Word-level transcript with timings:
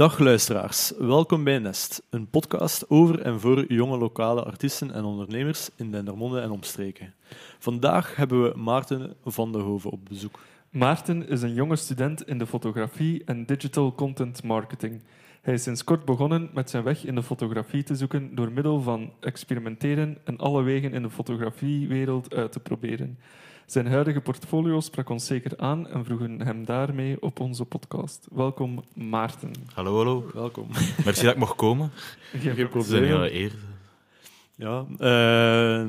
Dag 0.00 0.18
luisteraars, 0.18 0.92
welkom 0.98 1.44
bij 1.44 1.58
Nest, 1.58 2.02
een 2.10 2.28
podcast 2.28 2.90
over 2.90 3.20
en 3.20 3.40
voor 3.40 3.72
jonge 3.72 3.98
lokale 3.98 4.42
artiesten 4.42 4.92
en 4.92 5.04
ondernemers 5.04 5.70
in 5.76 5.90
Dendermonde 5.90 6.40
en 6.40 6.50
omstreken. 6.50 7.14
Vandaag 7.58 8.16
hebben 8.16 8.42
we 8.42 8.58
Maarten 8.58 9.14
van 9.24 9.52
de 9.52 9.58
Hoven 9.58 9.90
op 9.90 10.04
bezoek. 10.08 10.38
Maarten 10.70 11.28
is 11.28 11.42
een 11.42 11.54
jonge 11.54 11.76
student 11.76 12.26
in 12.26 12.38
de 12.38 12.46
fotografie 12.46 13.24
en 13.24 13.46
digital 13.46 13.94
content 13.94 14.42
marketing. 14.42 15.02
Hij 15.42 15.54
is 15.54 15.62
sinds 15.62 15.84
kort 15.84 16.04
begonnen 16.04 16.50
met 16.54 16.70
zijn 16.70 16.84
weg 16.84 17.04
in 17.04 17.14
de 17.14 17.22
fotografie 17.22 17.82
te 17.82 17.96
zoeken 17.96 18.34
door 18.34 18.52
middel 18.52 18.80
van 18.80 19.12
experimenteren 19.20 20.18
en 20.24 20.38
alle 20.38 20.62
wegen 20.62 20.92
in 20.92 21.02
de 21.02 21.10
fotografiewereld 21.10 22.34
uit 22.34 22.52
te 22.52 22.60
proberen. 22.60 23.18
Zijn 23.70 23.86
huidige 23.86 24.20
portfolio 24.20 24.80
sprak 24.80 25.08
ons 25.08 25.26
zeker 25.26 25.52
aan 25.56 25.88
en 25.88 26.04
vroegen 26.04 26.40
hem 26.40 26.64
daarmee 26.64 27.22
op 27.22 27.40
onze 27.40 27.64
podcast. 27.64 28.26
Welkom, 28.32 28.84
Maarten. 28.94 29.52
Hallo, 29.74 29.96
hallo. 29.96 30.30
Welkom. 30.34 30.68
Merci 31.04 31.24
dat 31.24 31.32
ik 31.32 31.38
mocht 31.38 31.56
komen. 31.56 31.90
Geen 32.30 32.40
Het 32.40 32.56
is 32.56 32.62
een 32.62 32.68
probleem. 32.68 33.04
hele 33.04 33.32
eer. 33.32 33.52
Ja, 34.54 34.84
eh, 34.98 35.86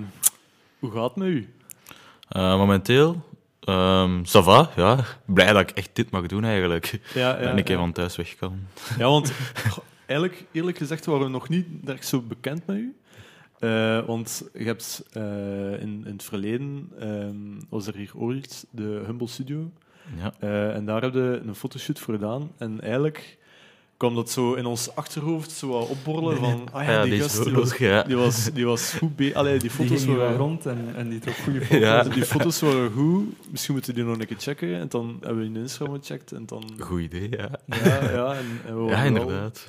hoe 0.79 0.91
gaat 0.91 1.03
het 1.03 1.15
met 1.15 1.27
u? 1.27 1.53
Eh, 2.27 2.57
momenteel, 2.57 3.23
ehm 3.59 4.19
ça 4.19 4.43
va, 4.43 4.71
ja. 4.75 5.05
Blij 5.25 5.53
dat 5.53 5.61
ik 5.61 5.71
echt 5.71 5.89
dit 5.93 6.11
mag 6.11 6.25
doen, 6.25 6.43
eigenlijk. 6.43 6.99
Ja, 7.13 7.37
en 7.37 7.57
ik 7.57 7.67
ja. 7.67 7.77
van 7.77 7.91
thuis 7.91 8.15
weg 8.15 8.35
kan. 8.35 8.59
Ja, 8.97 9.07
want 9.07 9.33
eigenlijk, 10.05 10.45
eerlijk 10.51 10.77
gezegd, 10.77 11.05
waren 11.05 11.25
we 11.25 11.31
nog 11.31 11.49
niet 11.49 11.67
echt 11.85 12.07
zo 12.07 12.21
bekend 12.21 12.65
met 12.65 12.77
u. 12.77 12.95
Eh, 13.61 14.05
want 14.05 14.43
je 14.53 14.63
hebt 14.63 15.03
eh, 15.13 15.23
in, 15.81 16.03
in 16.05 16.11
het 16.13 16.23
verleden 16.23 16.89
ehm, 16.99 17.35
was 17.69 17.87
er 17.87 17.95
hier 17.95 18.11
ooit 18.15 18.65
de 18.71 19.01
Humble 19.05 19.27
Studio. 19.27 19.71
Ja. 20.17 20.33
Eh, 20.39 20.75
en 20.75 20.85
daar 20.85 21.01
hebben 21.01 21.31
we 21.31 21.39
een 21.47 21.55
fotoshoot 21.55 21.99
voor 21.99 22.13
gedaan. 22.13 22.51
En 22.57 22.81
eigenlijk 22.81 23.37
kwam 23.97 24.15
dat 24.15 24.29
zo 24.29 24.53
in 24.53 24.65
ons 24.65 24.95
achterhoofd 24.95 25.51
zo 25.51 25.67
wat 25.67 25.87
opborrelen 25.89 26.37
van... 26.37 26.67
Ah 26.73 26.83
ja, 26.83 26.91
Ja, 26.91 27.01
die 27.03 27.11
die 27.11 27.21
gast 27.21 27.43
die 27.43 27.53
was, 27.53 27.77
ja. 27.77 28.03
die 28.03 28.15
was, 28.15 28.49
die 28.53 28.65
was 28.65 28.93
goed 28.93 29.15
be- 29.15 29.31
Allee, 29.35 29.59
die 29.59 29.69
foto's 29.69 30.05
waren... 30.05 30.37
rond 30.37 30.65
en, 30.65 30.95
en 30.95 31.09
die 31.09 31.19
trok 31.19 31.35
goede 31.35 31.61
foto's. 31.65 31.79
Ja. 31.79 32.03
Die 32.03 32.25
foto's 32.25 32.61
waren 32.61 32.91
goed. 32.91 33.23
Misschien 33.51 33.73
moeten 33.73 33.93
we 33.95 33.99
die 34.01 34.09
nog 34.09 34.19
een 34.19 34.27
keer 34.27 34.37
checken. 34.39 34.75
En 34.79 34.87
dan 34.89 35.17
hebben 35.21 35.39
we 35.39 35.45
in 35.45 35.55
Instagram 35.55 35.95
gecheckt. 35.99 36.31
En 36.31 36.45
dan... 36.45 36.63
Goed 36.79 37.01
idee, 37.01 37.29
ja. 37.29 37.49
Ja, 37.65 38.11
ja, 38.11 38.33
en, 38.35 38.45
en 38.67 38.75
we 38.85 38.89
Ja, 38.91 38.97
wel- 38.97 39.05
inderdaad. 39.05 39.67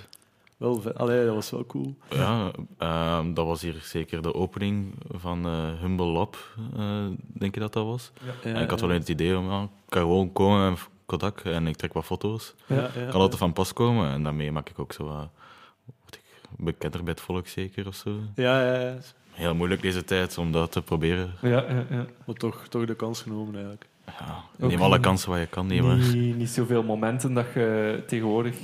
Wel, 0.62 0.80
vet. 0.80 0.98
Allee, 0.98 1.24
dat 1.24 1.34
was 1.34 1.50
wel 1.50 1.66
cool. 1.66 1.96
Ja, 2.10 2.50
ehm, 2.78 3.34
dat 3.34 3.46
was 3.46 3.62
hier 3.62 3.80
zeker 3.82 4.22
de 4.22 4.34
opening 4.34 4.94
van 5.10 5.46
eh, 5.46 5.80
Humble 5.80 6.06
Lab, 6.06 6.36
eh, 6.76 7.06
denk 7.16 7.54
je 7.54 7.60
dat 7.60 7.72
dat 7.72 7.84
was. 7.84 8.12
Ja, 8.42 8.50
en 8.50 8.62
ik 8.62 8.70
had 8.70 8.80
wel 8.80 8.90
het 8.90 9.08
idee 9.08 9.38
om, 9.38 9.50
ja, 9.50 9.62
ik 9.62 9.68
kan 9.88 10.02
gewoon 10.02 10.32
komen 10.32 10.70
met 10.70 10.88
Kodak 11.06 11.40
en 11.40 11.66
ik 11.66 11.76
trek 11.76 11.92
wat 11.92 12.04
foto's. 12.04 12.54
Ja, 12.66 12.76
ja, 12.76 13.10
kan 13.10 13.20
altijd 13.20 13.40
van 13.40 13.52
pas 13.52 13.72
komen 13.72 14.10
en 14.10 14.22
daarmee 14.22 14.52
maak 14.52 14.68
ik 14.68 14.78
ook 14.78 14.92
zo 14.92 15.04
wat, 15.04 15.28
word 16.00 16.14
ik 16.14 16.48
bekender 16.56 17.02
bij 17.02 17.12
het 17.12 17.22
volk 17.22 17.46
zeker 17.46 17.86
of 17.86 17.94
zo. 17.94 18.10
Ja, 18.34 18.64
ja, 18.64 18.80
ja. 18.80 18.98
Heel 19.30 19.54
moeilijk 19.54 19.82
deze 19.82 20.04
tijd 20.04 20.38
om 20.38 20.52
dat 20.52 20.72
te 20.72 20.82
proberen. 20.82 21.34
Ja, 21.40 21.48
ja, 21.48 21.84
ja. 21.90 22.06
Maar 22.24 22.36
toch, 22.36 22.66
toch 22.68 22.84
de 22.84 22.94
kans 22.94 23.22
genomen 23.22 23.54
eigenlijk. 23.54 23.86
Ja, 24.06 24.44
Ook 24.60 24.70
neem 24.70 24.82
alle 24.82 25.00
kansen 25.00 25.30
wat 25.30 25.38
je 25.38 25.46
kan 25.46 25.66
nemen. 25.66 25.98
Niet, 25.98 26.36
niet 26.36 26.50
zoveel 26.50 26.82
momenten 26.82 27.34
dat 27.34 27.46
je 27.54 28.02
tegenwoordig 28.06 28.56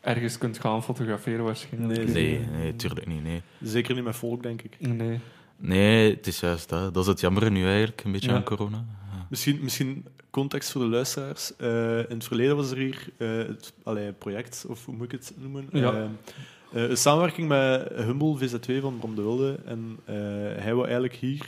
ergens 0.00 0.38
kunt 0.38 0.58
gaan 0.58 0.82
fotograferen 0.84 1.44
waarschijnlijk. 1.44 1.98
Nee, 1.98 2.06
Nee, 2.38 2.46
nee, 2.58 2.76
tuurlijk 2.76 3.06
niet. 3.06 3.22
Nee. 3.22 3.42
Zeker 3.62 3.94
niet 3.94 4.04
met 4.04 4.16
volk, 4.16 4.42
denk 4.42 4.62
ik. 4.62 4.76
Nee. 4.80 5.20
nee, 5.56 6.14
het 6.14 6.26
is 6.26 6.40
juist 6.40 6.68
dat. 6.68 6.94
Dat 6.94 7.02
is 7.02 7.08
het 7.08 7.20
jammer 7.20 7.50
nu 7.50 7.64
eigenlijk, 7.66 8.04
een 8.04 8.12
beetje 8.12 8.28
Ja. 8.30 8.34
aan 8.36 8.42
corona. 8.44 8.76
Ja. 9.12 9.26
Misschien, 9.30 9.58
misschien 9.62 10.04
context 10.30 10.72
voor 10.72 10.80
de 10.80 10.86
luisteraars. 10.88 11.56
Eh, 11.56 11.98
in 11.98 12.04
het 12.16 12.24
verleden 12.24 12.56
was 12.56 12.70
er 12.70 12.76
hier 12.76 13.08
eh, 13.16 13.28
het 13.36 13.72
allee, 13.82 14.12
project, 14.12 14.64
of 14.68 14.84
hoe 14.84 14.94
moet 14.94 15.04
ik 15.04 15.10
het 15.12 15.32
noemen? 15.36 15.68
Ja. 15.72 15.92
Eh, 15.92 16.02
eh, 16.84 16.90
een 16.90 16.96
samenwerking 16.96 17.48
met 17.48 17.88
Humble 17.94 18.36
VZ2 18.38 18.80
van 18.80 18.98
Bram 18.98 19.14
de 19.14 19.22
Wilde. 19.22 19.58
En 19.64 19.96
eh, 20.04 20.14
hij 20.62 20.74
wil 20.74 20.82
eigenlijk 20.84 21.14
hier 21.14 21.46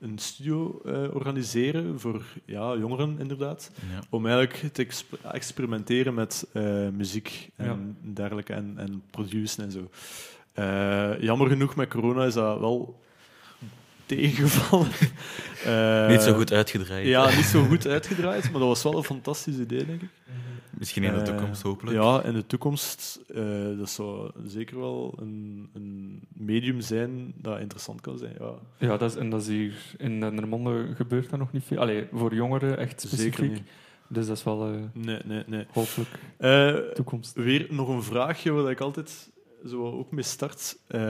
een 0.00 0.18
studio 0.18 0.80
eh, 0.84 1.14
organiseren 1.14 2.00
voor 2.00 2.22
ja, 2.44 2.76
jongeren, 2.76 3.16
inderdaad. 3.18 3.70
Ja. 3.92 4.00
Om 4.10 4.26
eigenlijk 4.26 4.74
te 4.74 4.82
exp- 4.82 5.14
experimenteren 5.32 6.14
met 6.14 6.46
eh, 6.52 6.88
muziek 6.88 7.50
en 7.56 7.96
Ja. 8.02 8.12
dergelijke 8.12 8.52
en, 8.52 8.74
en 8.76 9.02
produceren 9.10 9.64
en 9.64 9.70
zo. 9.72 9.90
Eh, 10.52 11.20
jammer 11.22 11.48
genoeg 11.48 11.76
met 11.76 11.88
corona 11.88 12.24
is 12.24 12.34
dat 12.34 12.58
wel 12.60 13.00
tegengevallen. 14.06 14.88
Niet 16.12 16.22
zo 16.22 16.34
goed 16.34 16.52
uitgedraaid. 16.52 17.06
Ja, 17.06 17.36
niet 17.36 17.44
zo 17.44 17.64
goed 17.64 17.86
uitgedraaid, 17.86 18.42
maar 18.50 18.60
dat 18.60 18.68
was 18.68 18.82
wel 18.82 18.96
een 18.96 19.04
fantastisch 19.04 19.56
idee, 19.58 19.86
denk 19.86 20.02
ik. 20.02 20.08
Misschien 20.80 21.04
in 21.04 21.12
de 21.14 21.18
Eh, 21.20 21.24
toekomst, 21.24 21.62
hopelijk. 21.62 21.96
Ja, 21.96 22.22
in 22.22 22.32
de 22.34 22.46
toekomst 22.46 23.20
eh, 23.34 23.78
dat 23.78 23.90
zou 23.90 24.30
zeker 24.46 24.78
wel 24.78 25.14
een, 25.20 25.68
een 25.74 26.20
medium 26.28 26.80
zijn 26.80 27.32
dat 27.36 27.60
interessant 27.60 28.00
kan 28.00 28.18
zijn. 28.18 28.34
Ja, 28.38 28.52
Ja, 28.78 28.96
dat 28.96 29.10
is, 29.10 29.16
en 29.16 29.30
dat 29.30 29.40
is 29.40 29.48
hier 29.48 29.74
in 29.98 30.20
Dendermonde 30.20 30.94
gebeurt 30.94 31.30
dat 31.30 31.38
nog 31.38 31.52
niet 31.52 31.64
veel. 31.64 31.78
Allee, 31.78 32.06
voor 32.12 32.34
jongeren 32.34 32.78
echt 32.78 33.00
specifiek. 33.00 33.34
zeker 33.34 33.50
niet. 33.52 33.62
Dus 34.08 34.26
dat 34.26 34.36
is 34.36 34.44
wel 34.44 34.72
eh, 34.72 34.80
Nee, 34.92 35.18
nee, 35.24 35.42
nee. 35.46 35.66
hopelijk 35.72 36.08
Eh, 36.36 36.74
toekomst. 36.94 37.34
Weer 37.34 37.66
nog 37.70 37.88
een 37.88 38.02
vraagje 38.02 38.50
waar 38.50 38.70
ik 38.70 38.80
altijd 38.80 39.29
zo 39.68 39.98
ook 39.98 40.10
mee 40.10 40.24
start. 40.24 40.76
Eh, 40.86 41.00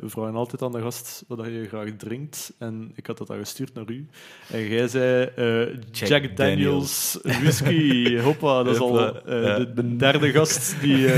we 0.00 0.04
vragen 0.04 0.34
altijd 0.34 0.62
aan 0.62 0.72
de 0.72 0.80
gast 0.80 1.24
wat 1.28 1.46
je 1.46 1.66
graag 1.68 1.88
drinkt. 1.96 2.52
En 2.58 2.92
ik 2.94 3.06
had 3.06 3.18
dat 3.18 3.26
dan 3.26 3.38
gestuurd 3.38 3.74
naar 3.74 3.88
u. 3.88 4.08
En 4.50 4.68
jij 4.68 4.88
zei 4.88 5.24
eh, 5.36 5.74
Jack, 5.90 6.08
Jack 6.08 6.36
Daniels 6.36 7.18
whisky. 7.22 8.16
Hoppa, 8.26 8.62
dat 8.62 8.74
is 8.74 8.80
al 8.80 9.16
eh, 9.16 9.56
de, 9.56 9.72
de 9.74 9.96
derde 9.96 10.30
gast 10.30 10.80
die 10.80 11.08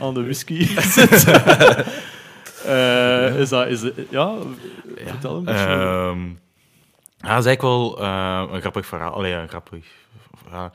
aan 0.00 0.14
de 0.14 0.22
whisky 0.22 0.64
zit. 0.96 1.10
Is 3.36 3.48
dat, 3.48 3.66
is 3.66 3.82
ja, 4.10 4.34
vertel 4.96 5.36
een 5.36 5.44
beetje. 5.44 5.60
Ehm, 5.60 6.28
ja, 7.18 7.34
dat 7.34 7.38
is 7.38 7.46
eigenlijk 7.46 7.62
wel 7.62 8.00
een 8.02 8.60
grappig 8.60 8.86
verhaal. 8.86 9.12
Allee, 9.12 9.32
een 9.32 9.48
grappig 9.48 9.86
verhaal. 10.42 10.72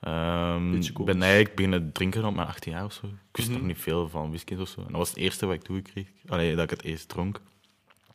Ehm, 0.00 0.74
ik 0.74 1.04
ben 1.04 1.22
eigenlijk 1.22 1.54
beginnen 1.54 1.92
drinken 1.92 2.24
op 2.24 2.34
mijn 2.34 2.46
18 2.48 2.72
jaar 2.72 2.84
of 2.84 2.92
zo. 2.92 3.06
Ik 3.06 3.12
wist 3.36 3.48
Mhm. 3.48 3.58
nog 3.58 3.66
niet 3.66 3.78
veel 3.78 4.08
van 4.08 4.28
whisky 4.28 4.54
of 4.54 4.68
zo. 4.68 4.80
En 4.80 4.86
dat 4.86 4.96
was 4.96 5.08
het 5.08 5.18
eerste 5.18 5.46
wat 5.46 5.54
ik 5.54 5.62
toegekreeg. 5.62 6.06
Allee, 6.28 6.54
dat 6.54 6.64
ik 6.64 6.70
het 6.70 6.82
eerst 6.82 7.08
dronk. 7.08 7.40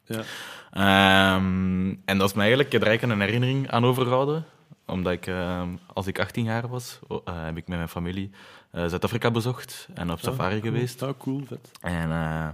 ja. 0.06 0.24
Ehm, 0.72 1.96
en 2.06 2.18
dat 2.18 2.28
is 2.30 2.34
me 2.34 2.40
eigenlijk 2.40 2.68
ik 2.68 2.72
heb 2.74 2.82
er 2.82 2.88
eigenlijk 2.88 3.20
een 3.20 3.26
herinnering 3.26 3.70
aan 3.72 3.86
overgehouden. 3.86 4.46
Omdat 4.86 5.14
ik, 5.14 5.28
ehm, 5.28 5.70
als 5.94 6.08
ik 6.08 6.20
18 6.20 6.44
jaar 6.44 6.68
was, 6.68 7.00
oh, 7.08 7.22
eh, 7.26 7.44
heb 7.44 7.58
ik 7.58 7.68
met 7.68 7.78
mijn 7.78 7.90
familie 7.90 8.32
eh, 8.72 8.86
Zuid-Afrika 8.86 9.32
bezocht 9.32 9.88
en 9.94 10.12
op 10.12 10.20
safari 10.20 10.56
Ah, 10.56 10.62
cool. 10.62 10.74
geweest. 10.74 11.02
Ah, 11.04 11.14
cool, 11.18 11.44
vet. 11.48 11.72
En 11.82 12.12
eh, 12.12 12.48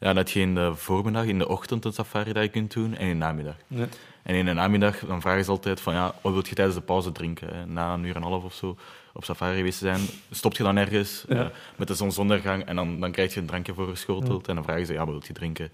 ja, 0.00 0.12
dat 0.12 0.30
je 0.30 0.40
in 0.40 0.54
de 0.54 0.74
voormiddag, 0.74 1.24
in 1.24 1.38
de 1.38 1.48
ochtend 1.48 1.84
een 1.84 1.92
safari 1.92 2.32
dat 2.32 2.42
je 2.42 2.48
kunt 2.48 2.72
doen 2.72 2.94
en 2.94 3.00
in 3.06 3.08
de 3.08 3.14
namiddag. 3.14 3.54
Nee. 3.66 3.86
En 4.22 4.34
in 4.34 4.44
de 4.44 4.52
namiddag 4.52 4.98
dan 4.98 5.20
vragen 5.20 5.44
ze 5.44 5.50
altijd 5.50 5.80
van 5.80 5.94
ja, 5.94 6.14
wat 6.22 6.32
wil 6.32 6.42
je 6.48 6.54
tijdens 6.54 6.76
de 6.76 6.82
pauze 6.82 7.12
drinken? 7.12 7.48
hè? 7.56 7.66
Na 7.66 7.94
een 7.94 8.04
uur 8.04 8.16
en 8.16 8.22
een 8.22 8.28
half 8.28 8.44
of 8.44 8.54
zo 8.54 8.76
op 9.12 9.24
safari 9.24 9.56
geweest 9.56 9.78
te 9.78 9.84
zijn, 9.84 10.00
stop 10.30 10.56
je 10.56 10.62
dan 10.62 10.76
ergens 10.76 11.24
Ja. 11.28 11.34
eh, 11.44 11.46
met 11.76 11.88
de 11.88 11.94
zonsondergang 11.94 12.64
en 12.64 12.76
dan, 12.76 13.00
dan 13.00 13.12
krijg 13.12 13.34
je 13.34 13.40
een 13.40 13.46
drankje 13.46 13.74
voorgeschoteld 13.74 14.48
en 14.48 14.54
dan 14.54 14.64
vragen 14.64 14.86
ze 14.86 14.92
ja, 14.92 14.98
wat 14.98 15.08
wil 15.08 15.22
je 15.26 15.32
drinken? 15.32 15.72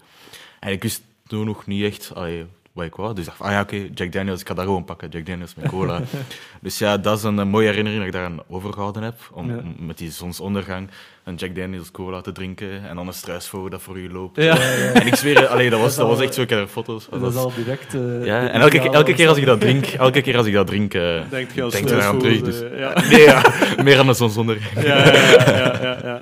En 0.59 0.71
ik 0.71 0.81
wist 0.83 1.01
toen 1.27 1.45
nog 1.45 1.65
niet 1.65 1.83
echt 1.83 2.11
allee, 2.15 2.45
wat 2.77 2.85
ik 2.85 2.95
wou, 2.95 3.13
dus 3.13 3.23
ik 3.23 3.29
dacht 3.29 3.41
ah 3.41 3.51
ja, 3.51 3.61
oké, 3.61 3.87
Jack 3.93 4.11
Daniels, 4.11 4.41
ik 4.41 4.47
ga 4.47 4.53
dat 4.53 4.63
gewoon 4.65 4.83
pakken, 4.85 5.09
Jack 5.09 5.25
Daniels 5.25 5.55
met 5.55 5.69
cola. 5.69 5.99
dus 6.61 6.77
ja, 6.77 6.97
dat 6.97 7.17
is 7.17 7.23
een, 7.23 7.39
eh, 7.39 7.45
mooie 7.45 7.67
herinnering 7.67 7.99
dat 8.03 8.13
ik 8.13 8.19
daaraan 8.19 8.39
overgehouden 8.49 9.03
heb, 9.03 9.15
om, 9.31 9.49
Ja. 9.49 9.57
om 9.57 9.75
met 9.85 9.97
die 9.97 10.11
zonsondergang 10.11 10.89
een 11.23 11.35
Jack 11.35 11.55
Daniels 11.55 11.91
cola 11.91 12.21
te 12.21 12.31
drinken 12.31 12.87
en 12.89 12.95
dan 12.95 13.07
een 13.07 13.13
struisvogel 13.13 13.69
dat 13.69 13.81
voor 13.81 13.99
je 13.99 14.09
loopt. 14.09 14.43
Ja. 14.43 14.57
En 14.93 15.07
ik 15.07 15.15
zweer, 15.15 15.47
allee, 15.47 15.69
dat, 15.69 15.79
was, 15.79 15.95
dat 15.95 16.07
was 16.07 16.19
echt 16.19 16.33
zo, 16.33 16.41
ik 16.41 16.49
heb 16.49 16.59
er 16.59 16.67
foto's. 16.67 17.07
Dat 17.09 17.21
is 17.21 17.33
Dat 17.33 17.43
al 17.43 17.53
direct... 17.55 17.93
eh, 17.93 18.25
ja, 18.25 18.49
en 18.49 18.61
elke, 18.61 18.79
elke 18.89 19.13
keer 19.13 19.27
als 19.27 19.37
ik 19.37 19.45
dat 19.45 19.59
drink, 19.59 19.85
elke 19.85 20.21
keer 20.21 20.37
als 20.37 20.45
ik 20.45 20.53
dat 20.53 20.67
drink, 20.67 20.93
eh, 20.93 21.21
Denkt 21.29 21.53
je 21.53 21.63
als 21.63 21.73
denk 21.73 21.89
er 21.89 22.03
aan 22.03 22.19
terug. 22.19 22.41
Dus. 22.41 22.61
eh. 22.61 22.95
Nee, 23.11 23.83
meer 23.83 23.99
aan 23.99 24.07
de 24.07 24.13
zonsondergang. 24.13 24.85
Ja, 24.87 24.97
ja, 24.97 25.13
ja, 25.13 25.47
ja, 25.57 25.79
ja, 25.81 25.97
ja. 26.03 26.21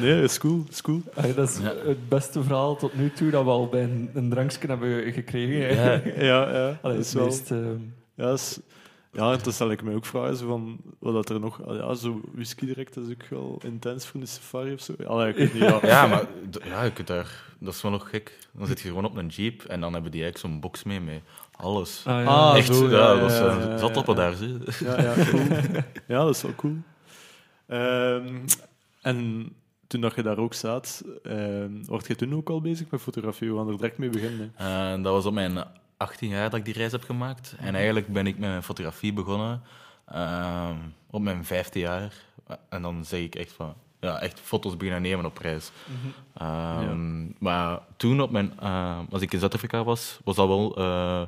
Nee, 0.00 0.22
is 0.22 0.38
cool, 0.38 0.64
is 0.70 0.82
cool. 0.82 1.02
Dat 1.34 1.48
is 1.50 1.58
Ja. 1.58 1.72
het 1.84 2.08
beste 2.08 2.42
verhaal 2.42 2.76
tot 2.76 2.94
nu 2.94 3.12
toe 3.12 3.30
dat 3.30 3.44
we 3.44 3.50
al 3.50 3.68
bij 3.68 3.82
een, 3.82 4.10
een 4.14 4.30
drankje 4.30 4.66
hebben 4.68 5.12
gekregen. 5.12 5.74
Ja. 5.76 6.00
Ja, 6.26 6.50
ja. 6.56 6.78
Allee, 6.82 6.96
dat 6.96 6.96
het 6.96 7.06
is 7.06 7.12
wel... 7.12 7.24
meest... 7.24 7.50
eh, 7.50 7.58
Ja, 8.14 8.32
is, 8.32 8.58
ja, 9.12 9.32
en 9.32 9.38
dan 9.42 9.52
stel 9.52 9.70
ik 9.70 9.82
me 9.82 9.94
ook 9.94 10.06
vragen 10.06 10.36
zo 10.36 10.46
van, 10.46 10.78
wat 10.98 11.12
dat 11.14 11.28
er 11.30 11.40
nog... 11.40 11.60
Ja, 11.68 11.94
zo 11.94 12.20
whisky 12.34 12.66
direct, 12.66 12.94
dat 12.94 13.04
is 13.06 13.10
ook 13.12 13.28
wel 13.28 13.60
intens 13.64 14.06
voor 14.06 14.20
een 14.20 14.26
safari 14.28 14.72
of 14.72 14.80
zo. 14.80 14.94
Allee, 15.06 15.28
ik 15.28 15.36
weet 15.36 15.52
niet, 15.52 15.62
ja. 15.62 15.78
Ja, 15.86 16.06
maar 16.06 16.26
ja, 16.64 16.82
je 16.82 16.92
kunt 16.92 17.06
daar, 17.06 17.44
dat 17.58 17.74
is 17.74 17.82
wel 17.82 17.90
nog 17.90 18.08
gek. 18.10 18.38
Dan 18.52 18.66
zit 18.66 18.80
je 18.80 18.88
gewoon 18.88 19.04
op 19.04 19.16
een 19.16 19.26
jeep 19.26 19.62
en 19.64 19.80
dan 19.80 19.92
hebben 19.92 20.10
die 20.10 20.22
eigenlijk 20.22 20.52
zo'n 20.52 20.60
box 20.60 20.82
mee 20.82 21.00
met 21.00 21.20
alles. 21.56 22.02
ah, 22.06 22.22
ja. 22.22 22.28
Ah, 22.28 22.56
Echt, 22.56 22.74
zo, 22.74 22.88
ja, 22.90 23.12
ja, 23.12 23.20
dat 23.20 23.30
is 23.30 23.38
ja, 23.38 23.78
zat 23.78 23.96
op 24.08 24.16
daar. 24.16 24.34
Zie. 24.34 24.56
Ja, 24.84 25.00
ja, 25.02 25.14
cool. 25.30 25.42
Ja, 26.06 26.24
dat 26.24 26.34
is 26.34 26.42
wel 26.42 26.54
cool. 26.56 26.76
Ehm, 27.66 28.34
en 29.02 29.48
toen 29.86 30.00
dat 30.00 30.14
je 30.14 30.22
daar 30.22 30.38
ook 30.38 30.54
zat, 30.54 31.04
ehm 31.22 31.70
word 31.84 32.06
je 32.06 32.16
toen 32.16 32.34
ook 32.34 32.48
al 32.50 32.60
bezig 32.60 32.90
met 32.90 33.00
fotografie? 33.00 33.50
We 33.50 33.56
gaan 33.56 33.68
er 33.68 33.76
direct 33.76 33.98
mee 33.98 34.10
beginnen. 34.10 34.52
Eh, 34.56 34.90
dat 35.02 35.12
was 35.12 35.26
op 35.26 35.32
mijn 35.32 35.64
18 35.96 36.28
jaar 36.28 36.50
dat 36.50 36.58
ik 36.58 36.64
die 36.64 36.74
reis 36.74 36.92
heb 36.92 37.02
gemaakt. 37.04 37.54
En 37.58 37.74
eigenlijk 37.74 38.06
ben 38.08 38.26
ik 38.26 38.38
met 38.38 38.48
mijn 38.48 38.62
fotografie 38.62 39.12
begonnen 39.12 39.62
ehm, 40.06 40.76
op 41.10 41.22
mijn 41.22 41.44
vijfde 41.44 41.78
jaar. 41.78 42.12
En 42.68 42.82
dan 42.82 43.04
zeg 43.04 43.20
ik 43.20 43.34
echt 43.34 43.52
van... 43.52 43.74
ja, 44.00 44.20
echt 44.20 44.40
foto's 44.40 44.76
beginnen 44.76 45.02
nemen 45.02 45.24
op 45.24 45.38
reis. 45.38 45.70
Mhm. 45.86 46.42
Ehm, 46.44 47.26
Maar 47.38 47.80
toen, 47.96 48.20
op 48.20 48.30
mijn, 48.30 48.52
eh, 48.60 48.98
als 49.10 49.22
ik 49.22 49.32
in 49.32 49.38
Zuid-Afrika 49.38 49.84
was, 49.84 50.18
was 50.24 50.36
dat 50.36 50.46
wel, 50.48 50.76
eh, 50.76 51.22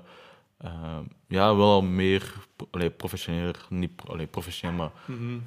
ja, 1.29 1.57
wel 1.57 1.71
al 1.71 1.83
meer 1.83 2.33
allee, 2.71 2.91
professioneel. 2.91 3.53
Niet 3.69 3.91
allee, 4.07 4.27
professioneel, 4.27 4.77
maar 4.77 4.91
Mhm. 5.05 5.39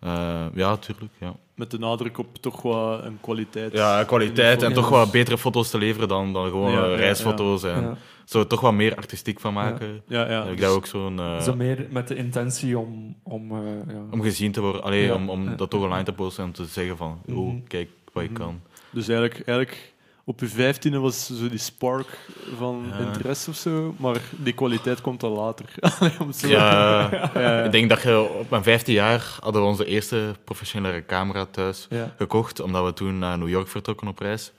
Eh, 0.00 0.46
ja, 0.54 0.76
tuurlijk. 0.76 1.12
Ja, 1.18 1.34
Met 1.54 1.70
de 1.70 1.78
nadruk 1.78 2.18
op 2.18 2.36
toch 2.40 2.62
wel 2.62 3.04
een 3.04 3.18
kwaliteit. 3.20 3.72
ja 3.72 4.04
kwaliteit 4.04 4.62
en 4.62 4.72
toch 4.72 4.88
wat 4.88 5.10
betere 5.10 5.38
foto's 5.38 5.70
te 5.70 5.78
leveren 5.78 6.08
dan, 6.08 6.32
dan 6.32 6.44
gewoon 6.50 6.70
Ja, 6.72 6.84
eh, 6.84 6.90
ja, 6.90 6.96
reisfoto's. 6.96 7.62
En 7.62 7.82
Ja. 7.82 7.96
zo 8.24 8.46
toch 8.46 8.60
wat 8.60 8.72
meer 8.72 8.94
artistiek 8.96 9.40
van 9.40 9.52
maken. 9.52 10.02
Ja, 10.06 10.30
ja. 10.30 10.42
ik 10.42 10.50
dus- 10.50 10.60
daar 10.60 10.70
ook 10.70 10.86
zo'n... 10.86 11.18
eh, 11.18 11.40
Zo 11.40 11.54
meer 11.56 11.86
met 11.90 12.08
de 12.08 12.14
intentie 12.14 12.78
om... 12.78 13.16
om 13.22 13.50
eh, 13.52 13.58
ja. 13.94 14.02
om 14.10 14.22
gezien 14.22 14.52
te 14.52 14.60
worden, 14.60 14.82
allee, 14.82 15.04
Ja, 15.06 15.14
om, 15.14 15.30
om 15.30 15.44
ja. 15.48 15.54
dat 15.54 15.70
toch 15.70 15.82
online 15.82 16.02
te 16.04 16.12
posten 16.12 16.44
en 16.44 16.52
te 16.52 16.64
zeggen 16.64 16.96
van, 16.96 17.20
oh, 17.34 17.54
kijk 17.68 17.88
wat 18.12 18.22
ik 18.22 18.30
Mhm. 18.30 18.40
kan. 18.40 18.60
Dus 18.90 19.08
eigenlijk, 19.08 19.42
eigenlijk 19.46 19.92
op 20.28 20.40
je 20.40 20.46
vijftiende 20.48 20.98
was 20.98 21.26
zo 21.26 21.48
die 21.48 21.58
spark 21.58 22.18
van 22.56 22.84
Ja. 22.90 22.98
interesse 22.98 23.50
of 23.50 23.56
zo, 23.56 23.94
maar 23.98 24.20
die 24.36 24.52
kwaliteit 24.52 25.00
komt 25.00 25.20
dan 25.20 25.30
later. 25.32 25.64
Ja, 26.48 27.10
Ja. 27.34 27.64
ik 27.64 27.72
denk 27.72 27.88
dat 27.88 28.02
je 28.02 28.20
op 28.20 28.50
mijn 28.50 28.62
15 28.62 28.94
jaar 28.94 29.36
hadden 29.40 29.62
we 29.62 29.68
onze 29.68 29.84
eerste 29.86 30.34
professionele 30.44 31.04
camera 31.06 31.44
thuis 31.44 31.88
gekocht, 32.16 32.60
omdat 32.60 32.84
we 32.84 32.92
toen 32.92 33.18
naar 33.18 33.38
New 33.38 33.48
York 33.48 33.68
vertrokken 33.68 34.08
op 34.08 34.18
reis. 34.18 34.52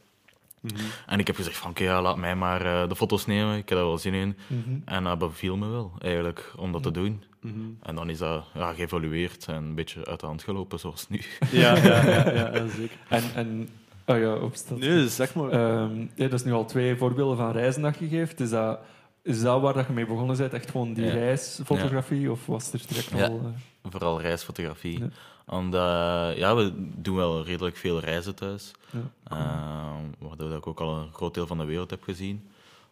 Mhm. 0.59 0.75
En 1.05 1.19
ik 1.19 1.27
heb 1.27 1.35
gezegd 1.35 1.57
van, 1.57 1.69
oké, 1.69 1.83
ja, 1.83 2.01
laat 2.01 2.17
mij 2.17 2.35
maar 2.35 2.65
eh, 2.65 2.89
de 2.89 2.95
foto's 2.95 3.25
nemen, 3.25 3.57
ik 3.57 3.69
heb 3.69 3.77
daar 3.77 3.87
wel 3.87 3.97
zin 3.97 4.13
in. 4.13 4.37
Mhm. 4.47 4.77
En 4.85 5.03
dat 5.03 5.17
beviel 5.19 5.57
me 5.57 5.67
wel, 5.67 5.91
eigenlijk, 5.99 6.51
om 6.57 6.71
dat 6.71 6.83
te 6.83 6.91
doen. 6.91 7.23
Mhm. 7.41 7.55
En 7.81 7.95
dan 7.95 8.09
is 8.09 8.17
dat 8.17 8.43
ja, 8.53 8.73
geëvolueerd 8.73 9.45
en 9.47 9.55
een 9.55 9.75
beetje 9.75 10.05
uit 10.05 10.19
de 10.19 10.25
hand 10.25 10.43
gelopen, 10.43 10.79
zoals 10.79 11.09
nu. 11.09 11.21
Ja, 11.51 11.75
ja, 11.75 11.83
ja, 12.05 12.31
ja, 12.31 12.31
ja, 12.55 12.67
zeker. 12.67 12.97
En, 13.09 13.23
en 13.35 13.69
oh 14.09 14.17
ja. 14.19 14.37
Nee, 14.75 15.07
zeg 15.07 15.35
maar. 15.35 15.49
Ehm, 15.49 15.99
ja, 15.99 16.27
dat 16.27 16.33
is 16.39 16.43
nu 16.43 16.51
al 16.51 16.65
twee 16.65 16.95
voorbeelden 16.95 17.37
van 17.37 17.51
reizen 17.51 17.81
dat 17.81 17.97
je 17.99 18.07
geeft. 18.07 18.39
Is 18.39 18.49
dat, 18.49 18.79
is 19.23 19.41
dat 19.41 19.61
waar 19.61 19.73
dat 19.73 19.87
je 19.87 19.93
mee 19.93 20.05
begonnen 20.05 20.37
bent? 20.37 20.53
Echt 20.53 20.71
gewoon 20.71 20.93
die 20.93 21.05
Ja. 21.05 21.11
reisfotografie? 21.13 22.31
Of 22.31 22.45
was 22.45 22.73
er 22.73 22.81
direct 22.87 23.09
Ja. 23.15 23.27
al... 23.27 23.41
eh, 23.83 23.89
Vooral 23.91 24.21
reisfotografie. 24.21 24.99
Ja. 24.99 25.07
Omdat, 25.45 26.37
ja, 26.37 26.55
we 26.55 26.71
doen 26.95 27.15
wel 27.15 27.43
redelijk 27.43 27.75
veel 27.77 27.99
reizen 27.99 28.35
thuis. 28.35 28.71
ja. 28.91 28.99
Ehm, 29.23 30.27
waardoor 30.27 30.51
ik 30.51 30.67
ook 30.67 30.79
al 30.79 30.97
een 30.97 31.13
groot 31.13 31.33
deel 31.33 31.47
van 31.47 31.57
de 31.57 31.65
wereld 31.65 31.89
heb 31.89 32.03
gezien. 32.03 32.48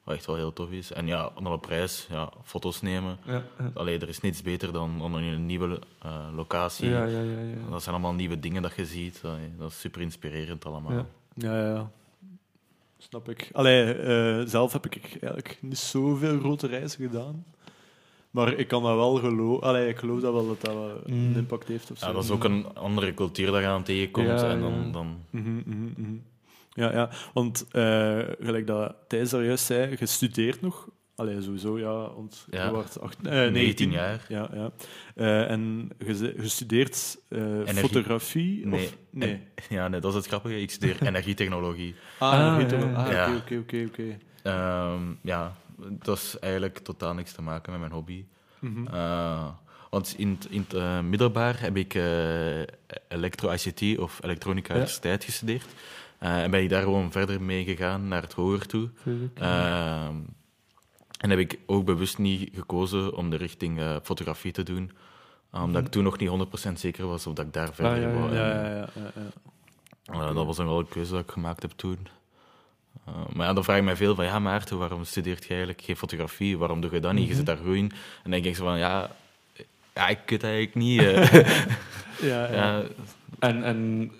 Wat 0.07 0.15
echt 0.15 0.25
wel 0.25 0.35
heel 0.35 0.53
tof 0.53 0.69
is. 0.71 0.91
En 0.91 1.07
ja, 1.07 1.29
dan 1.35 1.47
op 1.53 1.65
reis, 1.65 2.07
ja, 2.09 2.29
foto's 2.43 2.81
nemen. 2.81 3.17
Ja, 3.25 3.43
ja. 3.59 3.71
Allee, 3.73 3.99
er 3.99 4.07
is 4.09 4.21
niets 4.21 4.41
beter 4.41 4.71
dan, 4.71 4.97
dan 4.99 5.19
in 5.19 5.33
een 5.33 5.45
nieuwe 5.45 5.79
eh, 6.01 6.27
locatie. 6.35 6.89
Ja, 6.89 7.03
ja, 7.05 7.19
ja, 7.21 7.39
ja. 7.39 7.69
Dat 7.69 7.83
zijn 7.83 7.95
allemaal 7.95 8.13
nieuwe 8.13 8.39
dingen 8.39 8.61
dat 8.61 8.75
je 8.75 8.85
ziet. 8.85 9.21
Allee, 9.23 9.49
dat 9.57 9.69
is 9.71 9.79
super 9.79 10.01
inspirerend 10.01 10.65
allemaal. 10.65 10.91
Ja. 10.91 11.05
Ja. 11.67 11.91
Snap 12.97 13.29
ik. 13.29 13.49
Allee, 13.53 13.93
eh, 13.93 14.41
zelf 14.45 14.73
heb 14.73 14.85
ik 14.85 15.17
eigenlijk 15.21 15.57
niet 15.61 15.77
zoveel 15.77 16.39
grote 16.39 16.67
reizen 16.67 17.01
gedaan. 17.09 17.45
Maar 18.31 18.53
ik 18.53 18.67
kan 18.67 18.83
dat 18.83 18.95
wel 18.95 19.15
geloven. 19.15 19.67
Allee, 19.67 19.89
ik 19.89 19.97
geloof 19.97 20.19
dat 20.21 20.33
wel 20.33 20.47
dat 20.47 20.61
dat 20.61 20.73
wel 20.73 21.01
een 21.05 21.29
Mm. 21.29 21.35
impact 21.35 21.67
heeft. 21.67 21.91
Of 21.91 21.97
zo. 21.97 22.07
Ja, 22.07 22.13
dat 22.13 22.23
is 22.23 22.29
ook 22.31 22.43
een 22.43 22.65
andere 22.75 23.13
cultuur 23.13 23.51
dat 23.51 23.61
je 23.61 23.67
aan 23.67 23.83
tegenkomt. 23.83 24.27
En 24.41 24.59
dan, 24.59 24.91
dan, 24.91 25.17
Mhm, 25.29 25.49
mhm, 25.65 25.83
mhm. 25.97 26.15
Ja, 26.77 26.91
ja, 26.91 27.09
want 27.33 27.65
eh, 27.71 28.19
gelijk 28.39 28.67
dat 28.67 28.95
Thijs 29.07 29.29
daar 29.29 29.43
juist 29.43 29.65
zei, 29.65 29.95
je 29.99 30.05
studeert 30.05 30.61
nog. 30.61 30.87
Allee, 31.15 31.41
sowieso, 31.41 31.79
ja. 31.79 31.93
Want 32.15 32.47
Ja. 32.49 32.65
je 32.65 32.71
wordt 32.71 33.01
acht, 33.01 33.17
eh, 33.17 33.23
19 33.31 33.51
19 33.53 33.91
jaar. 33.91 34.25
Ja, 34.29 34.49
ja. 34.53 34.71
Eh, 35.15 35.49
en 35.51 35.89
eh, 37.29 37.39
Energie. 37.41 37.73
fotografie? 37.75 38.65
Nee. 38.67 38.85
Of, 38.85 38.97
nee. 39.09 39.31
En- 39.31 39.41
ja, 39.77 39.87
nee, 39.87 39.99
dat 39.99 40.11
is 40.11 40.17
het 40.17 40.27
grappige. 40.27 40.61
Ik 40.61 40.71
studeer 40.71 41.01
energietechnologie. 41.07 41.95
Ah, 42.19 42.31
Ah, 42.33 42.69
ja, 43.11 43.25
ah, 43.25 43.35
oké, 43.35 43.37
oké, 43.37 43.57
oké, 43.57 43.85
oké. 43.87 44.17
Ehm, 44.43 45.01
ja, 45.21 45.55
dat 45.89 46.17
is 46.17 46.39
eigenlijk 46.39 46.77
totaal 46.77 47.13
niks 47.13 47.31
te 47.31 47.41
maken 47.41 47.71
met 47.71 47.79
mijn 47.79 47.91
hobby. 47.93 48.25
Mhm. 48.59 48.87
Eh, 48.87 49.47
want 49.89 50.13
in 50.17 50.29
het, 50.39 50.47
in 50.49 50.65
het 50.67 51.03
middelbaar 51.05 51.59
heb 51.61 51.77
ik 51.77 51.93
eh 51.95 52.59
elektro-ICT 53.07 53.97
of 53.99 54.19
elektronica 54.23 54.67
Ja. 54.67 54.73
elektriciteit 54.75 55.23
gestudeerd. 55.23 55.65
Eh, 56.17 56.43
en 56.43 56.51
ben 56.51 56.61
ik 56.63 56.69
daar 56.69 56.81
gewoon 56.81 57.11
verder 57.11 57.41
mee 57.41 57.63
gegaan 57.63 58.07
naar 58.07 58.21
het 58.21 58.33
hoger 58.33 58.67
toe. 58.67 58.89
Ehm, 59.33 60.13
en 61.19 61.29
heb 61.29 61.39
ik 61.39 61.59
ook 61.65 61.85
bewust 61.85 62.17
niet 62.17 62.49
gekozen 62.55 63.15
om 63.15 63.29
de 63.29 63.35
richting 63.37 63.79
eh, 63.79 63.95
fotografie 64.03 64.51
te 64.51 64.63
doen. 64.63 64.91
Omdat 65.51 65.81
ik 65.85 65.91
toen 65.91 66.03
nog 66.03 66.17
niet 66.17 66.29
100% 66.29 66.79
zeker 66.79 67.07
was 67.07 67.27
of 67.27 67.33
dat 67.33 67.45
ik 67.45 67.53
daar 67.53 67.73
verder 67.73 67.93
Ah, 67.93 68.01
ja, 68.01 68.07
in 68.07 68.19
wou. 68.19 68.33
Ja, 68.35 68.49
ja, 68.49 68.69
ja. 68.75 68.89
ja, 68.95 69.11
ja. 70.05 70.13
eh, 70.13 70.35
dat 70.35 70.45
was 70.45 70.57
dan 70.57 70.65
wel 70.67 70.79
een 70.79 70.87
keuze 70.87 71.11
dat 71.11 71.21
ik 71.23 71.31
gemaakt 71.31 71.61
heb 71.61 71.71
toen. 71.75 72.07
Eh, 73.05 73.13
maar 73.33 73.47
ja, 73.47 73.53
dan 73.53 73.63
vraag 73.63 73.77
ik 73.77 73.83
mij 73.83 73.95
veel 73.95 74.15
van, 74.15 74.25
ja 74.25 74.39
Maarten, 74.39 74.77
waarom 74.77 75.03
studeert 75.03 75.43
je 75.43 75.49
eigenlijk 75.49 75.81
geen 75.81 75.97
fotografie? 75.97 76.57
Waarom 76.57 76.81
doe 76.81 76.93
je 76.93 76.99
dat 76.99 77.11
niet? 77.13 77.21
Je 77.21 77.27
Mhm. 77.27 77.37
zit 77.37 77.45
daar 77.45 77.57
goed 77.57 77.75
in. 77.75 77.91
En 77.91 77.91
dan 78.23 78.31
denk 78.31 78.45
ik 78.45 78.55
zo 78.55 78.63
van, 78.65 78.77
ja, 78.77 79.09
ja 79.93 80.07
ik 80.07 80.17
weet 80.25 80.29
het 80.29 80.43
eigenlijk 80.43 80.75
niet. 80.75 80.99
eh. 81.01 81.31
Ja, 82.21 82.45
ja. 82.45 82.53
ja, 82.53 82.83
En, 83.39 83.63
en 83.63 84.11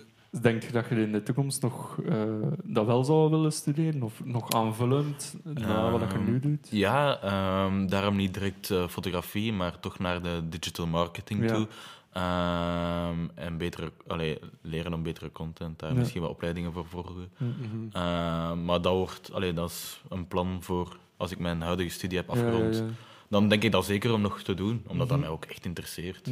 denk 0.42 0.64
je 0.64 0.72
dat 0.72 0.88
je 0.90 0.96
in 1.02 1.12
de 1.12 1.24
toekomst 1.24 1.62
nog 1.62 2.00
eh, 2.10 2.24
dat 2.64 2.86
wel 2.86 3.04
zou 3.04 3.30
willen 3.30 3.52
studeren? 3.54 4.04
Of 4.04 4.22
nog 4.24 4.52
aanvullend 4.52 5.36
naar 5.44 5.92
wat 5.92 6.12
je 6.12 6.18
nu 6.18 6.40
doet? 6.40 6.68
Ja, 6.72 7.22
ehm, 7.22 7.88
daarom 7.88 8.16
niet 8.16 8.34
direct 8.34 8.70
eh, 8.72 8.88
fotografie, 8.88 9.54
maar 9.54 9.80
toch 9.80 10.00
naar 10.00 10.22
de 10.22 10.42
digital 10.50 10.88
marketing 10.88 11.44
Ja. 11.50 11.54
toe. 11.56 11.68
Ehm, 12.12 13.28
en 13.36 13.58
betere, 13.58 13.92
allee, 14.08 14.40
leren 14.62 14.94
om 14.94 15.04
betere 15.04 15.32
content, 15.32 15.80
daar 15.80 15.90
Ja. 15.94 15.96
misschien 15.98 16.22
wat 16.22 16.30
opleidingen 16.30 16.74
voor 16.74 16.86
volgen. 16.86 17.30
Mhm. 17.38 17.54
Ehm, 17.92 18.66
maar 18.66 18.82
dat, 18.82 18.94
wordt, 18.94 19.34
allee, 19.34 19.54
dat 19.54 19.70
is 19.70 20.02
een 20.10 20.28
plan 20.28 20.58
voor 20.64 20.98
als 21.18 21.32
ik 21.32 21.40
mijn 21.40 21.62
huidige 21.62 21.90
studie 21.90 22.18
heb 22.18 22.30
afgerond. 22.30 22.76
Ja, 22.76 22.82
ja, 22.84 22.90
Dan 23.30 23.48
denk 23.50 23.64
ik 23.64 23.72
dat 23.72 23.86
zeker 23.86 24.14
om 24.14 24.22
nog 24.22 24.42
te 24.42 24.54
doen, 24.54 24.84
omdat 24.88 25.08
dat 25.08 25.18
Mhm. 25.18 25.26
mij 25.26 25.36
ook 25.36 25.46
echt 25.46 25.66
interesseert. 25.66 26.28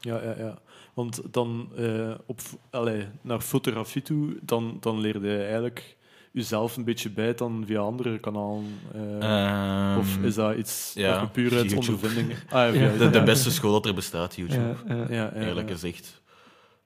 Ja, 0.00 0.22
ja, 0.22 0.34
ja. 0.38 0.58
Want 0.94 1.22
dan 1.30 1.68
eh, 1.76 2.14
op, 2.26 2.40
allee, 2.70 3.06
naar 3.20 3.40
fotografie 3.40 4.02
toe, 4.02 4.36
dan, 4.42 4.76
dan 4.80 5.00
leerde 5.00 5.28
je 5.28 5.42
eigenlijk 5.42 5.96
jezelf 6.32 6.76
een 6.76 6.84
beetje 6.84 7.10
bij 7.10 7.34
dan 7.34 7.62
via 7.66 7.80
andere 7.80 8.18
kanalen. 8.18 8.64
eh, 8.92 9.90
Ehm, 9.92 9.98
of 9.98 10.18
is 10.22 10.34
dat 10.34 10.56
iets 10.56 10.92
ja, 10.94 11.12
dat 11.12 11.20
je 11.20 11.26
puur 11.28 11.52
uit 11.56 11.70
YouTube. 11.70 11.92
ondervinding... 11.92 12.38
Ah, 12.48 12.52
ja, 12.52 12.64
Ja. 12.64 12.90
via- 12.90 12.98
de, 12.98 13.10
de 13.10 13.22
beste 13.22 13.50
school 13.50 13.72
dat 13.72 13.86
er 13.86 13.94
bestaat, 13.94 14.34
YouTube. 14.36 14.74
Ja, 14.88 14.94
ja. 14.94 14.94
Ja, 15.08 15.10
ja, 15.10 15.32
Eerlijk 15.32 15.68
ja. 15.68 15.74
gezegd 15.74 16.22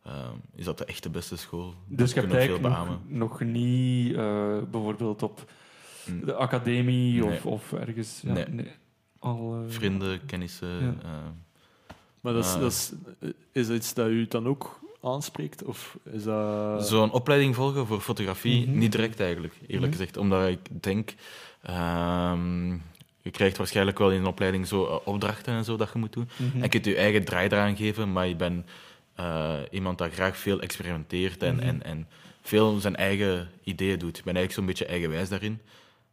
ehm, 0.04 0.34
is 0.54 0.64
dat 0.64 0.78
de 0.78 0.84
echte 0.84 1.11
beste 1.11 1.37
school. 1.37 1.66
Dus 1.66 1.75
je 1.88 1.96
Dat 1.96 2.08
hebt 2.08 2.12
kunnen 2.26 2.37
veel 2.61 2.70
eigenlijk 2.70 3.00
nog, 3.08 3.40
niet 3.40 4.14
eh, 4.14 4.58
bijvoorbeeld 4.70 5.23
op 5.23 5.50
Mm. 6.06 6.25
de 6.25 6.34
academie 6.34 7.20
Nee. 7.25 7.32
of, 7.32 7.46
of 7.46 7.73
ergens... 7.73 8.20
Ja, 8.25 8.32
Nee. 8.32 8.70
Al, 9.18 9.54
eh, 9.54 9.73
Vrienden, 9.73 10.26
kennissen. 10.26 11.00
Maar 12.25 12.33
dat 12.33 12.45
is, 12.45 12.52
Ah. 12.54 12.61
dat 12.61 12.71
is, 12.73 12.93
is 13.52 13.66
dat 13.66 13.76
iets 13.76 13.95
dat 13.95 14.09
u 14.09 14.26
dan 14.28 14.47
ook 14.47 14.81
aanspreekt? 15.02 15.62
Of 15.64 15.97
is 16.12 16.23
dat... 16.25 16.88
Zo'n 16.88 17.11
opleiding 17.12 17.54
volgen 17.54 17.87
voor 17.87 18.00
fotografie, 18.00 18.66
Mhm. 18.69 18.78
niet 18.78 18.93
direct 18.93 19.21
eigenlijk, 19.21 19.54
eerlijk 19.66 19.81
Mhm. 19.93 20.00
gezegd. 20.00 20.16
Omdat 20.16 20.49
ik 20.49 20.59
denk, 20.83 21.14
ehm, 21.62 22.71
je 23.23 23.31
krijgt 23.31 23.57
waarschijnlijk 23.57 23.99
wel 23.99 24.11
in 24.11 24.21
een 24.21 24.26
opleiding 24.26 24.66
zo 24.66 24.87
eh, 24.87 24.97
opdrachten 25.04 25.54
en 25.54 25.64
zo 25.64 25.76
dat 25.76 25.90
je 25.93 25.99
moet 25.99 26.12
doen. 26.12 26.28
mhm. 26.37 26.57
En 26.57 26.62
je 26.62 26.69
kunt 26.69 26.85
je 26.85 26.97
eigen 26.97 27.25
draai 27.25 27.47
eraan 27.49 27.76
geven, 27.76 28.12
maar 28.12 28.26
je 28.26 28.37
bent 28.37 28.64
eh, 29.14 29.54
iemand 29.71 29.99
dat 29.99 30.12
graag 30.12 30.37
veel 30.37 30.61
experimenteert 30.61 31.43
en, 31.43 31.54
Mhm. 31.54 31.64
en, 31.64 31.83
en 31.83 32.09
veel 32.43 32.78
zijn 32.81 32.97
eigen 32.97 33.50
ideeën 33.64 33.99
doet. 33.99 34.19
Ik 34.19 34.25
ben 34.25 34.37
eigenlijk 34.37 34.52
zo'n 34.54 34.66
beetje 34.66 34.87
eigenwijs 34.93 35.28
daarin. 35.28 35.61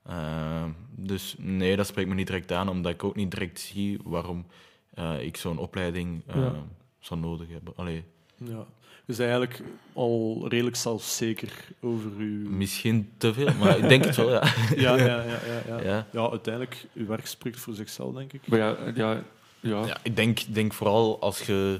Ehm, 0.06 0.70
dus 0.96 1.36
nee, 1.38 1.76
dat 1.76 1.88
spreekt 1.88 2.10
me 2.10 2.16
niet 2.16 2.28
direct 2.28 2.52
aan, 2.52 2.70
omdat 2.70 2.92
ik 2.94 3.04
ook 3.04 3.16
niet 3.16 3.32
direct 3.32 3.60
zie 3.60 4.00
waarom 4.04 4.46
eh, 4.94 5.22
ik 5.26 5.38
zo'n 5.38 5.58
opleiding 5.58 6.22
eh, 6.28 6.36
Ja. 6.36 6.54
zou 7.00 7.20
nodig 7.20 7.48
hebben. 7.50 7.74
Allee, 7.76 8.04
Ja. 8.38 8.66
Dus 9.06 9.20
eigenlijk 9.20 9.62
al 9.94 10.46
redelijk 10.50 10.76
zelfzeker 10.76 11.54
over 11.82 12.12
uw... 12.18 12.50
misschien 12.50 13.12
te 13.18 13.34
veel, 13.34 13.54
maar 13.60 13.78
ik 13.78 13.90
denk 13.90 14.06
het 14.06 14.16
wel, 14.16 14.30
ja. 14.32 14.44
Ja, 14.76 14.96
ja, 14.96 15.06
ja, 15.06 15.24
ja, 15.68 15.80
ja. 15.84 16.06
Ja. 16.12 16.30
Uiteindelijk, 16.30 16.86
uw 16.94 17.06
werk 17.06 17.28
spreekt 17.28 17.60
voor 17.60 17.74
zichzelf, 17.74 18.14
denk 18.16 18.34
ik. 18.34 18.48
Maar 18.48 18.60
ja, 18.60 18.76
ja, 18.96 19.24
ja. 19.60 19.86
Ja, 19.86 19.98
ik 20.04 20.16
denk, 20.16 20.54
denk 20.54 20.74
vooral 20.74 21.22
als 21.22 21.42
je... 21.46 21.80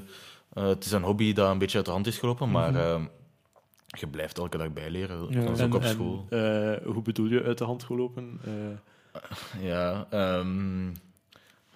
eh, 0.52 0.66
het 0.66 0.84
is 0.84 0.92
een 0.92 1.02
hobby 1.02 1.32
dat 1.32 1.50
een 1.50 1.58
beetje 1.58 1.76
uit 1.76 1.86
de 1.86 1.92
hand 1.92 2.06
is 2.06 2.18
gelopen, 2.18 2.50
maar 2.50 2.70
Mhm. 2.70 2.78
eh, 2.80 3.02
je 3.86 4.06
blijft 4.06 4.38
elke 4.38 4.58
dag 4.58 4.72
bijleren. 4.72 5.26
Ja. 5.30 5.40
Dat 5.40 5.50
is 5.50 5.58
En- 5.60 5.66
ook 5.66 5.74
op 5.74 5.82
en, 5.82 5.88
school. 5.88 6.26
eh, 6.30 6.72
hoe 6.84 7.02
bedoel 7.02 7.26
je 7.26 7.42
uit 7.42 7.58
de 7.58 7.64
hand 7.64 7.82
gelopen? 7.84 8.40
Eh, 8.44 8.52
Ja, 9.62 10.06
ehm, 10.10 10.88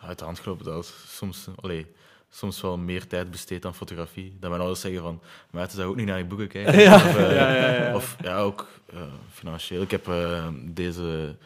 uit 0.07 0.19
de 0.19 0.25
hand 0.25 0.39
gelopen. 0.39 0.65
Dat 0.65 0.85
is 0.85 1.17
soms, 1.17 1.47
allee, 1.61 1.87
soms 2.31 2.61
wel 2.61 2.79
meer 2.79 3.07
tijd 3.07 3.31
besteed 3.31 3.65
aan 3.65 3.75
fotografie. 3.75 4.37
Dat 4.41 4.49
mijn 4.49 4.61
ouders 4.61 4.81
zeggen 4.81 5.03
van, 5.03 5.21
maar 5.51 5.63
het 5.63 5.73
zou 5.73 5.89
ook 5.89 5.97
niet 5.97 6.07
naar 6.07 6.19
je 6.19 6.25
boeken 6.25 6.49
kijken. 6.49 6.79
Ja, 6.83 6.95
of, 6.95 7.17
eh, 7.17 7.35
ja. 7.35 7.95
Of 7.95 8.17
ja, 8.23 8.39
ook 8.39 8.69
eh, 8.93 9.01
financieel. 9.33 9.83
Ik 9.83 9.91
heb 9.91 10.09
eh, 10.09 10.47
deze 10.65 11.37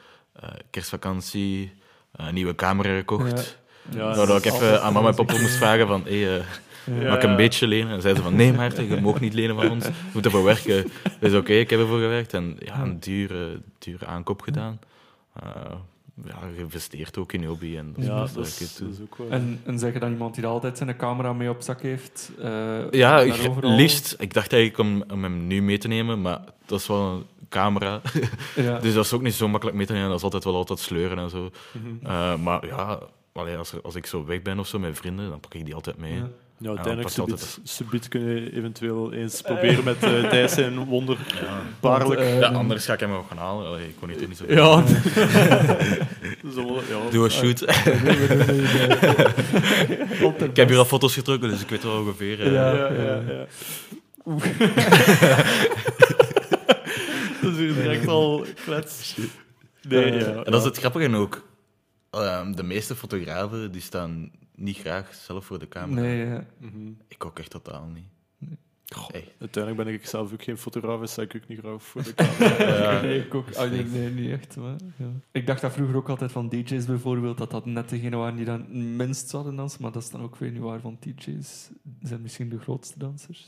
kerstvakantie 0.71 1.73
een 2.12 2.35
nieuwe 2.35 2.55
camera 2.55 2.97
gekocht. 2.97 3.59
Ja. 3.90 4.12
ik 4.12 4.45
is 4.45 4.52
even 4.52 4.83
aan 4.83 4.93
mama 4.93 5.09
en 5.09 5.14
papa 5.14 5.33
moest 5.33 5.57
vragen 5.57 5.87
van, 5.87 6.02
hey, 6.05 6.43
Ja. 6.85 7.09
Mag 7.09 7.17
ik 7.17 7.23
een 7.23 7.37
beetje 7.37 7.67
lenen? 7.67 7.93
En 7.93 8.00
zeiden 8.00 8.23
ze 8.23 8.29
van, 8.29 8.38
nee 8.38 8.52
Maarten, 8.52 8.88
je 8.88 9.00
mag 9.00 9.21
niet 9.21 9.35
lenen 9.35 9.57
van 9.57 9.71
ons. 9.71 9.85
Je 9.85 9.93
moet 10.12 10.25
ervoor 10.25 10.45
werken. 10.45 10.90
Dus 11.21 11.35
oké, 11.35 11.52
ik 11.52 11.71
heb 11.71 11.81
ervoor 11.81 11.99
gewerkt. 11.99 12.35
En 12.35 12.57
ja, 12.59 12.81
een 12.81 13.00
dure, 13.00 13.61
dure 13.79 14.07
aankoop 14.07 14.43
gedaan. 14.43 14.79
Ja, 16.25 16.39
geïnvesteerd 16.55 17.19
ook 17.19 17.33
in 17.33 17.41
je 17.41 17.47
hobby. 17.47 17.77
En 17.77 17.93
dat, 17.97 18.05
Ja, 18.05 18.23
is 18.23 18.33
dat 18.33 18.35
dat 18.35 18.47
is, 18.47 18.61
ik 18.61 18.69
het 18.69 18.79
dat 18.79 18.87
doe. 18.89 18.97
is 18.97 19.03
ook 19.03 19.17
wel... 19.17 19.29
En, 19.31 19.61
en 19.65 19.79
zeg 19.79 19.93
je 19.93 19.99
dan 19.99 20.11
iemand 20.12 20.35
die 20.35 20.47
altijd 20.47 20.79
zijn 20.79 20.97
camera 20.97 21.33
mee 21.33 21.50
op 21.50 21.62
zak 21.62 21.81
heeft? 21.83 22.31
eh, 22.41 22.91
Ja, 22.91 23.25
liefst. 23.61 24.15
Ik 24.19 24.33
dacht 24.35 24.53
eigenlijk 24.53 24.91
om, 24.91 25.05
om 25.12 25.23
hem 25.23 25.47
nu 25.47 25.62
mee 25.62 25.79
te 25.79 25.89
nemen, 25.89 26.21
maar 26.21 26.41
dat 26.67 26.81
is 26.81 26.87
wel 26.87 27.11
een 27.11 27.25
camera. 27.49 28.00
Ja. 28.57 28.79
Dus 28.79 28.95
dat 28.95 29.05
is 29.05 29.12
ook 29.12 29.23
niet 29.23 29.35
zo 29.35 29.49
makkelijk 29.49 29.77
mee 29.77 29.87
te 29.87 29.93
nemen. 29.93 30.09
Dat 30.09 30.17
is 30.19 30.25
altijd 30.25 30.45
wel 30.45 30.55
altijd 30.57 30.79
sleuren 30.79 31.19
en 31.19 31.31
zo. 31.31 31.50
Mhm. 31.73 32.07
Eh, 32.11 32.37
maar 32.37 32.67
ja, 32.67 32.99
allee, 33.33 33.57
als, 33.57 33.73
er- 33.73 33.81
als 33.83 33.95
ik 33.95 34.07
zo 34.07 34.25
weg 34.25 34.43
ben 34.43 34.59
of 34.59 34.67
zo 34.67 34.79
met 34.79 34.97
vrienden, 34.97 35.29
dan 35.31 35.41
pak 35.41 35.55
ik 35.55 35.65
die 35.65 35.75
altijd 35.75 35.97
mee. 35.99 36.15
Ja. 36.15 36.29
Ja, 36.62 36.69
uiteindelijk 36.69 37.19
altijd 37.19 37.40
subiet, 37.40 37.69
subiet 37.69 38.09
kun 38.09 38.21
je 38.21 38.57
eventueel 38.57 39.12
eens 39.12 39.40
proberen 39.40 39.85
met 39.85 40.05
uh, 40.05 40.29
Thijs 40.29 40.57
en 40.57 40.79
Wonder. 40.85 41.17
Paarlijk. 41.81 42.09
Want, 42.21 42.21
eh, 42.33 42.38
Ja, 42.40 42.49
anders 42.49 42.85
ga 42.85 42.93
ik 42.93 43.00
hem 43.00 43.12
ook 43.12 43.29
gaan 43.29 43.37
halen. 43.38 43.67
Allee, 43.67 43.88
ik 43.88 43.95
kon 44.00 44.09
niet, 44.09 44.29
niet 44.29 44.37
zo 44.37 44.45
ja. 44.49 44.85
Zo, 46.55 46.83
ja. 46.88 47.11
Doe 47.11 47.25
een 47.25 47.31
shoot. 47.31 47.61
ik 50.43 50.57
heb 50.57 50.69
hier 50.69 50.79
al 50.79 50.85
foto's 50.85 51.14
getrokken, 51.14 51.49
dus 51.50 51.61
ik 51.62 51.69
weet 51.69 51.83
wel 51.83 51.99
ongeveer. 52.00 52.40
eh, 52.43 52.52
Ja. 52.52 52.75
Ja, 52.76 52.93
ja, 52.93 53.23
ja. 53.29 53.47
dat 57.43 57.52
is 57.52 57.57
hier 57.59 57.75
direct 57.75 58.07
al 58.09 58.45
klets. 58.64 59.17
Nee, 59.88 60.05
Eh, 60.05 60.21
ja. 60.21 60.26
En 60.45 60.50
dat 60.52 60.61
is 60.61 60.64
het 60.67 60.79
grappige 60.79 61.05
en 61.05 61.14
ook. 61.14 61.49
ehm, 62.11 62.52
de 62.52 62.62
meeste 62.62 62.97
fotografen 62.97 63.73
die 63.73 63.81
staan 63.81 64.31
niet 64.61 64.76
graag 64.79 65.14
zelf 65.14 65.45
voor 65.45 65.59
de 65.59 65.69
camera. 65.69 66.00
Nee, 66.00 66.26
ja. 66.26 66.45
Mhm. 66.59 66.90
Ik 67.09 67.25
ook 67.25 67.38
echt 67.38 67.50
totaal 67.50 67.87
niet. 67.95 68.05
Hey. 69.12 69.33
Uiteindelijk 69.40 69.85
ben 69.85 69.95
ik 69.95 70.07
zelf 70.07 70.33
ook 70.33 70.43
geen 70.43 70.59
fotograaf, 70.59 71.00
dus 71.00 71.11
sta 71.12 71.23
ik 71.23 71.33
ook 71.37 71.49
niet 71.49 71.59
graag 71.59 71.83
voor 71.83 72.02
de 72.02 72.14
camera. 72.14 72.93
Ja. 72.95 73.00
Nee, 73.00 73.25
ik 73.25 73.35
ook. 73.35 73.55
Ah, 73.55 73.71
nee, 73.71 73.85
nee, 73.85 74.11
niet 74.11 74.31
echt. 74.31 74.57
Maar, 74.57 74.76
ja. 74.97 75.07
Ik 75.33 75.47
dacht 75.47 75.61
dat 75.61 75.73
vroeger 75.73 75.97
ook 75.97 76.09
altijd 76.09 76.33
van 76.33 76.49
DJ's 76.49 76.85
bijvoorbeeld, 76.87 77.38
dat 77.38 77.50
dat 77.50 77.67
net 77.67 77.88
degene 77.88 78.17
waren 78.17 78.37
die 78.37 78.45
dan 78.45 78.61
het 78.61 78.73
minst 78.73 79.29
zouden 79.29 79.57
dansen, 79.57 79.83
maar 79.83 79.93
dat 79.93 80.02
is 80.02 80.11
dan 80.11 80.23
ook 80.23 80.37
weer 80.37 80.50
niet 80.50 80.61
waar, 80.61 80.81
want 80.81 81.02
DJ's 81.02 81.71
zijn 82.02 82.23
misschien 82.23 82.49
de 82.49 82.59
grootste 82.59 82.99
dansers. 82.99 83.47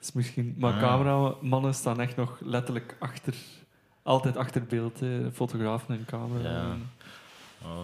is 0.00 0.12
misschien, 0.12 0.54
maar 0.58 0.72
Ah. 0.72 0.80
cameramannen 0.80 1.74
staan 1.74 2.00
echt 2.00 2.16
nog 2.16 2.40
letterlijk 2.40 2.96
achter, 2.98 3.34
altijd 4.02 4.36
achter 4.36 4.64
beeld, 4.64 5.00
hè. 5.00 5.32
fotografen 5.32 5.94
en 5.98 6.04
camera. 6.04 6.50
Ja. 6.50 6.76
Oh, 7.62 7.82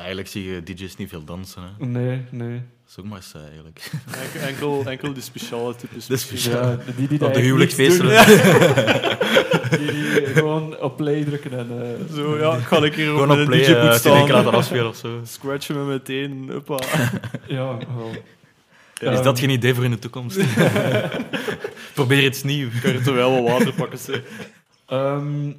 eigenlijk 0.00 0.28
zie 0.28 0.44
je 0.52 0.62
DJ's 0.62 0.96
niet 0.96 1.08
veel 1.08 1.24
dansen. 1.24 1.62
Hè. 1.62 1.86
Nee, 1.86 2.22
nee. 2.30 2.52
Dat 2.52 2.88
is 2.88 2.98
ook 2.98 3.04
maar 3.04 3.22
saai, 3.22 3.44
eigenlijk. 3.44 3.90
Enkel, 4.22 4.40
enkel, 4.48 4.84
enkel 4.90 5.12
die 5.12 5.22
speciale 5.22 5.76
types. 5.76 6.06
De 6.06 6.16
speciale- 6.16 6.78
Ja, 6.86 6.92
die 6.96 7.08
die 7.08 7.24
Op 7.24 7.34
de 7.34 7.40
huwelijksfeesten. 7.40 8.06
Die, 9.70 9.86
die 9.92 10.26
gewoon 10.26 10.78
op 10.80 10.96
play 10.96 11.24
drukken 11.24 11.58
en... 11.58 11.82
eh, 11.82 12.14
Zo, 12.16 12.38
ja, 12.38 12.56
ik 12.56 12.62
ga 12.64 12.76
een 12.82 12.90
keer 12.90 13.08
op 13.12 13.18
Gewoon 13.18 13.30
op 13.30 13.38
een 13.38 13.46
play, 13.46 13.58
DJ-boot 13.64 13.84
uh, 13.84 13.92
staan. 13.92 14.22
ik 14.22 14.28
laten 14.32 14.52
afspelen 14.52 14.88
of 14.88 14.96
zo. 14.96 15.20
Scratchen 15.24 15.76
me 15.76 15.84
meteen. 15.84 16.50
Hoppa. 16.52 16.78
Ja, 17.46 17.76
wel. 18.98 19.12
Is 19.12 19.22
dat 19.22 19.38
geen 19.38 19.50
idee 19.50 19.74
voor 19.74 19.84
in 19.84 19.90
de 19.90 19.98
toekomst? 19.98 20.40
Probeer 21.94 22.24
iets 22.24 22.42
nieuws. 22.42 22.74
Ik 22.74 22.80
kan 22.80 22.92
er 22.92 23.02
toch 23.02 23.14
wel 23.14 23.42
wat 23.42 23.52
water 23.52 23.72
pakken. 23.72 23.98
Ehm, 24.86 25.52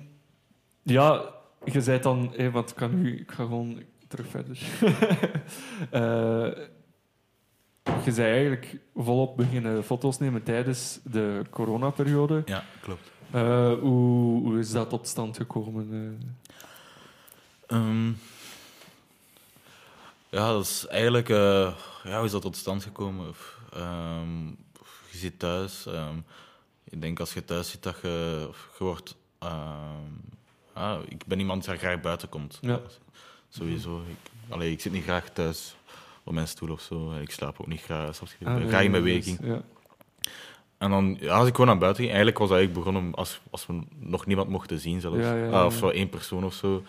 ja, 0.83 1.21
je 1.65 1.81
zei 1.81 1.99
dan, 1.99 2.33
hé, 2.37 2.51
want 2.51 2.69
ik, 2.69 2.75
kan 2.75 3.01
nu, 3.01 3.17
ik 3.19 3.31
ga 3.31 3.43
gewoon 3.43 3.81
terug 4.11 4.27
verder. 4.27 4.57
Eh, 5.89 6.51
je 8.05 8.11
zei 8.11 8.31
eigenlijk 8.31 8.77
volop 8.95 9.37
beginnen 9.37 9.83
foto's 9.83 10.17
nemen 10.17 10.43
tijdens 10.43 10.99
de 11.03 11.41
coronaperiode. 11.49 12.41
Ja, 12.45 12.63
klopt. 12.81 13.11
Eh, 13.31 13.73
hoe, 13.79 14.41
hoe 14.43 14.59
is 14.59 14.71
dat 14.71 14.89
tot 14.89 15.07
stand 15.07 15.37
gekomen? 15.37 15.89
eh? 17.67 17.77
Ehm, 17.77 18.07
ja, 20.29 20.51
dat 20.51 20.63
is 20.65 20.87
eigenlijk... 20.87 21.27
ja, 21.27 21.73
hoe 22.03 22.25
is 22.25 22.31
dat 22.31 22.41
tot 22.41 22.55
stand 22.55 22.83
gekomen? 22.83 23.33
Ehm, 23.73 24.47
je 25.11 25.17
zit 25.17 25.39
thuis. 25.39 25.85
ehm, 25.85 26.17
ik 26.83 27.01
denk 27.01 27.19
als 27.19 27.33
je 27.33 27.45
thuis 27.45 27.71
zit 27.71 27.83
dat 27.83 27.95
je... 28.01 28.49
Je 28.77 28.83
wordt... 28.83 29.15
ah, 30.73 30.97
ik 31.07 31.25
ben 31.25 31.39
iemand 31.39 31.65
die 31.65 31.77
graag 31.77 32.01
buiten 32.01 32.29
komt. 32.29 32.57
Ja. 32.61 32.81
Sowieso. 33.57 34.01
Ik, 34.07 34.31
allee, 34.49 34.71
ik 34.71 34.81
zit 34.81 34.91
niet 34.91 35.03
graag 35.03 35.29
thuis 35.29 35.75
op 36.23 36.33
mijn 36.33 36.47
stoel 36.47 36.71
of 36.71 36.81
zo. 36.81 37.11
Ik 37.21 37.31
slaap 37.31 37.61
ook 37.61 37.67
niet 37.67 37.81
graag. 37.81 38.19
je? 38.19 38.25
Ik 38.39 38.47
Ah, 38.47 38.53
ben 38.53 38.61
nee, 38.61 38.69
graag 38.69 38.83
in 38.83 38.91
beweging. 38.91 39.39
dus, 39.39 39.47
ja. 39.49 39.61
En 40.77 40.89
dan, 40.89 41.17
ja, 41.19 41.33
als 41.37 41.47
ik 41.47 41.51
gewoon 41.51 41.67
naar 41.69 41.77
buiten 41.77 42.03
ging, 42.03 42.13
eigenlijk 42.15 42.37
was 42.39 42.49
dat 42.49 42.57
eigenlijk 42.57 42.85
begonnen 42.85 43.15
als, 43.15 43.41
als 43.49 43.65
we 43.67 43.81
nog 43.99 44.25
niemand 44.25 44.49
mochten 44.49 44.79
zien 44.79 45.01
zelfs. 45.01 45.17
Ja, 45.17 45.35
ja, 45.35 45.45
ja. 45.45 45.51
Ah, 45.59 45.65
of 45.65 45.73
zo 45.73 45.89
één 45.89 46.09
persoon 46.09 46.43
of 46.43 46.53
zo. 46.53 46.83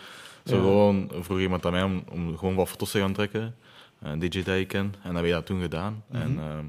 Zo 0.45 0.59
gewoon, 0.59 1.11
vroeg 1.19 1.39
iemand 1.39 1.65
aan 1.65 1.71
mij 1.71 1.83
om, 1.83 2.03
om 2.11 2.37
gewoon 2.37 2.55
wat 2.55 2.69
foto's 2.69 2.91
te 2.91 2.99
gaan 2.99 3.13
trekken. 3.13 3.55
Een 4.01 4.19
DJ 4.19 4.27
die 4.43 4.59
ik 4.59 4.67
ken. 4.67 4.93
En 5.03 5.13
dat 5.13 5.15
heb 5.15 5.25
ik 5.25 5.31
dat 5.31 5.45
toen 5.45 5.61
gedaan. 5.61 6.03
Mhm. 6.07 6.21
En 6.21 6.39
ehm, 6.39 6.65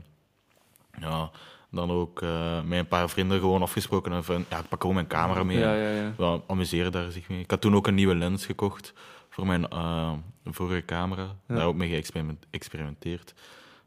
ja, 1.04 1.30
dan 1.70 1.90
ook 1.90 2.22
eh, 2.22 2.62
met 2.62 2.78
een 2.78 2.88
paar 2.88 3.10
vrienden 3.10 3.40
gewoon 3.40 3.62
afgesproken. 3.62 4.24
Van, 4.24 4.44
ja, 4.50 4.58
ik 4.58 4.68
pak 4.68 4.80
gewoon 4.80 4.94
mijn 4.94 5.06
camera 5.06 5.42
mee. 5.42 5.58
Ja, 5.58 5.74
ja, 5.74 5.90
ja. 5.90 6.12
We 6.16 6.40
amuseren 6.46 6.92
daar 6.92 7.10
zich 7.10 7.28
mee. 7.28 7.40
Ik 7.40 7.50
had 7.50 7.60
toen 7.60 7.74
ook 7.74 7.86
een 7.86 7.94
nieuwe 7.94 8.14
lens 8.14 8.46
gekocht 8.46 8.92
voor 9.34 9.46
mijn 9.46 9.68
eh, 9.68 10.12
vorige 10.44 10.84
camera. 10.84 11.36
Ja. 11.48 11.54
Daar 11.54 11.66
ook 11.66 11.74
mee 11.74 11.88
geëxperiment- 11.88 12.46
geëxperimenteerd. 12.50 13.34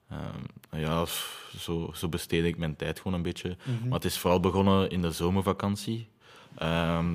Ehm, 0.10 0.80
ja, 0.82 1.06
zo, 1.58 1.92
zo 1.96 2.10
besteed 2.10 2.46
ik 2.46 2.58
mijn 2.58 2.76
tijd 2.76 2.98
gewoon 3.00 3.14
een 3.14 3.22
beetje. 3.24 3.58
Mhm. 3.64 3.84
Maar 3.88 3.94
het 3.98 4.06
is 4.06 4.18
vooral 4.18 4.40
begonnen 4.40 4.90
in 4.90 5.02
de 5.02 5.12
zomervakantie. 5.12 6.08
Ehm, 6.58 7.06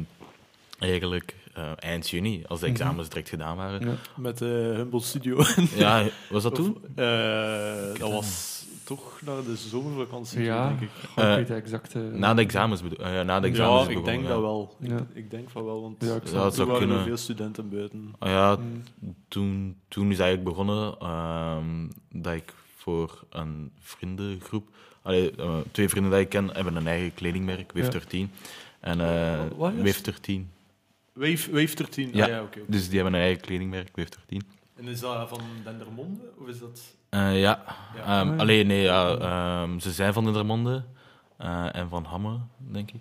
eigenlijk 0.78 1.34
eh, 1.54 1.70
eind 1.78 2.08
juni, 2.10 2.44
als 2.48 2.60
de 2.60 2.66
Mhm. 2.66 2.74
examens 2.74 3.08
direct 3.08 3.28
gedaan 3.28 3.56
waren. 3.56 3.86
Ja. 3.88 3.94
Met 4.16 4.38
de 4.38 4.72
Humble 4.76 5.00
Studio. 5.00 5.44
Ja, 5.76 6.06
was 6.30 6.42
dat 6.42 6.54
toen? 6.54 6.74
Of, 6.76 6.82
eh, 6.94 7.98
dat 7.98 8.10
was 8.12 8.61
toch 8.96 9.20
naar 9.24 9.42
de 9.44 9.56
zomervakantie, 9.56 10.36
toe, 10.36 10.44
Ja. 10.46 10.68
denk 10.68 10.80
ik. 10.80 10.88
Ik 10.88 11.08
Eh, 11.16 11.46
de 11.46 11.54
exacte... 11.54 11.98
Na 11.98 12.34
de 12.34 12.40
examens 12.42 12.82
bedoel 12.82 12.98
eh, 13.06 13.14
ja, 13.14 13.22
na 13.22 13.40
de 13.40 13.46
examens 13.46 13.82
Ja, 13.84 13.88
ik 13.90 13.94
begonnen, 13.96 14.12
denk 14.14 14.22
ja. 14.22 14.28
dat 14.28 14.40
wel. 14.40 14.76
Ja. 14.80 14.96
Ik, 14.96 15.04
ik 15.12 15.30
denk 15.30 15.50
van 15.50 15.64
wel, 15.64 15.80
want 15.82 15.96
Ja, 16.02 16.06
ja, 16.08 16.18
dat 16.18 16.54
zou 16.54 16.68
waren 16.68 16.72
er 16.82 16.86
kunnen. 16.88 17.04
veel 17.04 17.16
studenten 17.16 17.68
buiten. 17.68 18.14
Ah 18.18 18.28
ja, 18.28 18.56
Mm. 18.56 18.82
toen, 19.28 19.76
toen 19.88 20.10
is 20.10 20.18
eigenlijk 20.18 20.48
begonnen 20.48 20.98
ehm, 20.98 21.88
dat 22.22 22.32
ik 22.34 22.52
voor 22.76 23.24
een 23.30 23.70
vriendengroep, 23.80 24.68
allee, 25.02 25.30
eh, 25.36 25.58
twee 25.70 25.88
vrienden 25.88 26.12
die 26.12 26.20
ik 26.20 26.28
ken, 26.28 26.50
hebben 26.54 26.76
een 26.76 26.86
eigen 26.86 27.14
kledingmerk, 27.14 27.72
Wave 27.72 27.84
Ja. 27.84 27.90
13. 27.90 28.30
En 28.80 29.00
eh 29.00 29.40
Wat 29.56 29.72
is? 29.72 29.82
Wave 29.82 30.02
13. 30.02 30.50
Wave, 31.12 31.50
Wave 31.52 31.74
13, 31.74 32.08
Ja. 32.12 32.24
ah, 32.24 32.30
ja 32.30 32.42
oké. 32.42 32.60
Dus 32.66 32.84
die 32.88 32.94
hebben 32.94 33.14
een 33.14 33.20
eigen 33.26 33.42
kledingmerk, 33.42 33.96
Wave 33.96 34.10
13. 34.10 34.42
En 34.76 34.86
is 34.88 35.00
dat 35.00 35.28
van 35.28 35.40
Dendermonde, 35.64 36.22
of 36.38 36.48
is 36.48 36.58
dat... 36.58 36.94
Eh, 37.12 37.40
ja, 37.40 37.62
Ja. 37.96 38.20
Ehm, 38.20 38.30
ja. 38.32 38.36
alleen 38.36 38.66
nee, 38.66 38.82
ja, 38.82 39.16
ehm, 39.16 39.78
ze 39.78 39.92
zijn 39.92 40.12
van 40.12 40.24
Dendermonde 40.24 40.82
eh, 41.36 41.74
en 41.74 41.88
van 41.88 42.04
Hamme, 42.04 42.38
denk 42.58 42.90
ik. 42.90 43.00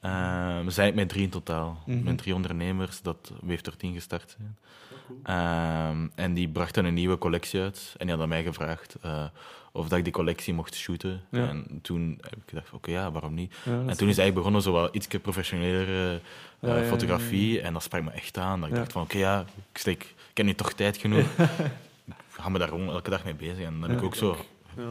Ehm, 0.00 0.64
we 0.64 0.70
zijn 0.70 0.94
met 0.94 1.08
drie 1.08 1.22
in 1.22 1.30
totaal, 1.30 1.82
Mhm. 1.86 2.02
met 2.02 2.18
drie 2.18 2.34
ondernemers 2.34 3.02
dat 3.02 3.32
Wave 3.42 3.62
13 3.62 3.94
gestart 3.94 4.36
zijn. 4.38 4.56
Ehm, 5.22 6.06
en 6.14 6.34
die 6.34 6.48
brachten 6.48 6.84
een 6.84 6.94
nieuwe 6.94 7.18
collectie 7.18 7.60
uit. 7.60 7.88
En 7.98 8.06
die 8.06 8.08
hadden 8.08 8.28
mij 8.28 8.42
gevraagd 8.42 8.96
eh, 9.02 9.24
of 9.72 9.88
dat 9.88 9.98
ik 9.98 10.04
die 10.04 10.12
collectie 10.12 10.54
mocht 10.54 10.74
shooten. 10.74 11.20
Ja. 11.30 11.48
En 11.48 11.78
toen 11.82 12.18
heb 12.20 12.32
ik 12.36 12.42
gedacht, 12.48 12.72
oké, 12.72 12.90
ja, 12.90 13.10
waarom 13.12 13.34
niet? 13.34 13.54
Ja, 13.64 13.72
En 13.72 13.78
toen 13.96 14.08
is 14.08 14.18
eigenlijk 14.18 14.34
begonnen 14.34 14.62
zo 14.62 14.72
wat 14.72 14.94
iets 14.94 15.06
professionelere 15.22 16.20
fotografie. 16.86 17.60
En 17.60 17.72
dat 17.72 17.82
sprak 17.82 18.02
me 18.02 18.10
echt 18.10 18.38
aan. 18.38 18.60
Dat 18.60 18.68
ik 18.68 18.74
dacht 18.74 18.92
van, 18.92 19.02
oké, 19.02 19.18
ja, 19.18 19.40
ik, 19.72 19.78
steek, 19.78 20.02
ik 20.30 20.36
heb 20.36 20.46
nu 20.46 20.54
toch 20.54 20.72
tijd 20.72 20.96
genoeg. 20.96 21.26
ik 22.10 22.40
ga 22.42 22.48
me 22.48 22.58
daar 22.58 22.68
gewoon 22.68 22.88
elke 22.88 23.10
dag 23.10 23.24
mee 23.24 23.34
bezig. 23.34 23.58
En 23.64 23.72
dan 23.72 23.82
heb 23.82 23.90
Ja. 23.90 23.96
ik 23.96 24.02
ook 24.04 24.14
zo 24.14 24.36
Ja. 24.76 24.88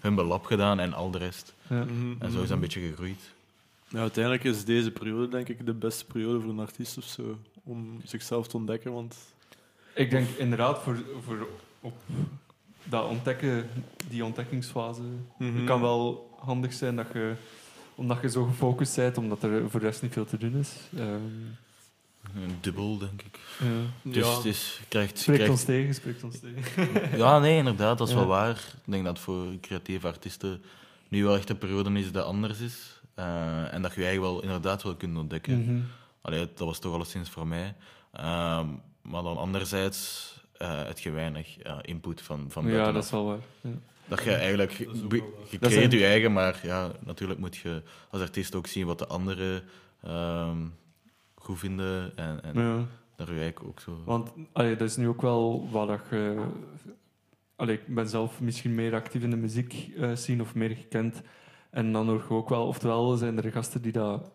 Humble 0.00 0.24
Lab 0.24 0.44
gedaan 0.44 0.78
en 0.80 0.92
al 0.92 1.10
de 1.10 1.18
rest. 1.18 1.54
Ja. 1.68 1.84
Mhm, 1.84 2.14
En 2.18 2.30
zo 2.30 2.36
is 2.42 2.48
dat 2.48 2.50
een 2.50 2.60
beetje 2.60 2.80
gegroeid. 2.80 3.34
Ja, 3.88 3.98
uiteindelijk 3.98 4.44
is 4.44 4.64
deze 4.64 4.90
periode, 4.90 5.28
denk 5.28 5.48
ik, 5.48 5.66
de 5.66 5.74
beste 5.74 6.04
periode 6.04 6.40
voor 6.40 6.50
een 6.50 6.58
artiest 6.58 6.98
of 6.98 7.04
zo. 7.04 7.38
Om 7.64 8.00
zichzelf 8.04 8.46
te 8.48 8.56
ontdekken, 8.56 8.92
want... 8.92 9.16
Ik 9.94 10.10
denk 10.10 10.28
inderdaad 10.28 10.82
voor, 10.82 11.02
voor 11.24 11.46
op 11.80 11.94
dat 12.84 13.08
ontdekken, 13.08 13.68
die 14.08 14.24
ontdekkingsfase. 14.24 15.00
Mhm. 15.38 15.56
Het 15.56 15.64
kan 15.64 15.80
wel 15.80 16.30
handig 16.38 16.72
zijn 16.72 16.96
dat 16.96 17.06
je, 17.12 17.34
omdat 17.94 18.18
je 18.22 18.28
zo 18.30 18.44
gefocust 18.44 18.96
bent, 18.96 19.18
omdat 19.18 19.42
er 19.42 19.70
voor 19.70 19.80
de 19.80 19.86
rest 19.86 20.02
niet 20.02 20.12
veel 20.12 20.24
te 20.24 20.38
doen 20.38 20.54
is. 20.56 20.72
Ehm, 20.96 21.20
dubbel, 22.60 22.98
denk 22.98 23.22
ik. 23.22 23.38
ja. 23.58 23.66
Dus 24.02 24.24
ja, 24.26 24.36
het 24.36 24.44
is, 24.44 24.76
je 24.80 24.86
krijgt, 24.88 25.10
je 25.12 25.18
Spreekt 25.18 25.38
krijgt- 25.38 25.52
ons 25.54 25.64
tegen, 25.64 25.94
spreekt 25.94 26.22
ons 26.24 26.38
tegen. 26.40 26.88
Ja, 27.18 27.38
nee, 27.38 27.56
inderdaad, 27.56 27.98
dat 27.98 28.06
is 28.08 28.12
Ja. 28.12 28.18
wel 28.20 28.28
waar. 28.28 28.56
Ik 28.56 28.92
denk 28.92 29.04
dat 29.04 29.18
voor 29.18 29.46
creatieve 29.60 30.06
artiesten 30.06 30.62
nu 31.08 31.24
wel 31.24 31.36
echt 31.36 31.50
een 31.50 31.58
periode 31.58 31.90
is 31.98 32.12
dat 32.12 32.24
anders 32.24 32.60
is. 32.60 33.00
Eh, 33.14 33.74
en 33.74 33.82
dat 33.82 33.94
je 33.94 34.00
je 34.00 34.06
eigen 34.06 34.22
wel 34.22 34.42
inderdaad 34.42 34.82
wel 34.82 34.94
kunt 34.96 35.16
ontdekken. 35.18 35.62
Mhm. 35.64 35.80
Allee, 36.22 36.38
dat 36.54 36.66
was 36.66 36.78
toch 36.78 36.94
alleszins 36.94 37.28
voor 37.30 37.46
mij. 37.46 37.74
Ehm, 38.12 38.66
maar 39.02 39.22
dan 39.22 39.36
anderzijds 39.36 40.34
eh 40.58 40.84
heb 40.84 40.98
je 40.98 41.10
weinig 41.10 41.58
eh, 41.58 41.76
input 41.82 42.22
van, 42.22 42.44
van 42.48 42.62
ja, 42.64 42.68
buitenaf. 42.70 42.94
dat 42.94 43.04
is 43.04 43.10
wel 43.10 43.24
waar. 43.26 43.38
Ja. 43.60 43.70
Dat 44.08 44.22
je 44.24 44.34
eigenlijk, 44.34 44.78
Dat 44.78 45.10
wel 45.10 45.20
je 45.50 45.58
creëert 45.58 45.92
je 45.92 46.06
eigen, 46.06 46.32
maar 46.32 46.60
ja, 46.62 46.90
natuurlijk 47.04 47.40
moet 47.40 47.56
je 47.56 47.82
als 48.10 48.20
artiest 48.22 48.54
ook 48.54 48.66
zien 48.66 48.86
wat 48.86 48.98
de 48.98 49.06
anderen 49.06 49.62
ehm, 50.02 50.56
goed 51.46 51.58
vinden 51.58 52.16
en, 52.16 52.42
en 52.42 52.60
Ja. 52.62 52.84
daar 53.16 53.52
ook 53.64 53.80
zo... 53.80 54.02
Want 54.04 54.32
allee, 54.52 54.76
dat 54.76 54.88
is 54.88 54.96
nu 54.96 55.08
ook 55.08 55.22
wel 55.22 55.68
wat 55.70 55.88
dat 55.88 56.00
je... 56.10 56.46
Allee, 57.56 57.74
ik 57.76 57.94
ben 57.94 58.08
zelf 58.08 58.40
misschien 58.40 58.74
meer 58.74 58.94
actief 58.94 59.22
in 59.22 59.30
de 59.30 59.36
muziek 59.36 59.90
eh 59.96 60.10
scene 60.14 60.42
of 60.42 60.54
meer 60.54 60.70
gekend. 60.70 61.22
En 61.70 61.92
dan 61.92 62.06
hoor 62.06 62.24
je 62.28 62.34
ook 62.34 62.48
wel, 62.48 62.66
oftewel 62.66 63.16
zijn 63.16 63.42
er 63.42 63.52
gasten 63.52 63.82
die 63.82 63.92
dat, 63.92 64.30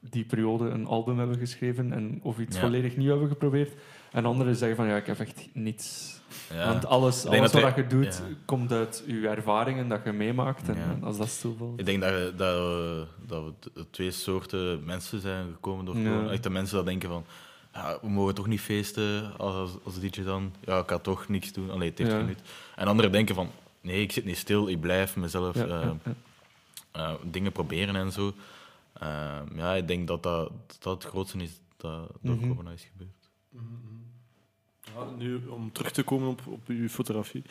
die 0.00 0.24
periode 0.24 0.68
een 0.68 0.86
album 0.86 1.18
hebben 1.18 1.38
geschreven 1.38 1.92
en, 1.92 2.20
of 2.22 2.38
iets 2.38 2.56
Ja. 2.56 2.62
volledig 2.62 2.96
nieuw 2.96 3.10
hebben 3.10 3.28
geprobeerd. 3.28 3.72
En 4.12 4.24
anderen 4.24 4.56
zeggen 4.56 4.76
van 4.76 4.86
ja, 4.86 4.96
ik 4.96 5.06
heb 5.06 5.18
echt 5.18 5.48
niets. 5.52 6.20
Ja. 6.52 6.66
Want 6.66 6.86
alles, 6.86 7.26
alles 7.26 7.40
dat 7.52 7.62
wat 7.62 7.74
hij- 7.74 7.82
je 7.82 7.88
doet 7.88 8.22
ja. 8.28 8.34
komt 8.44 8.72
uit 8.72 9.04
je 9.06 9.28
ervaringen 9.28 9.88
dat 9.88 10.00
je 10.04 10.12
meemaakt. 10.12 10.68
En, 10.68 10.74
Ja. 10.76 10.98
als 11.06 11.16
dat. 11.16 11.44
Ik 11.76 11.86
denk 11.86 12.00
dat, 12.00 12.10
je- 12.10 12.32
dat, 12.36 12.54
we, 12.58 13.04
dat 13.26 13.42
we 13.74 13.90
twee 13.90 14.10
soorten 14.10 14.84
mensen 14.84 15.20
zijn 15.20 15.46
gekomen 15.52 15.84
door 15.84 15.96
Ja. 15.96 16.10
corona. 16.10 16.30
Echt 16.30 16.42
de 16.42 16.50
mensen 16.50 16.76
dat 16.76 16.86
denken 16.86 17.08
van, 17.08 17.24
ja, 17.72 17.98
we 18.02 18.08
mogen 18.08 18.34
toch 18.34 18.46
niet 18.46 18.60
feesten 18.60 19.38
als, 19.38 19.70
als 19.84 20.00
DJ 20.00 20.22
dan. 20.22 20.52
Ja, 20.64 20.78
ik 20.78 20.86
kan 20.86 21.00
toch 21.00 21.28
niks 21.28 21.52
doen. 21.52 21.70
Allee, 21.70 21.88
het 21.88 21.98
heeft 21.98 22.10
Ja. 22.10 22.16
geen 22.16 22.26
nut. 22.26 22.40
En 22.76 22.86
anderen 22.86 23.12
denken 23.12 23.34
van, 23.34 23.50
nee, 23.80 24.02
ik 24.02 24.12
zit 24.12 24.24
niet 24.24 24.36
stil, 24.38 24.68
ik 24.68 24.80
blijf 24.80 25.16
mezelf 25.16 25.54
Ja, 25.54 25.62
eh, 25.64 25.68
ja, 25.70 25.96
ja. 26.04 26.14
eh, 26.92 27.14
dingen 27.24 27.52
proberen 27.52 27.96
en 27.96 28.12
zo. 28.12 28.32
Eh, 28.92 29.38
ja, 29.54 29.74
ik 29.74 29.88
denk 29.88 30.06
dat 30.06 30.22
dat, 30.22 30.50
dat 30.78 31.02
het 31.02 31.12
grootste 31.12 31.38
is 31.38 31.60
dat 31.76 32.08
door 32.20 32.34
Mhm. 32.36 32.48
corona 32.48 32.70
is 32.70 32.88
gebeurd. 32.92 33.10
Ja, 34.94 35.04
nu, 35.18 35.40
om 35.48 35.72
terug 35.72 35.90
te 35.90 36.02
komen 36.02 36.28
op, 36.28 36.40
op 36.46 36.60
uw 36.66 36.88
fotografie. 36.88 37.42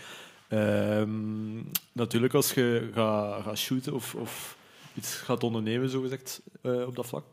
Ehm, 0.47 1.55
natuurlijk, 1.91 2.33
als 2.33 2.53
je 2.53 2.89
gaat 2.93 3.43
gaat 3.43 3.57
shooten 3.57 3.93
of, 3.93 4.15
of 4.15 4.57
iets 4.93 5.15
gaat 5.15 5.43
ondernemen, 5.43 5.89
zogezegd, 5.89 6.41
eh 6.61 6.87
op 6.87 6.95
dat 6.95 7.07
vlak, 7.07 7.25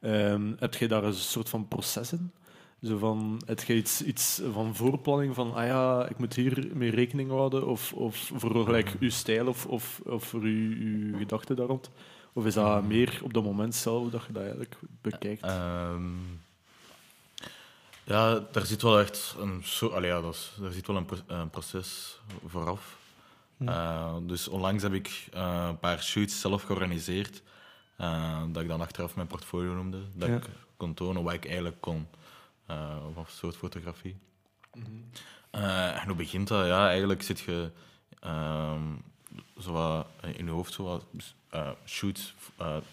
ehm, 0.00 0.52
heb 0.58 0.74
je 0.74 0.88
daar 0.88 1.04
een 1.04 1.14
soort 1.14 1.48
van 1.48 1.68
proces 1.68 2.12
in? 2.12 2.30
Zo 2.82 2.98
van, 2.98 3.42
heb 3.46 3.60
je 3.60 3.74
iets, 3.74 4.02
iets 4.02 4.42
van 4.52 4.74
voorplanning 4.74 5.34
van, 5.34 5.54
ah 5.54 5.66
ja, 5.66 6.08
ik 6.08 6.18
moet 6.18 6.34
hier 6.34 6.66
mee 6.74 6.90
rekening 6.90 7.30
houden, 7.30 7.66
of, 7.66 7.92
of 7.92 8.30
voor 8.34 8.64
gelijk 8.64 8.94
uw 9.00 9.10
stijl 9.10 9.46
of, 9.46 9.66
of, 9.66 10.00
of 10.04 10.24
voor 10.24 10.40
uw, 10.40 10.76
uw 10.76 11.18
gedachten 11.18 11.56
daar 11.56 11.66
rond? 11.66 11.90
Of 12.32 12.46
is 12.46 12.54
dat 12.54 12.84
meer 12.84 13.20
op 13.22 13.34
dat 13.34 13.44
moment 13.44 13.74
zelf 13.74 14.10
dat 14.10 14.24
je 14.26 14.32
dat 14.32 14.42
eigenlijk 14.42 14.76
bekijkt? 15.00 15.42
Ehm, 15.42 16.02
ja, 18.06 18.38
daar 18.52 18.66
zit 18.66 18.82
wel 18.82 18.98
echt 19.00 19.34
een. 19.38 19.64
Allee, 19.92 20.10
ja, 20.10 20.20
dat 20.20 20.34
is, 20.34 20.52
daar 20.60 20.72
zit 20.72 20.86
wel 20.86 20.96
een, 20.96 21.04
pro- 21.04 21.24
een 21.26 21.50
proces 21.50 22.18
vooraf. 22.46 22.96
Hm. 23.56 23.68
Eh, 23.68 24.16
dus 24.22 24.48
onlangs 24.48 24.82
heb 24.82 24.92
ik 24.92 25.28
eh, 25.32 25.64
een 25.68 25.78
paar 25.78 26.02
shoots 26.02 26.40
zelf 26.40 26.62
georganiseerd. 26.62 27.42
eh, 27.96 28.42
dat 28.52 28.62
ik 28.62 28.68
dan 28.68 28.80
achteraf 28.80 29.14
mijn 29.16 29.26
portfolio 29.26 29.72
noemde. 29.74 29.98
Dat 30.14 30.28
Ja. 30.28 30.34
ik 30.34 30.44
kon 30.76 30.94
tonen 30.94 31.22
wat 31.22 31.32
ik 31.32 31.44
eigenlijk 31.46 31.80
kon. 31.80 32.08
wat 33.14 33.30
soort 33.30 33.56
fotografie. 33.56 34.16
Eh, 35.50 36.00
en 36.02 36.06
hoe 36.06 36.16
begint 36.16 36.48
dat? 36.48 36.66
Ja, 36.66 36.88
eigenlijk 36.88 37.22
zit 37.22 37.40
je 37.40 37.70
ehm, 38.20 38.82
zo 39.60 39.72
wat 39.72 40.06
in 40.36 40.44
je 40.44 40.50
hoofd 40.50 40.72
zo 40.72 40.82
wat, 40.84 41.04
shoots 41.86 42.34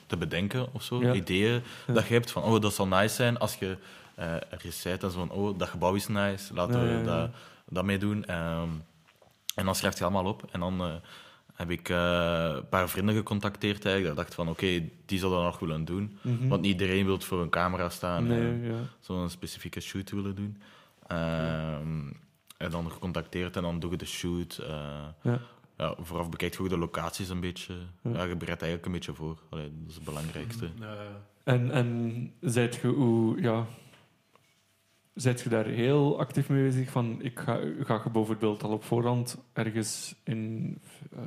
te 0.06 0.18
bedenken 0.18 0.74
of 0.74 0.84
zo. 0.84 1.02
Ja. 1.02 1.14
Ideeën 1.14 1.64
Ja. 1.88 1.94
dat 1.94 2.08
je 2.08 2.14
hebt 2.14 2.32
van, 2.32 2.44
oh, 2.44 2.62
dat 2.62 2.74
zal 2.74 2.88
nice 2.88 3.16
zijn 3.16 3.38
als 3.40 3.56
je 3.56 3.78
eh 4.16 4.36
ergens 4.54 4.82
zei 4.82 4.98
dat 4.98 5.14
van, 5.14 5.30
oh, 5.32 5.58
dat 5.58 5.68
gebouw 5.68 5.94
is 5.96 6.08
nice, 6.08 6.54
laten 6.54 6.80
Ja, 6.80 6.86
we 6.86 6.92
ja, 6.92 6.98
ja. 6.98 7.04
Dat, 7.04 7.30
dat 7.66 7.84
mee 7.86 7.98
doen. 7.98 8.26
Ehm, 8.26 8.70
en 9.56 9.66
dan 9.66 9.76
schrijf 9.76 9.98
je 9.98 10.04
allemaal 10.04 10.26
op. 10.26 10.44
En 10.52 10.60
dan 10.60 10.82
eh, 10.82 10.94
heb 11.54 11.70
ik 11.72 11.90
eh, 11.90 12.52
een 12.56 12.70
paar 12.70 12.90
vrienden 12.90 13.16
gecontacteerd 13.16 13.86
eigenlijk. 13.86 14.16
Dat 14.16 14.26
ik 14.26 14.32
dacht 14.32 14.34
van, 14.34 14.50
oké, 14.54 14.90
die 15.06 15.20
zouden 15.20 15.42
dat 15.42 15.52
nog 15.52 15.60
willen 15.60 15.86
doen. 15.86 16.18
Mhm. 16.22 16.48
Want 16.48 16.62
niet 16.62 16.72
iedereen 16.72 17.06
wil 17.06 17.20
voor 17.20 17.42
een 17.42 17.50
camera 17.50 17.90
staan. 17.90 18.32
en- 18.32 18.60
Nee, 18.62 18.72
ja. 18.72 18.80
zo'n 19.00 19.30
specifieke 19.30 19.80
shoot 19.80 20.12
willen 20.12 20.36
doen. 20.36 20.58
Ehm, 21.08 22.08
en 22.58 22.72
dan 22.72 22.92
gecontacteerd 22.92 23.56
en 23.56 23.62
dan 23.62 23.80
doe 23.80 23.92
je 23.92 23.98
de 23.98 24.06
shoot. 24.06 24.58
eh, 24.58 24.70
Ja. 25.22 25.40
ja, 25.78 25.96
vooraf 26.00 26.30
bekijkt 26.30 26.56
je 26.56 26.62
ook 26.62 26.70
de 26.70 26.78
locaties 26.78 27.30
een 27.30 27.40
beetje. 27.40 27.74
Ja. 28.02 28.12
Ja. 28.12 28.24
je 28.24 28.36
bereidt 28.36 28.62
eigenlijk 28.62 28.86
een 28.86 28.92
beetje 28.92 29.14
voor. 29.14 29.38
Allee, 29.50 29.72
dat 29.80 29.90
is 29.90 29.96
het 29.96 30.04
belangrijkste. 30.04 30.70
Ja, 30.80 30.94
ja. 30.94 31.22
En, 31.44 31.72
en 31.72 32.32
zijt 32.42 32.76
je 32.76 32.88
hoe, 32.88 33.42
ja, 33.42 33.66
zijt 35.14 35.42
je 35.42 35.50
daar 35.50 35.66
heel 35.66 36.20
actief 36.20 36.50
mee 36.50 36.64
bezig? 36.64 36.90
Van, 36.90 37.22
ik 37.22 37.40
ga, 37.40 37.60
ga 37.80 38.02
je 38.04 38.10
bijvoorbeeld 38.10 38.64
al 38.64 38.72
op 38.72 38.84
voorhand 38.84 39.38
ergens 39.54 40.16
in, 40.24 40.78
eh, 41.16 41.22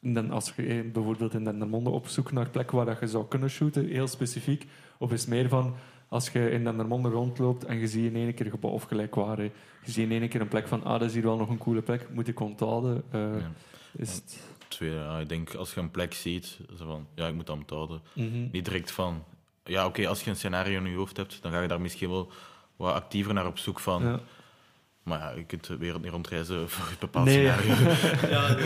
in 0.00 0.14
den, 0.14 0.30
als 0.30 0.52
je 0.56 0.66
eh, 0.66 0.92
bijvoorbeeld 0.92 1.34
in 1.34 1.44
Dendermonde 1.44 1.90
op 1.90 2.08
zoek 2.08 2.32
naar 2.32 2.50
plekken 2.50 2.76
waar 2.76 2.86
dat 2.86 3.00
je 3.00 3.06
zou 3.06 3.26
kunnen 3.28 3.50
shooten, 3.50 3.86
heel 3.86 4.08
specifiek? 4.08 4.66
Of 4.98 5.12
is 5.12 5.20
het 5.20 5.30
meer 5.30 5.48
van, 5.48 5.74
als 6.08 6.28
je 6.28 6.50
in 6.50 6.64
Dendermonde 6.64 7.08
rondloopt 7.08 7.64
en 7.64 7.78
je 7.78 7.88
ziet 7.88 8.04
in 8.04 8.16
één 8.16 8.34
keer 8.34 8.50
gebouw 8.50 8.70
of 8.70 8.82
gelijkwaardig, 8.82 9.52
je 9.84 9.90
ziet 9.90 10.10
in 10.10 10.20
één 10.20 10.28
keer 10.28 10.40
een 10.40 10.48
plek 10.48 10.68
van, 10.68 10.84
ah, 10.84 10.98
dat 10.98 11.08
is 11.08 11.14
hier 11.14 11.22
wel 11.22 11.36
nog 11.36 11.48
een 11.48 11.58
coole 11.58 11.82
plek, 11.82 12.08
moet 12.10 12.28
ik 12.28 12.40
onthouden? 12.40 13.04
Ja. 13.12 13.52
Is 13.96 14.14
het... 14.14 14.40
Twee, 14.68 14.90
ja, 14.90 15.18
ik 15.18 15.28
denk 15.28 15.54
als 15.54 15.74
je 15.74 15.80
een 15.80 15.90
plek 15.90 16.14
ziet, 16.14 16.58
zo 16.78 16.84
van, 16.84 17.06
ja, 17.14 17.26
ik 17.26 17.34
moet 17.34 17.46
dat 17.46 17.56
onthouden. 17.56 18.00
Mhm. 18.12 18.48
Niet 18.52 18.64
direct 18.64 18.90
van, 18.90 19.24
ja, 19.64 19.86
oké, 19.86 20.08
als 20.08 20.24
je 20.24 20.30
een 20.30 20.36
scenario 20.36 20.78
in 20.78 20.90
je 20.90 20.96
hoofd 20.96 21.16
hebt, 21.16 21.42
dan 21.42 21.52
ga 21.52 21.62
je 21.62 21.68
daar 21.68 21.80
misschien 21.80 22.10
wel 22.10 22.30
wat 22.76 22.94
actiever 22.94 23.34
naar 23.34 23.46
op 23.46 23.58
zoek 23.58 23.80
van. 23.80 24.02
Ja. 24.02 24.20
Maar 25.02 25.18
ja, 25.18 25.30
je 25.30 25.44
kunt 25.44 25.66
de 25.66 25.76
wereld 25.76 26.02
niet 26.02 26.10
rondreizen 26.12 26.68
voor 26.70 26.86
een 26.88 26.96
bepaald 27.00 27.24
Nee. 27.24 27.52
scenario. 27.52 27.74
Ja, 28.34 28.56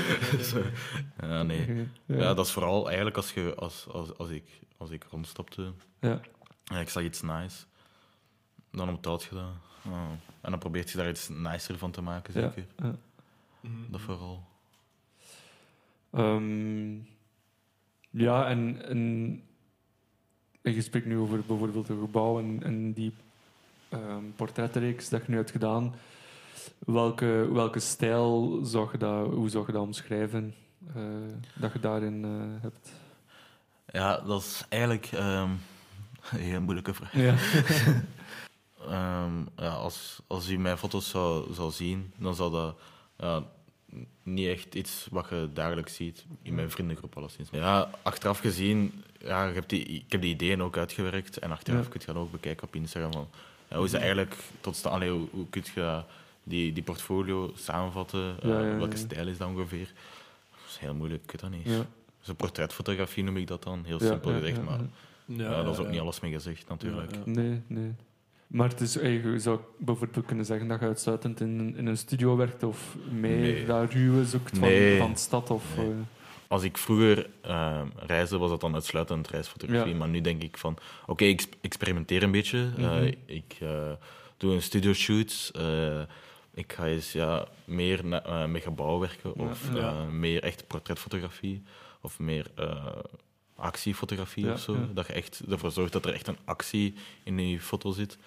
ja, 1.28 1.42
nee. 1.42 1.76
Ja. 2.06 2.16
Ja, 2.16 2.34
dat 2.34 2.46
is 2.46 2.52
vooral 2.52 2.86
eigenlijk 2.86 3.16
als, 3.16 3.32
je, 3.34 3.54
als, 3.54 3.86
als, 3.92 4.16
als, 4.18 4.30
ik, 4.30 4.60
als 4.76 4.90
ik 4.90 5.06
rondstapte 5.10 5.72
Ja. 6.00 6.20
en 6.64 6.80
ik 6.80 6.88
zag 6.88 7.02
iets 7.02 7.22
nice, 7.22 7.64
dan 8.70 8.88
onthoud 8.88 9.22
je 9.22 9.34
dat. 9.34 9.44
Ah. 9.84 9.92
En 10.40 10.50
dan 10.50 10.58
probeert 10.58 10.90
je 10.90 10.96
daar 10.96 11.08
iets 11.08 11.28
nicer 11.28 11.78
van 11.78 11.90
te 11.90 12.00
maken, 12.02 12.32
zeker. 12.32 12.66
Ja. 12.76 12.94
Dat 13.88 14.00
vooral. 14.00 14.44
Ehm, 16.12 16.94
ja, 18.10 18.48
en, 18.48 18.82
en, 18.84 19.42
en 20.62 20.72
je 20.74 20.82
spreekt 20.82 21.06
nu 21.06 21.18
over 21.18 21.42
bijvoorbeeld 21.46 21.88
een 21.88 22.00
gebouw 22.00 22.38
en, 22.38 22.62
en 22.62 22.92
die 22.92 23.12
ehm, 23.88 24.22
portretreeks 24.36 25.08
dat 25.08 25.20
je 25.24 25.30
nu 25.30 25.36
hebt 25.36 25.50
gedaan. 25.50 25.94
Welke, 26.78 27.48
welke 27.52 27.80
stijl 27.80 28.60
zou 28.62 28.88
je 28.92 28.98
dat, 28.98 29.26
hoe 29.32 29.48
zou 29.48 29.64
je 29.66 29.72
dat 29.72 29.82
omschrijven 29.82 30.54
eh, 30.94 31.02
dat 31.54 31.72
je 31.72 31.80
daarin 31.80 32.24
eh, 32.24 32.62
hebt? 32.62 32.92
Ja, 33.92 34.20
dat 34.20 34.40
is 34.42 34.64
eigenlijk 34.68 35.06
ehm, 35.12 35.50
een 36.32 36.38
heel 36.38 36.60
moeilijke 36.60 36.94
vraag. 36.94 37.12
Ja. 37.12 37.34
Ehm, 38.88 39.32
ja, 39.56 39.68
als, 39.70 40.20
als 40.26 40.48
u 40.48 40.58
mijn 40.58 40.78
foto's 40.78 41.08
zou, 41.08 41.52
zou 41.54 41.70
zien, 41.70 42.12
dan 42.16 42.34
zal 42.34 42.50
dat 42.50 42.76
ja, 43.16 43.42
niet 44.22 44.46
echt 44.48 44.74
iets 44.74 45.06
wat 45.10 45.26
je 45.30 45.48
dagelijks 45.52 45.94
ziet. 45.94 46.24
In 46.42 46.54
mijn 46.54 46.70
vriendengroep 46.70 47.16
alleszins. 47.16 47.48
Ja, 47.52 47.90
achteraf 48.02 48.38
gezien, 48.38 49.04
ja, 49.18 49.46
ik, 49.46 49.54
heb 49.54 49.68
die, 49.68 49.84
ik 49.84 50.12
heb 50.12 50.20
die 50.20 50.34
ideeën 50.34 50.62
ook 50.62 50.76
uitgewerkt. 50.76 51.38
En 51.38 51.50
achteraf 51.50 51.84
Ja. 51.84 51.90
kun 51.90 52.00
je 52.00 52.12
dan 52.12 52.22
ook 52.22 52.30
bekijken 52.30 52.66
op 52.66 52.74
Instagram. 52.74 53.12
Van, 53.12 53.28
hoe 53.76 53.84
is 53.84 53.90
dat 53.90 54.00
eigenlijk 54.00 54.36
tot 54.60 54.76
stand? 54.76 54.94
Allee, 54.94 55.10
hoe, 55.10 55.26
hoe 55.30 55.46
kun 55.50 55.62
je 55.74 56.02
die, 56.42 56.72
die 56.72 56.82
portfolio 56.82 57.52
samenvatten? 57.56 58.20
Ja, 58.20 58.34
Eh, 58.42 58.48
ja, 58.48 58.60
ja. 58.60 58.76
welke 58.76 58.96
stijl 58.96 59.26
is 59.26 59.38
dat 59.38 59.48
ongeveer? 59.48 59.92
Dat 60.50 60.68
is 60.68 60.76
heel 60.78 60.94
moeilijk, 60.94 61.22
ik 61.22 61.30
weet 61.30 61.40
dat 61.40 61.50
niet. 61.50 61.86
Dus 62.24 62.34
portretfotografie 62.36 63.24
noem 63.24 63.36
ik 63.36 63.46
dat 63.46 63.62
dan, 63.62 63.82
heel 63.84 64.02
Ja, 64.02 64.06
simpel 64.06 64.30
ja, 64.32 64.38
gezegd. 64.38 64.56
ja, 64.56 64.62
maar 64.62 64.78
ja. 65.24 65.50
ja, 65.50 65.62
dat 65.62 65.74
is 65.74 65.80
ook 65.80 65.90
niet 65.90 66.00
alles 66.00 66.20
mee 66.20 66.32
gezegd, 66.32 66.68
natuurlijk. 66.68 67.12
Ja, 67.12 67.18
ja. 67.24 67.30
Nee, 67.32 67.60
nee. 67.66 67.92
Maar 68.46 68.68
het 68.68 68.80
is, 68.80 68.96
eh, 68.96 69.24
je 69.24 69.38
zou 69.38 69.60
bijvoorbeeld 69.78 70.26
kunnen 70.26 70.44
zeggen 70.44 70.68
dat 70.68 70.80
je 70.80 70.86
uitsluitend 70.86 71.40
in, 71.40 71.76
in 71.76 71.86
een 71.86 71.96
studio 71.98 72.36
werkt 72.36 72.62
of 72.62 72.96
meer 73.10 73.38
Nee. 73.38 73.66
dat 73.66 73.92
ruwe 73.92 74.24
zoekt 74.24 74.58
van, 74.58 74.68
Nee. 74.68 74.98
van 74.98 75.12
de 75.12 75.18
stad. 75.18 75.50
Of, 75.50 75.76
Nee. 75.76 75.92
Als 76.48 76.62
ik 76.62 76.78
vroeger 76.78 77.30
eh, 77.40 77.82
reisde, 77.96 78.38
was 78.38 78.50
dat 78.50 78.60
dan 78.60 78.74
uitsluitend 78.74 79.28
reisfotografie. 79.28 79.92
Ja. 79.92 79.98
Maar 79.98 80.08
nu 80.08 80.20
denk 80.20 80.42
ik 80.42 80.56
van, 80.58 80.76
oké, 81.06 81.24
ik 81.24 81.46
experimenteer 81.60 82.22
een 82.22 82.30
beetje. 82.30 82.70
Eh, 82.76 82.82
Mhm. 82.84 83.12
ik 83.26 83.56
eh, 83.60 83.92
doe 84.36 84.54
een 84.54 84.62
studio 84.62 84.92
shoot. 84.92 85.50
eh, 85.54 86.00
ik 86.54 86.72
ga 86.72 86.86
eens 86.86 87.12
ja, 87.12 87.46
meer 87.64 88.04
met 88.48 88.62
gebouw 88.62 88.98
werken. 88.98 89.34
Of 89.34 89.74
ja. 89.74 89.92
meer 90.04 90.42
echt 90.42 90.66
portretfotografie. 90.66 91.62
Of 92.00 92.18
meer 92.18 92.50
actiefotografie 93.56 94.52
of 94.52 94.60
zo. 94.60 94.76
Dat 94.94 95.06
je 95.06 95.12
echt 95.12 95.40
ervoor 95.50 95.70
zorgt 95.70 95.92
dat 95.92 96.06
er 96.06 96.12
echt 96.12 96.26
een 96.26 96.38
actie 96.44 96.94
in 97.22 97.48
je 97.48 97.60
foto 97.60 97.90
zit. 97.92 98.18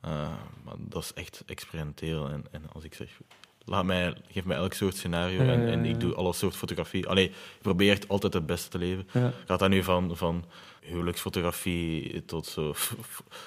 Maar 0.00 0.74
dat 0.78 1.02
is 1.02 1.12
echt 1.14 1.42
experimenteel. 1.46 2.28
En, 2.28 2.44
en 2.50 2.62
als 2.72 2.84
ik 2.84 2.94
zeg 2.94 3.20
laat 3.68 3.84
mij, 3.84 4.12
geef 4.32 4.44
mij 4.44 4.56
elk 4.56 4.72
soort 4.72 4.96
scenario 4.96 5.42
Ja, 5.44 5.52
en, 5.52 5.68
en 5.68 5.84
ja. 5.84 5.90
ik 5.90 6.00
doe 6.00 6.14
alle 6.14 6.32
soort 6.32 6.56
fotografie. 6.56 7.06
Allee, 7.08 7.24
ik 7.24 7.32
probeer 7.62 7.90
echt 7.92 8.08
altijd 8.08 8.32
het 8.32 8.46
beste 8.46 8.68
te 8.68 8.78
leven. 8.78 9.06
Ja. 9.12 9.32
Gaat 9.46 9.58
dat 9.58 9.68
nu 9.68 9.82
van, 9.82 10.10
van 10.16 10.44
huwelijksfotografie 10.82 12.24
tot 12.26 12.46
zo... 12.46 12.74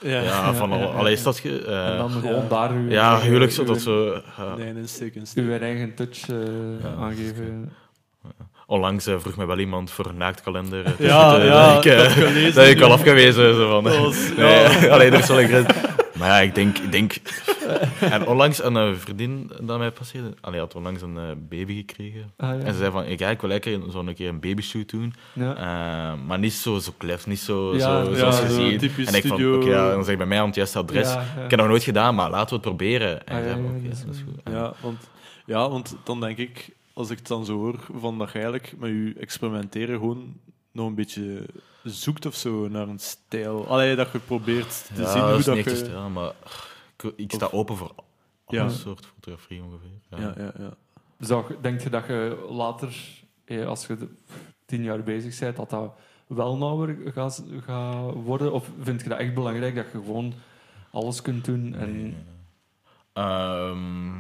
Ja, 0.02 0.22
Ja, 0.22 0.54
van 0.54 0.70
ja, 0.70 0.76
al, 0.76 0.82
ja, 0.82 0.86
allee, 0.88 1.14
is 1.14 1.24
dat... 1.24 1.40
ge- 1.40 1.64
eh, 1.66 1.90
en 1.92 1.98
dan 1.98 2.10
gewoon 2.12 2.48
daar 2.50 2.72
uw 2.72 2.90
ja, 2.90 3.20
huwelijks 3.22 3.60
uw- 3.60 3.66
tot 3.66 3.82
zo... 3.82 4.12
eh, 4.12 4.56
Nee, 4.58 4.68
een 4.70 4.88
steek, 4.88 5.16
een 5.16 5.28
steek. 5.28 5.44
Uw 5.44 5.58
eigen 5.58 5.94
touch 5.96 6.30
eh, 6.30 6.36
Ja, 6.84 6.94
aangeven. 7.00 7.74
Onlangs 8.66 9.08
eh, 9.08 9.16
vroeg 9.20 9.36
mij 9.36 9.46
wel 9.46 9.60
iemand 9.60 9.92
voor 9.92 10.06
een 10.06 10.18
naaktkalender. 10.18 10.84
Ja, 10.98 11.32
tussen- 11.32 11.46
ja, 11.54 11.74
dat 11.74 11.86
ik, 11.86 11.92
eh, 11.92 11.98
dat 11.98 12.08
ik 12.08 12.24
gelezen, 12.24 12.54
dat 12.54 12.68
ik 12.68 12.82
al 12.82 12.92
afgewezen. 12.92 13.56
Zo 13.56 13.70
van, 13.82 13.84
was- 14.04 14.30
nee, 14.38 14.60
ja. 14.60 14.88
allee, 14.94 15.12
er 15.12 15.20
is 15.20 15.28
wel 15.28 15.42
een 15.42 15.48
grens. 15.48 15.68
Maar 16.18 16.28
ja, 16.28 16.40
ik 16.40 16.56
denk... 16.56 16.78
Ik 16.78 16.92
denk 16.92 17.14
en 18.16 18.28
onlangs 18.28 18.64
een 18.64 18.78
eh, 18.78 18.94
vriendin 18.96 19.52
dat 19.62 19.78
mij 19.78 19.92
passeerde, 19.92 20.34
allee, 20.42 20.60
had 20.60 20.76
onlangs 20.76 21.02
een 21.02 21.18
eh, 21.18 21.24
baby 21.50 21.76
gekregen. 21.76 22.32
Ah, 22.38 22.50
ja. 22.50 22.66
En 22.66 22.72
ze 22.74 22.80
zei 22.80 22.92
van, 22.92 23.18
ja, 23.18 23.30
ik 23.30 23.42
wil 23.42 23.50
lekker 23.50 23.80
zo'n 23.90 24.14
keer 24.14 24.30
een 24.30 24.40
babyshoot 24.40 24.90
doen. 24.90 25.14
Ja. 25.34 25.56
Eh, 25.56 26.20
maar 26.28 26.40
niet 26.40 26.54
zo, 26.54 26.80
zo 26.80 26.92
klef, 26.98 27.28
niet 27.28 27.40
zo, 27.40 27.76
Ja, 27.76 28.04
zo 28.06 28.10
ja, 28.12 28.18
zoals 28.18 28.40
je 28.42 28.48
zo 28.48 28.54
ziet. 28.70 28.80
typisch 28.80 29.08
En 29.08 29.14
ik 29.14 29.26
van, 29.28 29.56
oké, 29.56 29.70
ja, 29.70 29.90
dan 29.92 30.04
zeg 30.04 30.12
ik 30.12 30.18
bij 30.18 30.28
mij 30.28 30.40
aan 30.40 30.46
het 30.46 30.56
juiste 30.56 30.78
adres. 30.78 31.08
Ja, 31.08 31.14
ja. 31.14 31.22
Ik 31.22 31.40
heb 31.40 31.50
dat 31.50 31.60
nog 31.60 31.68
nooit 31.68 31.84
gedaan, 31.84 32.16
maar 32.16 32.30
laten 32.30 32.50
we 32.50 32.54
het 32.56 32.62
proberen. 32.64 33.28
En 33.28 33.36
Ah, 33.36 33.42
ik 33.42 33.46
ja, 33.48 33.52
zei 33.54 33.64
van, 33.64 33.72
ja, 33.72 33.78
oké, 33.78 33.88
dat 33.88 33.98
is 33.98 34.06
dat 34.06 34.16
is 34.16 34.22
goed. 34.22 34.54
Ja 34.54 34.74
want, 34.82 35.10
ja, 35.46 35.70
want 35.70 35.96
dan 36.04 36.20
denk 36.20 36.38
ik, 36.38 36.70
als 36.94 37.10
ik 37.10 37.18
het 37.18 37.28
dan 37.28 37.46
zo 37.46 37.54
hoor, 37.58 37.80
van 38.00 38.18
dat 38.18 38.28
je 38.28 38.34
eigenlijk 38.34 38.74
met 38.80 38.90
je 38.90 39.14
experimenteren 39.20 40.00
gewoon 40.00 40.34
nog 40.72 40.88
een 40.88 40.96
beetje 40.96 41.46
zoekt 41.84 42.26
of 42.26 42.36
zo 42.36 42.68
naar 42.68 42.88
een 42.88 43.00
stijl. 43.00 43.68
Allee, 43.68 43.96
dat 43.96 44.08
je 44.12 44.20
probeert 44.20 44.86
te 44.96 45.02
Ja, 45.02 45.12
zien 45.12 45.22
dat 45.22 45.30
hoe 45.30 45.40
is 45.40 45.46
dat 45.46 45.56
niet 45.56 45.66
echt 45.68 45.76
je... 45.78 45.84
te 45.84 45.90
stellen, 45.90 46.12
maar 46.12 46.32
ik, 47.04 47.14
ik 47.18 47.32
sta 47.32 47.46
Of- 47.46 47.52
open 47.54 47.76
voor 47.78 47.92
alle 48.46 48.58
Ja. 48.60 48.70
soort 48.70 49.06
fotografie 49.06 49.64
ongeveer. 49.64 49.90
Ja. 50.10 50.20
Ja, 50.20 50.34
ja, 50.38 50.54
ja. 50.58 50.74
Zou, 51.20 51.46
je- 51.48 51.58
denk 51.62 51.82
je 51.82 51.90
dat 51.90 52.06
je 52.06 52.48
later, 52.50 53.20
als 53.66 53.88
je 53.88 54.08
tien 54.66 54.84
jaar 54.84 55.04
bezig 55.04 55.40
bent, 55.40 55.56
dat 55.56 55.70
dat 55.70 55.94
wel 56.28 56.58
nauwer 56.58 56.98
gaat, 57.14 57.44
gaat 57.62 58.14
worden? 58.14 58.54
Of 58.54 58.70
vind 58.82 59.02
je 59.02 59.10
dat 59.10 59.20
echt 59.20 59.34
belangrijk 59.34 59.76
dat 59.76 59.86
je 59.86 59.92
gewoon 59.92 60.34
alles 60.92 61.22
kunt 61.22 61.46
doen? 61.46 61.74
En, 61.76 62.02
Nee. 62.02 62.16
Ehm, 63.14 64.12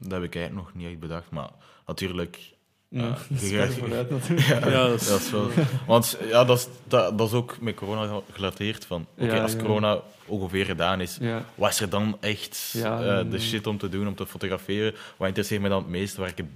dat 0.00 0.10
heb 0.12 0.22
ik 0.22 0.34
eigenlijk 0.34 0.66
nog 0.66 0.74
niet 0.74 0.86
echt 0.90 0.98
bedacht, 0.98 1.30
maar 1.30 1.50
natuurlijk... 1.86 2.52
Ja, 2.88 3.16
Ja, 3.40 3.66
vooruit 3.80 4.10
natuurlijk. 4.10 4.46
Ja, 4.48 4.68
Ja, 4.70 4.86
dat 4.88 5.00
is- 5.00 5.08
dat 5.08 5.20
is 5.20 5.30
wel... 5.30 5.50
Want 5.86 6.18
ja, 6.28 6.44
dat 6.44 6.58
is, 6.58 6.68
dat, 6.88 7.18
dat 7.18 7.28
is 7.28 7.34
ook 7.34 7.56
met 7.60 7.74
corona 7.74 8.20
gerelateerd 8.32 8.84
van... 8.84 9.06
Oké, 9.18 9.34
Ja, 9.34 9.42
als 9.42 9.52
ja. 9.52 9.58
corona 9.58 10.00
ongeveer 10.26 10.64
gedaan 10.64 11.00
is, 11.00 11.16
Ja, 11.20 11.44
wat 11.54 11.70
is 11.70 11.80
er 11.80 11.88
dan 11.88 12.16
echt 12.20 12.70
Ja, 12.72 13.18
eh, 13.20 13.30
de 13.30 13.40
shit 13.40 13.66
om 13.66 13.78
te 13.78 13.88
doen, 13.88 14.06
om 14.08 14.14
te 14.14 14.26
fotograferen? 14.26 14.94
Wat 15.16 15.28
interesseert 15.28 15.60
mij 15.60 15.70
dan 15.70 15.78
het 15.82 15.88
meest? 15.90 16.16
Waar 16.16 16.28
ik 16.28 16.36
het, 16.36 16.46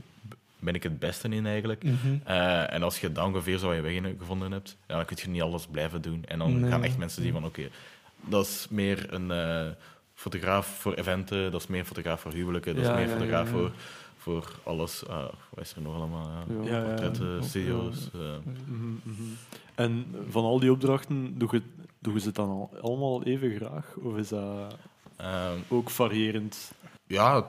ben 0.59 0.75
ik 0.75 0.83
het 0.83 0.99
beste 0.99 1.29
in 1.29 1.47
eigenlijk? 1.47 1.83
Mhm. 1.83 1.95
Eh, 2.25 2.73
en 2.73 2.83
als 2.83 3.01
je 3.01 3.13
dan 3.13 3.25
ongeveer 3.27 3.59
zo 3.59 3.75
je 3.75 3.81
weg 3.81 3.93
in- 3.93 4.17
gevonden 4.19 4.53
hebt, 4.53 4.77
ja, 4.87 4.97
dan 4.97 5.05
kun 5.05 5.17
je 5.23 5.29
niet 5.29 5.43
alles 5.43 5.67
blijven 5.71 6.03
doen. 6.03 6.25
En 6.29 6.39
dan 6.39 6.61
Nee. 6.61 6.71
gaan 6.71 6.85
echt 6.85 6.99
mensen 6.99 7.23
zien 7.23 7.33
van, 7.33 7.45
oké, 7.45 7.63
dat 8.21 8.47
is 8.47 8.67
meer 8.71 9.07
een 9.13 9.31
eh, 9.31 9.67
fotograaf 10.15 10.67
voor 10.67 10.95
eventen, 10.95 11.51
dat 11.53 11.61
is 11.61 11.67
meer 11.67 11.81
een 11.81 11.87
fotograaf 11.87 12.21
voor 12.21 12.33
huwelijken, 12.33 12.75
dat 12.75 12.85
Ja, 12.85 12.91
is 12.91 12.97
meer 12.97 13.07
ja, 13.07 13.13
een 13.13 13.19
fotograaf 13.19 13.47
ja, 13.51 13.53
ja. 13.57 13.59
voor, 13.61 13.71
voor 14.29 14.53
alles. 14.65 15.07
Ah, 15.07 15.25
wat 15.55 15.65
is 15.65 15.75
er 15.75 15.83
nog 15.83 15.95
allemaal? 15.95 16.29
Ja. 16.31 16.45
Ja. 16.49 16.63
Ja, 16.65 16.71
ja, 16.71 16.79
ja. 16.83 16.87
Portretten, 16.89 17.35
Ja. 17.35 17.43
studio's. 17.43 18.11
eh. 18.15 18.21
Mhm, 18.67 18.89
mhm. 19.03 19.23
En 19.75 20.07
van 20.29 20.45
al 20.45 20.61
die 20.61 20.73
opdrachten, 20.73 21.39
doe 21.39 21.49
je, 21.53 21.63
doe 21.99 22.15
je 22.15 22.21
ze 22.21 22.33
dan 22.33 22.49
al, 22.49 22.71
allemaal 22.81 23.23
even 23.25 23.57
graag? 23.57 23.95
Of 23.97 24.17
is 24.17 24.29
dat 24.29 24.77
Ehm, 25.17 25.59
ook 25.69 25.91
variërend? 25.91 26.73
ja, 27.07 27.47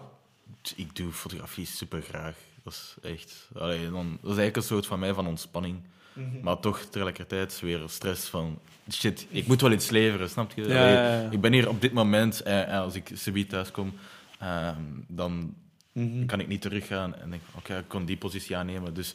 ik 0.75 0.95
doe 0.95 1.11
fotografie 1.11 1.65
super 1.65 2.01
graag. 2.01 2.35
Dat 2.63 2.73
is 2.73 2.95
echt... 3.01 3.49
Allee, 3.55 3.79
dan, 3.89 4.09
dat 4.21 4.31
is 4.31 4.37
eigenlijk 4.37 4.55
een 4.55 4.61
soort 4.63 4.85
van 4.85 4.99
mij 4.99 5.13
van 5.13 5.27
ontspanning. 5.27 5.79
Mhm. 6.13 6.39
Maar 6.43 6.59
toch 6.59 6.79
tegelijkertijd 6.79 7.59
weer 7.59 7.81
stress 7.85 8.27
van... 8.27 8.59
Shit, 8.91 9.27
ik 9.29 9.47
moet 9.47 9.61
wel 9.61 9.71
iets 9.71 9.89
leveren, 9.89 10.29
snap 10.29 10.51
je? 10.55 10.61
Ja, 10.67 10.79
Allee, 10.81 10.93
ja, 10.93 11.21
ja. 11.21 11.29
Ik 11.31 11.41
ben 11.41 11.53
hier 11.53 11.69
op 11.69 11.81
dit 11.81 11.93
moment, 11.93 12.41
eh, 12.41 12.67
en 12.73 12.79
als 12.79 12.95
ik 12.95 13.11
subiet 13.13 13.49
thuis 13.49 13.71
kom, 13.71 13.93
ehm, 14.39 14.81
dan 15.07 15.53
Mhm. 15.91 16.25
kan 16.25 16.39
ik 16.39 16.47
niet 16.47 16.61
teruggaan 16.61 17.15
en 17.15 17.29
denk, 17.29 17.41
oké, 17.55 17.77
ik 17.77 17.87
kon 17.87 18.05
die 18.05 18.17
positie 18.17 18.57
aannemen. 18.57 18.93
Dus 18.93 19.13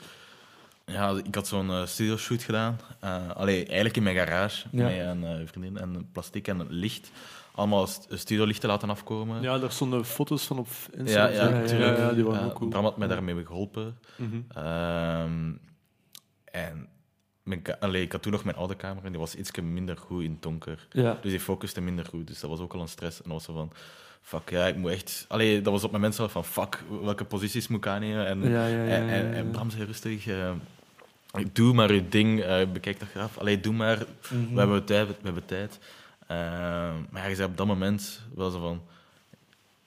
ja, 0.87 1.21
ik 1.25 1.35
had 1.35 1.47
zo'n 1.49 1.69
uh, 1.71 1.87
studioshoot 1.87 2.43
gedaan. 2.43 2.79
Eh 3.01 3.31
allee, 3.31 3.65
eigenlijk 3.65 3.97
in 3.97 4.03
mijn 4.03 4.17
garage, 4.17 4.67
Ja. 4.73 4.85
met 4.85 4.99
een 4.99 5.25
eh, 5.25 5.47
vriendin 5.47 5.77
en 5.79 6.09
plastic 6.13 6.49
en 6.49 6.67
licht. 6.73 7.11
Allemaal 7.55 7.87
st- 7.87 8.07
studiolichten 8.11 8.69
laten 8.69 8.91
afkomen. 8.91 9.43
Ja, 9.43 9.59
daar 9.59 9.73
stonden 9.73 10.05
foto's 10.05 10.45
van 10.45 10.59
op 10.59 10.67
ja, 10.93 10.99
Instagram. 10.99 11.33
ja, 11.33 11.45
ja, 11.45 11.51
natuurlijk. 11.61 11.99
ja, 11.99 12.13
die 12.13 12.25
waren 12.25 12.41
Eh, 12.41 12.47
ook 12.47 12.55
cool. 12.55 12.71
Bram 12.71 12.85
had 12.85 12.97
mij 12.97 13.09
daarmee 13.09 13.47
geholpen. 13.47 13.99
Mhm. 14.17 14.41
Ehm, 14.49 15.53
en 16.45 16.89
mijn 17.43 17.63
ka- 17.63 17.77
allee, 17.81 18.03
ik 18.03 18.13
had 18.13 18.23
toen 18.23 18.33
nog 18.33 18.45
mijn 18.45 18.57
oude 18.57 18.77
camera 18.77 19.05
en 19.07 19.11
die 19.11 19.21
was 19.21 19.35
iets 19.35 19.51
minder 19.61 19.97
goed 19.97 20.23
in 20.23 20.31
het 20.31 20.43
donker. 20.43 20.87
Ja. 20.91 21.19
Dus 21.23 21.31
die 21.31 21.41
focuste 21.41 21.81
minder 21.81 22.05
goed. 22.07 22.27
Dus 22.27 22.41
dat 22.41 22.51
was 22.51 22.61
ook 22.61 22.75
al 22.75 22.81
een 22.81 22.89
stress. 22.89 23.23
En 23.23 23.31
was 23.31 23.45
van, 23.45 23.73
fuck, 24.27 24.51
ja, 24.51 24.67
ik 24.67 24.77
moet 24.77 24.91
echt... 24.91 25.25
Allee, 25.29 25.61
dat 25.63 25.73
was 25.73 25.85
op 25.85 25.91
mijn 25.91 26.03
moment 26.03 26.15
zelf 26.15 26.33
van, 26.33 26.45
fuck, 26.45 26.83
welke 27.03 27.25
posities 27.25 27.69
moet 27.69 27.79
ik 27.79 27.87
aannemen? 27.87 28.27
En, 28.27 28.43
Ja, 28.51 28.67
ja, 28.67 28.83
ja, 28.85 28.89
en, 28.97 29.09
en, 29.09 29.35
en 29.35 29.51
Bram 29.51 29.71
zei 29.71 29.85
rustig, 29.85 30.27
eh, 30.27 30.51
doe 31.53 31.75
maar 31.75 31.93
je 31.93 32.09
ding, 32.09 32.41
eh, 32.43 32.67
bekijk 32.73 32.99
dat 33.01 33.09
graaf. 33.09 33.39
Allee, 33.39 33.61
doe 33.61 33.73
maar, 33.75 33.99
Mhm. 34.31 34.53
we 34.55 34.59
hebben 34.59 34.85
tijd. 34.85 35.07
We 35.09 35.15
hebben 35.23 35.45
tijd. 35.47 35.79
Ehm, 36.27 36.95
maar 37.11 37.23
ja, 37.23 37.27
je 37.27 37.35
zei 37.35 37.49
op 37.49 37.57
dat 37.57 37.67
moment 37.67 38.21
wel 38.35 38.51
zo 38.51 38.61
van, 38.61 38.83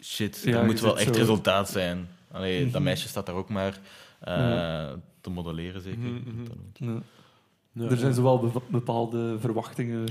shit, 0.01 0.41
Ja, 0.43 0.57
er 0.59 0.65
moet 0.65 0.79
wel 0.79 0.97
echt 0.99 1.13
zo- 1.15 1.19
resultaat 1.19 1.69
zijn. 1.69 2.07
Allee, 2.31 2.63
Mhm. 2.63 2.71
dat 2.71 2.81
meisje 2.81 3.07
staat 3.07 3.25
daar 3.25 3.35
ook 3.35 3.49
maar 3.49 3.79
eh, 4.19 4.35
Ja. 4.37 4.95
te 5.21 5.29
modelleren, 5.29 5.81
zeker. 5.81 5.99
Mhm, 5.99 6.41
mhm. 6.41 6.43
Ja. 6.73 6.99
Ja, 7.71 7.89
Er 7.89 7.97
zijn 7.97 8.09
ja. 8.09 8.15
zowel 8.15 8.39
be- 8.39 8.59
bepaalde 8.67 9.35
verwachtingen. 9.39 10.07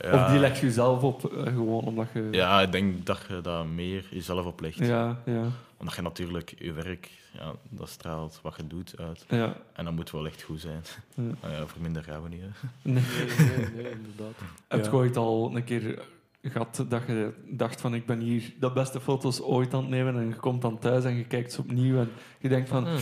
Ja. 0.00 0.24
Of 0.24 0.30
die 0.30 0.38
leg 0.40 0.60
je 0.60 0.72
zelf 0.72 1.02
op, 1.02 1.24
eh, 1.32 1.42
gewoon 1.42 1.84
omdat 1.84 2.06
je... 2.14 2.28
Ja, 2.30 2.60
ik 2.60 2.72
denk 2.72 3.06
dat 3.06 3.20
je 3.28 3.40
dat 3.40 3.66
meer 3.66 4.06
jezelf 4.10 4.46
oplegt. 4.46 4.78
ja, 4.78 5.20
ja. 5.24 5.44
Omdat 5.76 5.94
je 5.94 6.02
natuurlijk 6.02 6.54
je 6.58 6.72
werk, 6.72 7.10
ja, 7.32 7.52
dat 7.68 7.88
straalt 7.88 8.38
wat 8.42 8.54
je 8.56 8.66
doet 8.66 8.94
uit. 8.98 9.24
ja. 9.28 9.56
En 9.72 9.84
dat 9.84 9.94
moet 9.94 10.10
wel 10.10 10.26
echt 10.26 10.42
goed 10.42 10.60
zijn. 10.60 10.82
Ja. 11.14 11.50
Ja, 11.50 11.66
voor 11.66 11.80
minder 11.80 12.02
gaan 12.02 12.22
we 12.22 12.28
niet. 12.28 12.40
Hè. 12.40 12.48
Nee. 12.82 13.02
Nee, 13.38 13.56
nee, 13.56 13.82
nee, 13.82 13.92
inderdaad. 13.92 14.34
Heb 14.68 14.84
je 14.84 14.92
ooit 14.92 15.16
al 15.16 15.50
een 15.56 15.64
keer 15.64 16.02
gehad 16.42 16.84
dat 16.88 17.02
je 17.06 17.32
dacht 17.48 17.80
van 17.80 17.94
ik 17.94 18.06
ben 18.06 18.20
hier 18.20 18.52
de 18.60 18.72
beste 18.72 19.00
foto's 19.00 19.40
ooit 19.40 19.74
aan 19.74 19.80
het 19.80 19.90
nemen 19.90 20.16
en 20.16 20.28
je 20.28 20.34
komt 20.34 20.62
dan 20.62 20.78
thuis 20.78 21.04
en 21.04 21.14
je 21.16 21.24
kijkt 21.24 21.52
ze 21.52 21.60
opnieuw 21.60 21.98
en 21.98 22.10
je 22.38 22.48
denkt 22.48 22.68
van... 22.68 22.82
"Meh, 22.82 22.94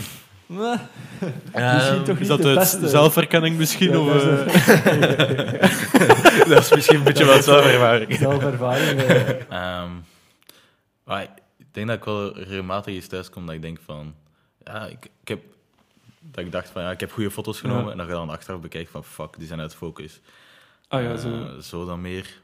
misschien 0.47 2.03
toch 2.03 2.15
Is 2.15 2.19
niet 2.19 2.27
dat 2.27 2.41
de 2.41 2.57
uit 2.57 2.77
zelfherkenning 2.83 3.57
misschien? 3.57 3.89
Ja, 3.91 3.99
of, 3.99 4.23
dat 4.23 4.45
is- 4.55 4.67
eh, 4.67 6.47
dat 6.49 6.63
is 6.63 6.73
misschien 6.75 6.97
een 6.97 7.03
beetje 7.03 7.25
wat 7.25 7.43
zelfervaring. 7.43 8.13
Zelfervaring. 8.13 9.01
Ehm, 9.49 9.89
maar 11.03 11.21
ik 11.57 11.65
denk 11.71 11.87
dat 11.87 11.95
ik 11.97 12.03
wel 12.03 12.37
regelmatig 12.37 12.93
eens 12.95 13.07
thuis 13.07 13.29
kom 13.29 13.45
dat 13.45 13.55
ik 13.55 13.61
denk 13.61 13.79
van... 13.85 14.15
Ja, 14.63 14.85
ik, 14.85 15.05
ik 15.21 15.27
heb... 15.27 15.39
Dat 16.21 16.45
ik 16.45 16.51
dacht 16.51 16.69
van, 16.69 16.81
ja, 16.81 16.91
ik 16.91 16.99
heb 16.99 17.11
goede 17.11 17.31
foto's 17.31 17.59
genomen. 17.59 17.85
Ja. 17.85 17.91
En 17.91 17.97
dat 17.97 18.05
je 18.07 18.11
dan 18.13 18.29
achteraf 18.29 18.59
bekijkt 18.59 18.89
van, 18.91 19.03
fuck, 19.03 19.37
die 19.37 19.47
zijn 19.47 19.59
uit 19.59 19.75
focus. 19.75 20.19
Ah 20.87 21.01
ja, 21.01 21.11
Eh, 21.11 21.17
zo. 21.17 21.59
zo 21.61 21.85
dan 21.85 22.01
meer. 22.01 22.41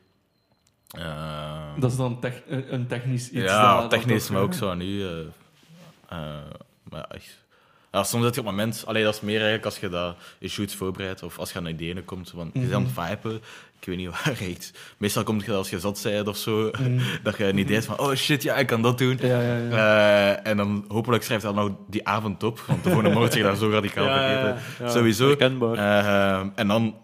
Ehm, 0.89 1.79
Dat 1.79 1.91
is 1.91 1.97
dan 1.97 2.19
tech- 2.19 2.41
een 2.47 2.87
technisch 2.87 3.29
iets. 3.29 3.43
ja, 3.51 3.79
dat- 3.81 3.89
technisch, 3.89 4.29
maar 4.29 4.41
ook 4.41 4.53
zo 4.53 4.69
aan 4.69 4.81
u. 4.81 5.03
eh, 5.03 5.19
eh, 6.09 6.17
maar 6.89 7.03
echt... 7.03 7.41
Ja, 7.93 8.03
soms 8.03 8.23
heb 8.23 8.33
je 8.33 8.39
op 8.39 8.45
het 8.45 8.55
moment... 8.55 8.83
Allee, 8.85 9.03
dat 9.03 9.13
is 9.13 9.21
meer 9.21 9.33
eigenlijk 9.35 9.65
als 9.65 9.77
je 9.79 9.89
dat 9.89 10.15
je 10.39 10.47
shoots 10.47 10.75
voorbereidt 10.75 11.23
of 11.23 11.39
als 11.39 11.51
je 11.51 11.57
aan 11.57 11.65
ideeën 11.65 12.05
komt. 12.05 12.31
Van, 12.35 12.49
Je 12.53 12.59
bent 12.59 12.73
aan 12.73 12.83
het 12.83 12.91
vipen, 13.09 13.35
ik 13.79 13.85
weet 13.85 13.97
niet 13.97 14.09
waar 14.23 14.37
echt. 14.39 14.71
Meestal 14.97 15.23
komt 15.23 15.45
je 15.45 15.53
als 15.53 15.69
je 15.69 15.79
zat 15.79 15.99
bent 16.03 16.27
of 16.27 16.37
zo, 16.37 16.71
Mm. 16.79 16.99
dat 17.23 17.37
je 17.37 17.45
een 17.45 17.57
idee 17.57 17.73
hebt 17.73 17.85
van, 17.85 17.99
oh 17.99 18.13
shit, 18.13 18.43
ja, 18.43 18.55
ik 18.55 18.67
kan 18.67 18.81
dat 18.81 18.97
doen. 18.97 19.17
Ja, 19.21 19.41
ja, 19.41 19.57
ja. 19.57 20.33
Eh, 20.33 20.51
en 20.51 20.57
dan 20.57 20.85
hopelijk 20.87 21.23
schrijft 21.23 21.43
dat 21.43 21.55
nou 21.55 21.71
die 21.87 22.07
avond 22.07 22.43
op, 22.43 22.59
want 22.59 22.83
de 22.83 22.89
volgende 22.89 23.15
morgen 23.15 23.37
je 23.37 23.43
daar 23.43 23.55
zo 23.55 23.69
radicaal 23.69 24.05
vergeten. 24.05 24.89
Sowieso. 24.89 25.35
Eh, 25.35 26.39
en 26.55 26.67
dan... 26.67 26.95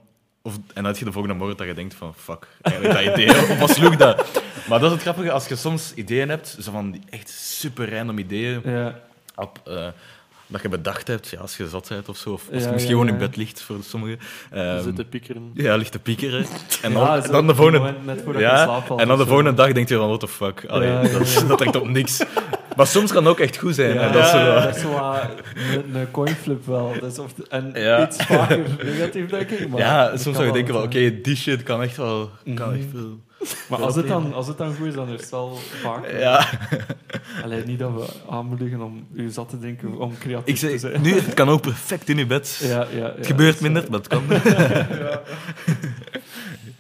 Of, 0.41 0.56
en 0.56 0.62
dan 0.73 0.86
heb 0.86 0.97
je 0.97 1.06
de 1.06 1.12
volgende 1.12 1.38
morgen 1.38 1.58
dat 1.58 1.67
je 1.67 1.73
denkt 1.73 1.93
van, 1.93 2.13
fuck, 2.15 2.47
eigenlijk 2.62 2.95
dat 3.06 3.13
idee, 3.13 3.30
of 3.30 3.60
wat 3.60 3.69
sloeg 3.69 3.95
dat? 3.95 4.41
Maar 4.69 4.80
dat 4.80 4.88
is 4.88 4.91
het 4.91 5.02
grappige, 5.02 5.32
als 5.32 5.47
je 5.47 5.56
soms 5.56 5.93
ideeën 5.93 6.30
hebt, 6.30 6.58
zo 6.60 6.71
van 6.71 6.91
die 6.91 7.02
echt 7.10 7.30
super 7.30 7.95
random 7.95 8.17
ideeën, 8.17 8.62
ja. 8.63 8.99
op, 9.36 9.62
eh, 9.65 9.88
dat 10.49 10.62
je 10.62 10.69
bedacht 10.69 11.07
hebt, 11.07 11.27
ja, 11.27 11.39
als 11.39 11.57
je 11.57 11.67
zat 11.67 11.88
bent 11.89 12.09
of 12.09 12.17
zo, 12.17 12.29
of 12.29 12.41
als 12.41 12.49
Ja, 12.51 12.57
je 12.57 12.65
ja, 12.65 12.71
misschien 12.71 12.91
gewoon 12.91 13.07
ja. 13.07 13.13
in 13.13 13.19
bed 13.19 13.35
ligt 13.35 13.62
voor 13.62 13.77
sommigen. 13.83 14.19
Ehm, 14.51 14.83
Zitten 14.83 15.09
piekeren. 15.09 15.51
ja, 15.53 15.75
ligt 15.75 15.91
te 15.91 15.99
piekeren. 15.99 16.45
En 16.81 16.91
Ja, 16.91 17.13
dan, 17.13 17.23
zo 17.23 17.31
dan 17.31 17.47
de 17.47 17.55
volgende... 17.55 17.93
Ja, 18.38 18.83
en 18.97 19.07
dan 19.07 19.17
de 19.17 19.25
volgende 19.25 19.53
dag 19.53 19.71
denk 19.71 19.89
je 19.89 19.95
van, 19.95 20.07
what 20.07 20.19
the 20.19 20.27
fuck. 20.27 20.65
Allee, 20.67 20.88
Ja, 20.89 21.01
ja, 21.01 21.09
dat, 21.17 21.43
dat 21.47 21.57
trekt 21.57 21.75
op 21.75 21.88
niks. 21.88 22.23
Maar 22.75 22.88
soms 22.88 23.12
kan 23.12 23.23
het 23.23 23.31
ook 23.31 23.39
echt 23.39 23.57
goed 23.57 23.75
zijn. 23.75 23.93
Ja, 23.93 24.01
en 24.01 24.12
dat 24.13 24.23
is 24.23 24.29
zo, 24.29 24.38
ja, 24.38 24.59
dat 24.65 24.75
is 24.75 24.81
zo 24.81 24.89
wat 24.91 25.21
een, 25.73 25.95
een 25.95 26.12
coinflip 26.12 26.65
wel. 26.65 26.93
Dat 26.99 27.12
is 27.12 27.19
of, 27.19 27.33
en 27.49 27.71
Ja. 27.73 28.07
iets 28.07 28.23
vaker 28.25 28.59
negatief, 28.83 29.29
denk 29.29 29.49
ik. 29.49 29.69
Maar 29.69 29.79
ja, 29.79 30.17
soms 30.17 30.35
zou 30.35 30.47
je 30.47 30.53
denken 30.53 30.83
oké, 30.83 31.21
die 31.21 31.35
shit 31.35 31.63
kan 31.63 31.81
echt 31.81 31.97
wel... 31.97 32.29
Kan 32.55 32.67
Mhm. 32.69 32.77
echt 32.77 32.88
veel. 32.91 33.19
Maar 33.69 33.81
als 33.81 33.95
het, 33.95 34.07
dan, 34.07 34.33
als 34.33 34.47
het 34.47 34.57
dan 34.57 34.75
goed 34.75 34.88
is, 34.88 34.93
dan 34.93 35.09
is 35.09 35.21
het 35.21 35.29
wel 35.29 35.55
vaak... 35.55 36.03
eh, 36.05 36.19
Ja, 36.19 36.45
Alleen 37.43 37.67
niet 37.67 37.79
dat 37.79 37.91
we 37.93 38.07
aanmoedigen 38.29 38.81
om 38.81 39.07
u 39.13 39.29
zat 39.29 39.49
te 39.49 39.59
denken 39.59 39.97
om 39.99 40.17
creatief 40.17 40.47
ik 40.47 40.59
te 40.59 40.67
zeg, 40.69 40.79
zijn. 40.79 41.01
nu, 41.01 41.13
het 41.19 41.33
kan 41.33 41.49
ook 41.49 41.62
perfect 41.62 42.09
in 42.09 42.17
je 42.17 42.25
bed. 42.25 42.59
Ja, 42.63 42.88
ja, 42.91 42.97
ja, 42.97 43.13
Het 43.15 43.27
gebeurt 43.27 43.62
minder, 43.62 43.85
maar 43.89 43.99
het 43.99 44.07
kan. 44.07 44.23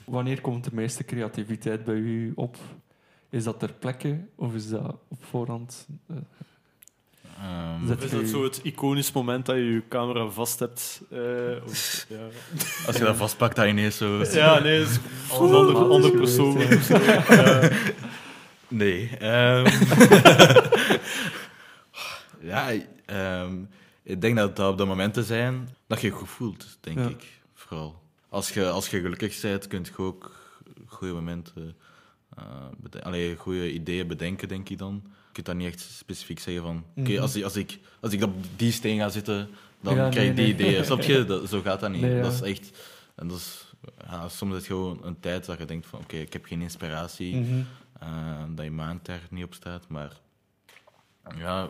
Wanneer 0.05 0.41
komt 0.41 0.63
de 0.63 0.69
meeste 0.73 1.03
creativiteit 1.03 1.83
bij 1.83 1.95
u 1.95 2.31
op? 2.35 2.55
Is 3.29 3.43
dat 3.43 3.59
ter 3.59 3.73
plekke 3.79 4.19
of 4.35 4.55
is 4.55 4.69
dat 4.69 4.95
op 5.07 5.23
voorhand? 5.29 5.87
Eh, 7.39 7.45
Ehm, 7.89 8.03
Is 8.03 8.11
dat 8.11 8.27
zo 8.27 8.43
het 8.43 8.59
iconisch 8.63 9.11
moment 9.11 9.45
dat 9.45 9.55
je 9.55 9.73
je 9.73 9.83
camera 9.89 10.27
vast 10.27 10.59
hebt? 10.59 11.01
eh, 11.09 11.19
of, 11.65 12.05
ja. 12.09 12.17
als 12.87 12.97
je 12.97 13.03
dat 13.03 13.15
vastpakt, 13.15 13.55
dat 13.55 13.65
je 13.65 13.71
ineens 13.71 13.97
zo... 13.97 14.23
ja, 14.31 14.59
nee, 14.59 14.79
het 14.79 14.89
is 14.89 14.95
een 15.39 15.75
ander, 15.75 16.11
persoon. 16.11 16.57
ja. 17.29 17.69
Nee. 18.67 19.09
ehm. 19.19 19.65
ja, 22.41 22.71
ehm, 23.05 23.57
ik 24.03 24.21
denk 24.21 24.37
dat 24.37 24.55
dat 24.55 24.71
op 24.71 24.77
de 24.77 24.85
momenten 24.85 25.23
zijn 25.23 25.69
dat 25.87 26.01
je 26.01 26.07
je 26.07 26.13
goed 26.13 26.29
voelt, 26.29 26.77
denk 26.81 26.97
Ja. 26.99 27.07
ik. 27.07 27.23
Vooral. 27.53 28.01
Als 28.29 28.49
je, 28.49 28.69
als 28.69 28.89
je 28.89 29.01
gelukkig 29.01 29.41
bent, 29.41 29.67
kun 29.67 29.85
je 29.95 30.03
ook 30.03 30.31
goede 30.87 31.13
momenten... 31.13 31.75
eh 32.37 32.43
bede- 32.77 33.03
allee, 33.03 33.35
goede 33.35 33.71
ideeën 33.73 34.07
bedenken, 34.07 34.47
denk 34.47 34.69
ik 34.69 34.77
dan. 34.77 35.03
Kunt 35.43 35.51
dat 35.57 35.59
niet 35.65 35.73
echt 35.73 35.89
specifiek 35.97 36.39
zeggen 36.39 36.63
van... 36.63 36.83
Oké, 36.95 37.11
Mhm. 37.11 37.21
als, 37.21 37.35
ik- 37.35 37.43
als, 37.43 37.55
ik, 37.55 37.79
als 37.99 38.11
ik 38.13 38.23
op 38.23 38.33
die 38.55 38.71
steen 38.71 38.97
ga 38.99 39.09
zitten, 39.09 39.49
dan 39.81 39.95
Ja, 39.95 40.09
krijg 40.09 40.29
ik 40.29 40.35
nee, 40.35 40.45
die 40.45 40.55
nee. 40.55 40.67
ideeën. 40.67 40.85
Snap 40.89 41.01
je? 41.01 41.25
Dat, 41.25 41.49
zo 41.49 41.61
gaat 41.61 41.79
dat 41.79 41.91
niet. 41.91 42.01
Nee. 42.01 42.21
Dat 42.21 42.33
is 42.33 42.41
echt... 42.41 42.77
En 43.15 43.27
dat 43.27 43.37
is, 43.37 43.73
ja, 44.09 44.29
soms 44.29 44.51
is 44.51 44.57
het 44.57 44.65
gewoon 44.67 44.99
een 45.03 45.19
tijd 45.19 45.45
dat 45.45 45.57
je 45.57 45.65
denkt 45.65 45.85
van... 45.87 45.99
Oké, 45.99 46.15
ik 46.17 46.33
heb 46.33 46.45
geen 46.45 46.61
inspiratie. 46.61 47.35
Mhm. 47.35 47.61
Eh, 47.99 48.07
dat 48.55 48.65
je 48.65 48.71
mind 48.71 49.05
daar 49.05 49.21
niet 49.29 49.43
op 49.43 49.53
staat, 49.53 49.87
maar 49.87 50.11
ja, 51.37 51.69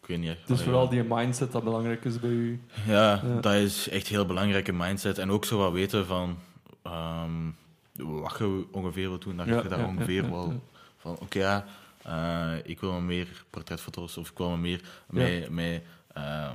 ik 0.00 0.06
weet 0.06 0.18
niet. 0.18 0.28
echt. 0.28 0.46
Dus 0.46 0.62
vooral 0.62 0.88
die 0.88 1.02
mindset 1.08 1.52
dat 1.52 1.64
belangrijk 1.64 2.04
is 2.04 2.20
bij 2.20 2.30
u. 2.30 2.60
Ja, 2.86 3.20
Ja. 3.24 3.40
dat 3.40 3.54
is 3.54 3.88
echt 3.88 4.08
een 4.08 4.14
heel 4.14 4.26
belangrijke 4.26 4.72
mindset. 4.72 5.18
En 5.18 5.30
ook 5.30 5.44
zo 5.44 5.58
wat 5.58 5.72
weten 5.72 6.06
van 6.06 6.38
ehm, 6.82 7.30
wat 7.92 8.38
je 8.38 8.66
ongeveer 8.72 9.08
wil 9.08 9.18
doen. 9.18 9.36
Dat 9.36 9.46
je 9.46 9.68
daar 9.68 9.86
ongeveer 9.86 10.30
wel 10.30 10.62
van, 10.98 11.16
oké 11.20 11.38
ja, 11.38 11.64
ik 12.64 12.80
wil 12.80 13.00
meer 13.00 13.44
portretfoto's 13.50 14.16
of 14.16 14.30
ik 14.30 14.38
wil 14.38 14.56
meer 14.56 14.80
met, 15.10 15.50
met 15.50 15.82
eh, 16.12 16.50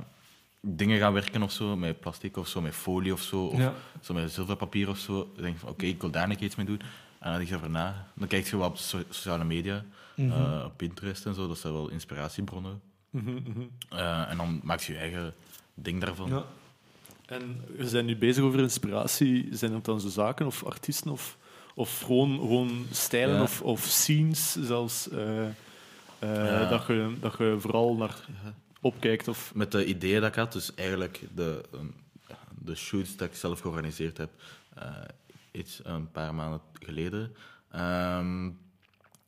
dingen 0.60 0.98
gaan 0.98 1.12
werken 1.12 1.42
of 1.42 1.52
zo, 1.52 1.76
met 1.76 2.00
plastic 2.00 2.36
of 2.36 2.48
zo, 2.48 2.60
met 2.60 2.74
folie 2.74 3.12
of 3.12 3.22
zo, 3.22 3.44
of 3.44 3.58
Ja. 3.58 3.72
zo 4.00 4.14
met 4.14 4.32
zilverpapier 4.32 4.88
of 4.88 4.98
zo. 4.98 5.30
Dan 5.34 5.42
denk 5.42 5.54
je 5.54 5.60
van, 5.60 5.68
oké, 5.68 5.84
ik 5.86 6.00
wil 6.00 6.10
daar 6.10 6.28
nog 6.28 6.38
iets 6.38 6.54
mee 6.56 6.66
doen. 6.66 6.80
En 7.18 7.28
dan 7.30 7.32
denk 7.36 7.44
je 7.48 7.50
erover 7.54 7.70
na. 7.70 8.06
Dan 8.14 8.28
kijk 8.28 8.46
je 8.46 8.56
wat 8.56 8.68
op 8.70 8.76
so- 8.76 9.02
sociale 9.08 9.44
media, 9.44 9.84
Mhm. 10.14 10.30
eh, 10.32 10.62
op 10.64 10.76
Pinterest 10.76 11.26
en 11.26 11.34
zo. 11.34 11.48
Dat 11.48 11.58
zijn 11.58 11.72
wel 11.72 11.88
inspiratiebronnen. 11.90 12.80
Mhm, 13.10 13.30
mhm. 13.30 13.60
Eh, 13.88 14.30
en 14.30 14.36
dan 14.36 14.60
maak 14.62 14.80
je 14.80 14.92
je 14.92 14.98
eigen 14.98 15.34
ding 15.74 16.00
daarvan. 16.00 16.28
Ja. 16.28 16.44
En 17.26 17.64
we 17.76 17.88
zijn 17.88 18.04
nu 18.06 18.16
bezig 18.16 18.44
over 18.44 18.60
inspiratie. 18.60 19.48
Zijn 19.52 19.72
het 19.74 19.84
dan 19.84 20.00
zo 20.00 20.08
zaken 20.08 20.46
of 20.46 20.64
artiesten 20.64 21.10
of, 21.10 21.36
of 21.80 22.00
gewoon, 22.00 22.38
gewoon 22.38 22.86
stijlen 22.90 23.36
Ja. 23.36 23.42
of, 23.42 23.62
of 23.62 23.80
scenes 23.80 24.56
zelfs? 24.60 25.08
eh, 25.08 25.46
eh, 25.46 25.52
Ja. 26.18 26.64
dat, 26.68 26.86
je, 26.86 27.14
dat 27.20 27.34
je 27.38 27.56
vooral 27.58 27.94
naar 27.96 28.14
opkijkt? 28.80 29.28
Of... 29.28 29.52
Met 29.54 29.72
de 29.72 29.84
ideeën 29.84 30.20
dat 30.20 30.28
ik 30.30 30.34
had, 30.34 30.52
dus 30.52 30.74
eigenlijk 30.74 31.20
de, 31.34 31.62
ehm, 31.74 31.84
de 32.58 32.74
shoots 32.74 33.16
dat 33.16 33.28
ik 33.28 33.34
zelf 33.34 33.60
georganiseerd 33.60 34.16
heb, 34.18 34.30
eh, 34.74 34.84
iets 35.50 35.80
een 35.82 36.10
paar 36.10 36.34
maanden 36.34 36.60
geleden, 36.82 37.34
ehm, 37.70 38.50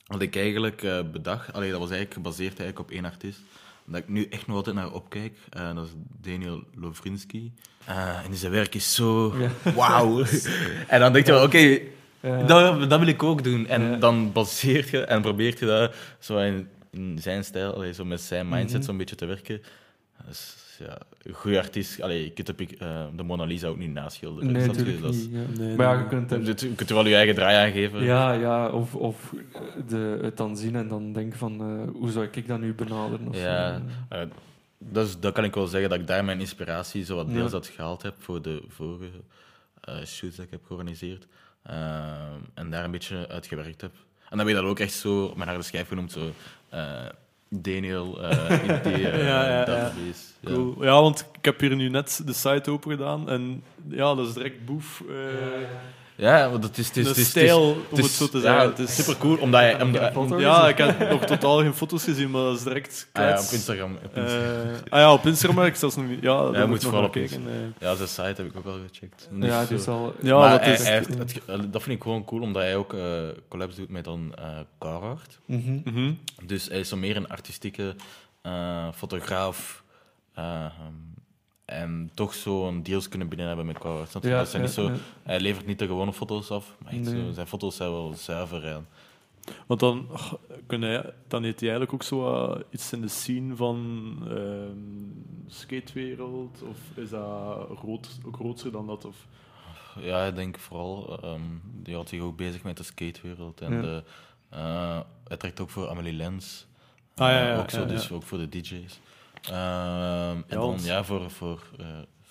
had 0.07 0.21
ik 0.21 0.35
eigenlijk 0.35 0.83
eh, 0.83 0.99
bedacht, 1.11 1.53
allee, 1.53 1.69
dat 1.71 1.79
was 1.79 1.89
eigenlijk 1.89 2.17
gebaseerd 2.21 2.59
eigenlijk 2.59 2.79
op 2.79 2.91
één 2.95 3.05
artiest, 3.05 3.39
dat 3.85 3.99
ik 3.99 4.07
nu 4.09 4.25
echt 4.29 4.47
nog 4.47 4.55
altijd 4.55 4.75
naar 4.75 4.91
opkijk, 4.91 5.37
eh, 5.49 5.75
dat 5.75 5.85
is 5.85 5.91
Daniel 6.21 6.63
Lovrinsky. 6.75 7.51
Eh, 7.85 8.25
en 8.25 8.35
zijn 8.35 8.51
werk 8.51 8.75
is 8.75 8.95
zo 8.95 9.35
Ja. 9.37 9.49
wauw. 9.75 10.23
en 10.87 10.99
dan 10.99 11.13
denk 11.13 11.25
je 11.25 11.31
wel, 11.31 11.43
oké. 11.45 11.79
Dat, 12.47 12.89
dat 12.89 12.99
wil 12.99 13.07
ik 13.07 13.23
ook 13.23 13.43
doen. 13.43 13.67
En 13.67 13.99
dan 13.99 14.31
baseert 14.31 14.89
je 14.89 14.99
en 15.01 15.21
probeert 15.21 15.59
je 15.59 15.65
dat 15.65 15.95
zo 16.19 16.37
in, 16.37 16.67
in 16.91 17.17
zijn 17.21 17.43
stijl, 17.43 17.73
allee, 17.73 17.93
zo 17.93 18.05
met 18.05 18.21
zijn 18.21 18.49
mindset, 18.49 18.77
Mhm. 18.77 18.83
zo'n 18.87 18.97
beetje 18.97 19.15
te 19.15 19.25
werken. 19.25 19.61
Dus 20.27 20.55
ja, 20.79 20.97
een 21.23 21.33
goede 21.33 21.57
artiest. 21.57 22.01
Allee, 22.01 22.23
je 22.23 22.29
kunt 22.31 22.49
op, 22.49 22.59
eh, 22.61 23.05
de 23.15 23.23
Mona 23.23 23.43
Lisa 23.43 23.67
ook 23.67 23.77
niet 23.77 23.93
naschilderen. 23.93 24.51
Nee, 24.51 24.67
natuurlijk 24.67 25.01
Dat 25.01 25.13
is- 25.13 25.27
niet. 25.27 25.31
Ja. 25.55 25.63
Nee, 25.63 25.75
maar 25.75 25.93
ja, 25.95 25.99
je 26.01 26.07
kunt 26.07 26.31
er... 26.31 26.43
Je, 26.45 26.53
kunt 26.75 26.89
er 26.89 26.95
wel 26.95 27.05
je 27.07 27.15
eigen 27.15 27.35
draai 27.35 27.65
aan 27.67 27.71
geven. 27.73 28.03
Ja, 28.03 28.31
ja 28.33 28.69
of, 28.69 28.95
of 28.95 29.33
de, 29.87 30.19
het 30.21 30.37
dan 30.37 30.57
zien 30.57 30.75
en 30.75 30.87
dan 30.87 31.13
denken 31.13 31.37
van 31.37 31.59
eh, 31.61 31.99
hoe 31.99 32.11
zou 32.11 32.27
ik 32.31 32.47
dat 32.47 32.59
nu 32.59 32.73
benaderen? 32.73 33.27
Of 33.27 33.41
Ja, 33.41 33.81
eh, 34.09 34.19
dus 34.77 35.19
dat 35.19 35.33
kan 35.33 35.43
ik 35.43 35.53
wel 35.55 35.67
zeggen 35.67 35.89
dat 35.89 35.99
ik 35.99 36.07
daar 36.07 36.25
mijn 36.25 36.39
inspiratie 36.39 37.05
zo 37.05 37.15
wat 37.15 37.29
deels 37.31 37.49
Ja. 37.51 37.55
uit 37.57 37.67
gehaald 37.67 38.01
heb 38.01 38.13
voor 38.17 38.41
de 38.41 38.63
vorige 38.67 39.09
eh, 39.81 39.95
shoots 40.05 40.35
dat 40.35 40.45
ik 40.45 40.51
heb 40.51 40.61
georganiseerd. 40.65 41.27
Eh, 41.63 42.33
en 42.53 42.69
daar 42.69 42.83
een 42.83 42.91
beetje 42.91 43.27
uit 43.27 43.47
gewerkt 43.47 43.81
heb. 43.81 43.91
En 44.29 44.37
dan 44.37 44.39
heb 44.39 44.47
je 44.47 44.61
dat 44.61 44.63
ook 44.71 44.79
echt 44.79 44.93
zo 44.93 45.33
mijn 45.35 45.47
harde 45.49 45.63
schijf 45.63 45.87
genoemd, 45.87 46.11
zo 46.11 46.31
eh, 46.69 47.05
Daniel, 47.49 48.23
eh 48.23 48.63
idee, 48.79 49.07
eh, 49.09 49.17
Ja, 49.27 49.43
ja, 49.45 49.59
ja. 49.59 49.65
database. 49.65 50.23
Ja. 50.39 50.51
Cool. 50.51 50.83
Ja, 50.83 51.01
want 51.01 51.25
ik 51.37 51.45
heb 51.45 51.59
hier 51.59 51.75
nu 51.75 51.89
net 51.89 52.21
de 52.25 52.33
site 52.33 52.71
open 52.71 52.91
gedaan 52.91 53.29
en 53.29 53.63
ja, 53.89 54.15
dat 54.15 54.27
is 54.27 54.33
direct 54.33 54.65
boef. 54.65 55.01
eh 55.09 55.67
Ja, 56.15 56.49
want 56.49 56.63
het 56.63 56.77
is... 56.77 56.87
Het 56.87 56.97
is, 56.97 57.07
het 57.07 57.17
is, 57.17 57.27
stijl, 57.29 57.61
om 57.71 57.77
het 57.89 57.97
het 57.97 58.05
is- 58.05 58.17
zo 58.17 58.27
te 58.27 58.37
ja, 58.37 58.43
zeggen. 58.43 58.69
het 58.69 58.79
is 58.79 58.95
super 58.95 59.17
cool, 59.17 59.37
omdat 59.37 59.61
je... 59.61 59.81
Omdat, 59.81 60.39
Ja, 60.39 60.39
Ja, 60.39 60.67
ik 60.67 60.77
heb 60.77 61.09
nog 61.09 61.23
totaal 61.25 61.57
geen 61.59 61.73
foto's 61.73 62.03
gezien, 62.03 62.31
maar 62.31 62.41
dat 62.41 62.57
is 62.57 62.63
direct 62.63 63.09
Ah, 63.13 63.23
ja, 63.23 63.29
op 63.31 63.37
Instagram. 63.51 63.95
Op 64.05 64.17
Instagram. 64.17 64.65
Eh, 64.65 64.71
ah 64.89 64.99
ja, 64.99 65.13
op 65.13 65.25
Instagram 65.25 65.57
heb 65.57 65.67
ik 65.67 65.75
zelfs 65.75 65.95
nog 65.95 66.07
niet. 66.07 66.21
Ja, 66.21 66.37
daar 66.51 66.51
moet 66.51 66.67
moet 66.67 66.75
ik 66.77 66.81
nog 66.83 66.91
vooral 66.91 67.09
kijken. 67.09 67.43
eh. 67.47 67.53
ja, 67.87 67.95
zijn 67.95 68.07
site 68.07 68.21
heb 68.41 68.45
ik 68.45 68.55
ook 68.57 68.65
al 68.65 68.77
gecheckt. 68.91 69.29
ja, 69.39 69.59
Dus, 69.59 69.67
dus 69.69 69.85
eh, 69.85 69.93
al... 69.93 70.13
Ja, 70.21 70.37
maar 70.37 70.49
dat 70.51 70.59
hij- 70.61 70.73
is- 70.73 70.83
hij 70.83 70.93
heeft 70.93 71.17
het 71.17 71.31
ge- 71.31 71.41
eh, 71.53 71.59
dat 71.71 71.83
vind 71.83 71.95
ik 71.97 72.03
gewoon 72.03 72.25
cool, 72.25 72.41
omdat 72.41 72.61
hij 72.61 72.75
ook 72.75 72.93
eh 72.93 73.21
collabs 73.47 73.75
doet 73.75 73.89
met 73.89 74.03
dan 74.03 74.33
eh 74.35 74.45
Carhartt. 74.79 75.39
Mhm. 75.45 75.79
Mhm. 75.83 76.13
Dus 76.45 76.67
hij 76.67 76.79
is 76.79 76.89
zo 76.89 76.97
meer 76.97 77.15
een 77.15 77.29
artistieke 77.29 77.95
eh, 78.41 78.87
fotograaf. 78.95 79.83
eh, 80.33 80.65
en 81.65 82.11
toch 82.13 82.33
zo 82.33 82.67
een 82.67 82.83
deals 82.83 83.07
kunnen 83.09 83.27
binnen 83.27 83.47
hebben 83.47 83.65
met 83.65 83.77
je? 83.83 84.19
Ja, 84.29 84.37
dat 84.37 84.47
zijn 84.49 84.61
niet 84.61 84.71
zo. 84.71 84.91
Hij 85.23 85.39
levert 85.39 85.65
niet 85.65 85.79
de 85.79 85.87
gewone 85.87 86.13
foto's 86.13 86.51
af, 86.51 86.75
maar 86.83 86.93
Nee. 86.95 87.03
zo, 87.25 87.31
zijn 87.31 87.47
foto's 87.47 87.75
zijn 87.75 87.89
wel 87.91 88.13
zuiver. 88.13 88.65
En, 88.65 88.87
Want 89.67 89.79
dan, 89.79 90.07
kun 90.67 90.81
hij, 90.81 91.13
dan 91.27 91.43
heeft 91.43 91.59
hij 91.59 91.69
eigenlijk 91.69 91.93
ook 91.93 92.03
zo 92.07 92.57
iets 92.69 92.93
in 92.93 93.01
de 93.01 93.07
scene 93.07 93.55
van 93.55 94.15
ehm 94.29 94.77
skatewereld, 95.47 96.61
of 96.69 96.77
is 97.03 97.09
dat 97.09 97.67
groot, 97.77 98.17
groter 98.31 98.71
dan 98.71 98.87
dat? 98.87 99.05
Of? 99.05 99.27
ja, 99.99 100.25
ik 100.25 100.35
denk 100.35 100.59
vooral, 100.59 101.19
ehm, 101.21 101.41
die 101.63 101.93
houdt 101.93 102.09
zich 102.09 102.21
ook 102.21 102.37
bezig 102.37 102.63
met 102.63 102.77
de 102.77 102.83
skatewereld. 102.83 103.61
En 103.61 103.73
Ja. 103.73 103.81
de, 103.81 104.03
eh, 104.49 104.99
hij 105.27 105.37
trekt 105.37 105.59
ook 105.59 105.69
voor 105.69 105.89
Amelie 105.89 106.13
Lens. 106.13 106.67
Ah, 107.15 107.27
ja, 107.29 107.41
Eh, 107.41 107.47
ja, 107.47 107.59
ook 107.59 107.69
zo, 107.69 107.85
dus 107.85 108.11
ook 108.11 108.23
voor 108.23 108.37
de 108.37 108.49
DJ's. 108.49 108.99
Ehm, 109.49 110.35
en 110.37 110.43
dan 110.47 110.59
want- 110.59 110.85
ja, 110.85 111.03
voor, 111.03 111.31
voor 111.31 111.61
eh, 111.79 111.85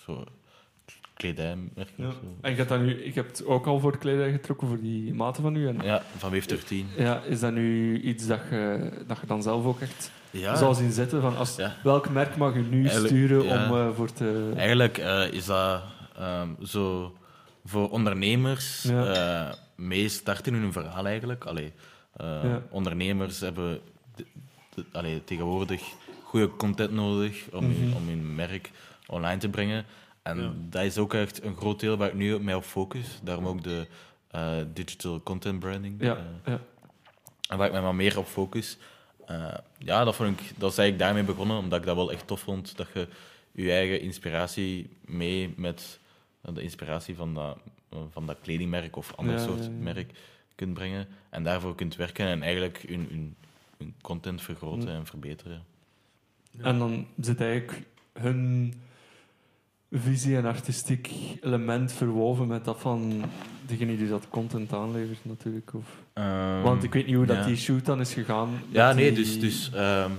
zo 0.05 0.23
kledijmerken. 1.13 1.93
Ja. 1.95 2.07
of 2.07 2.13
zo. 2.13 2.19
En 2.41 2.51
je 2.51 2.57
hebt, 2.57 2.69
dat 2.69 2.79
nu, 2.81 3.03
ik 3.03 3.15
heb 3.15 3.27
het 3.27 3.45
ook 3.45 3.65
al 3.67 3.79
voor 3.79 3.97
kledij 3.97 4.31
getrokken, 4.31 4.67
voor 4.67 4.79
die 4.79 5.13
maten 5.13 5.41
van 5.43 5.55
u. 5.55 5.67
En, 5.67 5.79
Ja, 5.83 6.01
van 6.17 6.31
Wave 6.31 6.47
13. 6.47 6.87
ja, 6.97 7.21
is 7.21 7.39
dat 7.39 7.53
nu 7.53 7.99
iets 8.01 8.27
dat 8.27 8.39
je, 8.49 8.91
dat 9.07 9.17
je 9.21 9.27
dan 9.27 9.41
zelf 9.43 9.65
ook 9.65 9.79
echt 9.81 10.11
Ja, 10.31 10.55
zou 10.55 10.73
zien 10.75 10.91
zitten? 10.91 11.21
Van 11.21 11.37
als, 11.37 11.55
Ja. 11.55 11.75
Welk 11.83 12.09
merk 12.09 12.37
mag 12.37 12.53
u 12.55 12.61
nu 12.61 12.81
Eigenlijk, 12.81 13.07
sturen 13.13 13.43
ja. 13.43 13.65
om 13.69 13.77
eh, 13.77 13.95
voor 13.95 14.13
te... 14.13 14.51
eigenlijk 14.55 14.97
eh, 14.97 15.31
is 15.31 15.45
dat 15.45 15.81
ehm, 16.17 16.47
zo 16.63 17.15
voor 17.65 17.89
ondernemers 17.89 18.83
Ja. 18.83 19.05
eh, 19.49 19.53
mee 19.75 20.09
starten 20.09 20.53
in 20.55 20.61
hun 20.61 20.71
verhaal 20.71 21.05
eigenlijk. 21.05 21.45
Allee, 21.45 21.73
eh, 22.13 22.27
Ja. 22.43 22.61
Ondernemers 22.69 23.39
hebben 23.39 23.79
de- 24.15 24.25
de- 24.75 24.85
allee, 24.91 25.23
tegenwoordig 25.23 25.81
goede 26.33 26.55
content 26.55 26.91
nodig 26.91 27.47
om, 27.51 27.63
hun, 27.63 27.87
Mhm. 27.87 27.95
om 27.95 28.07
hun 28.07 28.35
merk 28.35 28.71
online 29.07 29.37
te 29.37 29.49
brengen. 29.49 29.85
En 30.21 30.37
Ja. 30.41 30.53
dat 30.69 30.83
is 30.83 30.97
ook 30.97 31.13
echt 31.13 31.43
een 31.43 31.55
groot 31.55 31.79
deel 31.79 31.97
waar 31.97 32.07
ik 32.07 32.13
nu 32.13 32.39
mij 32.39 32.55
op 32.55 32.63
focus. 32.63 33.19
Daarom 33.23 33.45
ook 33.47 33.63
de 33.63 33.87
eh, 34.31 34.57
digital 34.73 35.21
content 35.23 35.59
branding. 35.59 36.01
Ja, 36.01 36.15
eh, 36.15 36.23
ja. 36.53 36.59
En 37.49 37.57
waar 37.57 37.67
ik 37.67 37.73
mij 37.73 37.81
maar 37.81 37.95
meer 37.95 38.17
op 38.17 38.25
focus. 38.25 38.77
Eh, 39.25 39.53
ja, 39.77 40.03
dat, 40.03 40.15
vond 40.15 40.39
ik, 40.39 40.51
dat 40.57 40.71
is 40.71 40.77
eigenlijk 40.77 40.99
daarmee 40.99 41.23
begonnen, 41.23 41.57
omdat 41.57 41.79
ik 41.79 41.85
dat 41.85 41.95
wel 41.95 42.11
echt 42.11 42.27
tof 42.27 42.39
vond. 42.39 42.77
Dat 42.77 42.87
je 42.93 43.07
je 43.51 43.71
eigen 43.71 44.01
inspiratie 44.01 44.89
mee 45.05 45.53
met 45.57 45.99
de 46.41 46.61
inspiratie 46.61 47.15
van 47.15 47.33
dat, 47.33 47.57
van 48.11 48.25
dat 48.25 48.37
kledingmerk 48.41 48.95
of 48.95 49.13
ander 49.15 49.39
soort 49.39 49.79
merk 49.79 50.11
kunt 50.55 50.73
brengen. 50.73 51.07
En 51.29 51.43
daarvoor 51.43 51.75
kunt 51.75 51.95
werken 51.95 52.25
en 52.27 52.41
eigenlijk 52.43 52.83
hun, 52.87 53.07
hun, 53.11 53.35
hun 53.77 53.93
content 54.01 54.41
vergroten 54.41 54.89
Ja. 54.89 54.95
en 54.95 55.05
verbeteren. 55.05 55.63
En 56.57 56.79
dan 56.79 57.07
zit 57.21 57.41
eigenlijk 57.41 57.81
hun, 58.13 58.73
visie 59.91 60.37
en 60.37 60.45
artistiek 60.45 61.09
element 61.41 61.91
verwoven 61.91 62.47
met 62.47 62.65
dat 62.65 62.79
van 62.79 63.23
degene 63.65 63.97
die 63.97 64.07
dat 64.07 64.27
content 64.29 64.73
aanlevert 64.73 65.19
natuurlijk. 65.25 65.73
Of, 65.73 65.85
Ehm, 66.13 66.61
want 66.61 66.83
ik 66.83 66.93
weet 66.93 67.05
niet 67.05 67.15
hoe 67.15 67.25
dat 67.25 67.35
ja. 67.37 67.45
die 67.45 67.55
shoot 67.55 67.85
dan 67.85 67.99
is 67.99 68.13
gegaan. 68.13 68.49
Ja, 68.69 68.93
nee, 68.93 69.13
die- 69.13 69.23
dus, 69.23 69.39
dus, 69.39 69.71
ehm, 69.73 70.11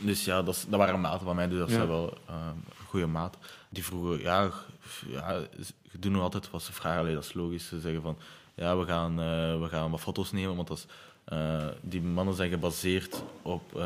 dus 0.00 0.24
ja, 0.24 0.42
dat, 0.42 0.54
is- 0.54 0.66
dat 0.68 0.78
waren 0.78 1.00
maten 1.00 1.26
van 1.26 1.36
mij, 1.36 1.48
dus 1.48 1.58
dat 1.58 1.68
Ja. 1.68 1.74
zijn 1.74 1.88
wel 1.88 2.18
ehm, 2.28 2.38
een 2.48 2.86
goede 2.86 3.06
maat. 3.06 3.36
Die 3.68 3.84
vroegen, 3.84 4.20
ja, 4.20 4.50
ja, 5.08 5.40
ze 5.90 5.98
doen 5.98 6.14
altijd 6.16 6.50
wat 6.50 6.62
ze 6.62 6.72
vragen, 6.72 7.00
allee, 7.00 7.14
dat 7.14 7.24
is 7.24 7.32
logisch. 7.34 7.68
Ze 7.68 7.80
zeggen 7.80 8.02
van, 8.02 8.16
ja, 8.54 8.76
we 8.78 8.84
gaan, 8.84 9.10
eh, 9.20 9.60
we 9.60 9.66
gaan 9.70 9.90
wat 9.90 10.00
foto's 10.00 10.32
nemen, 10.32 10.56
want 10.56 10.68
dat 10.68 10.76
is, 10.78 10.86
eh, 11.24 11.66
die 11.82 12.02
mannen 12.02 12.34
zijn 12.34 12.50
gebaseerd 12.50 13.22
op 13.42 13.76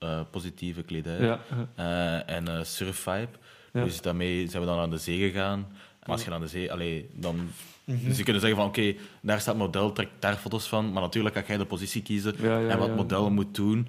eh, 0.00 0.08
milieupositieve 0.08 0.82
kledij 0.82 1.20
Ja, 1.20 1.40
eh, 1.74 2.34
en 2.36 2.48
eh 2.48 2.64
surfvibe. 2.64 3.28
Ja. 3.72 3.84
Dus 3.84 4.00
daarmee 4.00 4.48
zijn 4.48 4.62
we 4.62 4.68
dan 4.68 4.78
aan 4.78 4.90
de 4.90 4.98
zee 4.98 5.18
gegaan. 5.30 5.58
Maar 6.00 6.10
als 6.16 6.24
je 6.24 6.30
aan 6.32 6.40
de 6.40 6.46
zee, 6.46 6.72
allee, 6.72 7.08
dan 7.12 7.48
Mhm. 7.84 8.04
dus 8.08 8.16
je 8.16 8.22
kunt 8.24 8.40
zeggen 8.40 8.58
van 8.58 8.68
oké, 8.68 8.94
daar 9.20 9.40
staat 9.40 9.56
model, 9.56 9.92
trek 9.92 10.08
daar 10.18 10.36
foto's 10.36 10.68
van. 10.68 10.92
Maar 10.92 11.02
natuurlijk 11.02 11.34
kan 11.34 11.44
jij 11.46 11.56
de 11.56 11.64
positie 11.64 12.02
kiezen 12.02 12.34
Ja, 12.38 12.58
ja, 12.58 12.68
en 12.68 12.78
wat 12.78 12.88
ja. 12.88 12.94
model 12.94 13.30
moet 13.30 13.54
doen. 13.54 13.88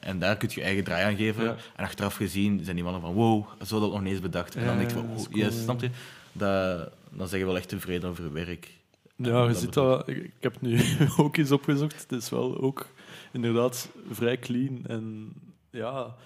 en 0.00 0.18
daar 0.18 0.36
kun 0.36 0.48
je 0.52 0.60
je 0.60 0.66
eigen 0.66 0.84
draai 0.84 1.04
aan 1.04 1.16
geven. 1.16 1.44
Ja. 1.44 1.56
En 1.76 1.84
achteraf 1.84 2.14
gezien 2.14 2.60
zijn 2.64 2.74
die 2.76 2.84
mannen 2.84 3.02
van 3.02 3.12
wow, 3.12 3.46
zo 3.66 3.80
dat 3.80 3.90
nog 3.90 4.00
niet 4.02 4.12
eens 4.12 4.20
bedacht. 4.20 4.54
En 4.54 4.60
Ja, 4.60 4.66
dan 4.66 4.76
denk 4.78 4.90
je 4.90 4.96
ja, 4.96 5.02
van 5.02 5.10
is 5.14 5.20
oh, 5.26 5.32
cool, 5.32 5.44
yes, 5.44 5.54
ja. 5.56 5.62
snap 5.62 5.80
je? 5.80 5.90
Dat, 6.32 6.90
dan 7.10 7.28
zeg 7.28 7.38
je 7.40 7.46
wel 7.46 7.56
echt 7.56 7.68
tevreden 7.68 8.10
over 8.10 8.32
werk. 8.32 8.68
Ja, 9.16 9.44
je 9.48 9.54
ziet 9.54 9.72
dat. 9.72 10.08
Ik, 10.08 10.16
ik 10.16 10.32
heb 10.40 10.60
nu 10.60 10.80
ook 11.16 11.36
eens 11.36 11.50
opgezocht. 11.52 12.06
Het 12.08 12.22
is 12.22 12.30
wel 12.30 12.60
ook 12.60 12.86
inderdaad 13.30 13.88
vrij 14.10 14.38
clean. 14.38 14.86
En 14.86 15.32
ja, 15.70 16.16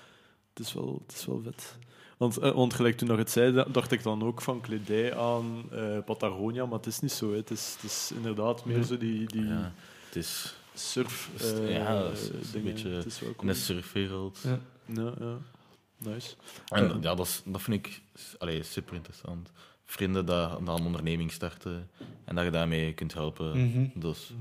het 0.55 0.67
is 0.67 0.73
wel, 0.73 1.03
het 1.07 1.17
is 1.17 1.27
wel 1.27 1.41
vet. 1.45 1.77
Want, 2.17 2.37
eh, 2.39 2.51
want 2.53 2.75
gelijk 2.75 2.97
toen 2.97 3.09
je 3.09 3.15
het 3.17 3.31
zei, 3.31 3.53
da- 3.53 3.65
dacht 3.73 3.91
ik 3.93 4.03
dan 4.03 4.23
ook 4.23 4.41
van 4.41 4.61
kledij 4.61 5.17
aan 5.17 5.65
eh, 5.73 5.99
Patagonia, 6.05 6.65
maar 6.67 6.77
het 6.79 6.87
is 6.87 7.01
niet 7.01 7.13
zo. 7.13 7.31
Hè. 7.31 7.37
Het, 7.37 7.51
is, 7.51 7.73
het 7.81 7.91
is 7.91 8.11
inderdaad 8.15 8.65
meer 8.65 8.77
Ja. 8.77 8.83
zo 8.83 8.99
die, 8.99 9.27
die 9.27 9.45
Ja, 9.47 9.73
het 10.07 10.17
is 10.17 10.55
surf 10.75 11.31
eh, 11.41 11.73
ja, 11.73 12.03
dat 12.03 12.13
is- 12.13 12.29
een 12.29 12.41
dingen. 12.53 12.73
beetje 12.73 12.89
Het 12.89 13.07
is 13.07 13.21
wel 13.21 13.35
in 13.41 13.47
de 13.47 13.55
surfwereld. 13.55 14.39
Ja. 14.45 14.59
Ja, 14.87 15.13
ja. 15.19 15.37
Nice. 15.99 16.35
En 16.69 16.85
Ja. 16.85 16.95
ja, 17.01 17.15
dat, 17.15 17.27
is, 17.27 17.43
dat 17.45 17.63
vind 17.63 17.87
ik 17.87 18.01
allee, 18.39 18.63
super 18.63 18.95
interessant. 18.95 19.51
Vrienden 19.85 20.27
dat, 20.27 20.51
dat 20.67 20.79
een 20.79 20.85
onderneming 20.85 21.33
starten 21.33 21.91
en 22.25 22.35
dat 22.35 22.45
je 22.45 22.51
daarmee 22.51 22.93
kunt 22.93 23.15
helpen. 23.15 23.69
Mhm. 23.71 23.87
Dus 23.95 24.33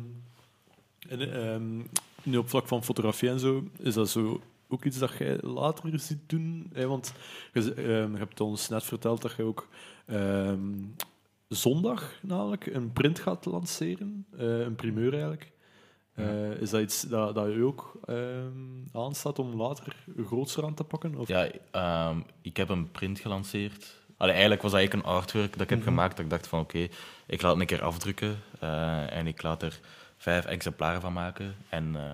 En, 1.10 1.34
ehm, 1.43 1.80
nu 2.23 2.38
op 2.38 2.49
vlak 2.49 2.67
van 2.67 2.83
fotografie 2.83 3.29
en 3.29 3.39
zo, 3.39 3.63
is 3.79 3.93
dat 3.93 4.09
zo 4.09 4.41
ook 4.67 4.83
iets 4.86 4.97
dat 4.97 5.17
jij 5.17 5.38
later 5.41 5.99
ziet 5.99 6.29
doen? 6.29 6.69
Hè? 6.73 6.88
Want 6.88 7.13
je, 7.53 7.73
ehm, 7.73 8.12
je 8.12 8.17
hebt 8.17 8.39
ons 8.41 8.69
net 8.69 8.83
verteld 8.83 9.21
dat 9.21 9.33
je 9.38 9.43
ook 9.43 9.67
ehm, 10.05 10.59
zondag 11.47 12.13
namelijk 12.21 12.65
een 12.65 12.93
print 12.93 13.19
gaat 13.19 13.45
lanceren, 13.45 14.25
eh, 14.38 14.59
een 14.59 14.75
primeur 14.75 15.12
eigenlijk. 15.13 15.51
Eh, 16.13 16.51
is 16.51 16.69
dat 16.69 16.81
iets 16.81 17.01
dat, 17.01 17.36
dat 17.36 17.53
je 17.53 17.63
ook 17.63 17.99
ehm, 18.05 18.51
aanstaat 18.93 19.39
om 19.39 19.55
later 19.55 19.95
grootser 20.25 20.63
aan 20.65 20.73
te 20.73 20.83
pakken? 20.83 21.15
Of? 21.15 21.27
Ja, 21.27 21.49
ik 22.41 22.57
heb 22.57 22.69
een 22.69 22.91
print 22.91 23.19
gelanceerd. 23.19 24.01
Allee, 24.17 24.33
eigenlijk 24.33 24.62
was 24.62 24.71
dat 24.71 24.79
eigenlijk 24.79 25.07
een 25.07 25.15
artwork 25.15 25.51
dat 25.51 25.62
ik 25.62 25.69
heb 25.69 25.79
Mhm. 25.79 25.88
gemaakt. 25.88 26.15
Dat 26.15 26.25
ik 26.25 26.31
dacht 26.31 26.47
van 26.47 26.59
oké, 26.59 26.88
ik 27.27 27.41
laat 27.41 27.51
het 27.51 27.59
een 27.62 27.65
keer 27.65 27.81
afdrukken 27.81 28.39
eh, 28.59 29.15
en 29.17 29.27
ik 29.27 29.41
laat 29.41 29.62
er 29.63 29.79
vijf 30.23 30.45
exemplaren 30.45 31.01
van 31.01 31.13
maken. 31.13 31.55
En 31.69 31.95
eh, 31.95 32.13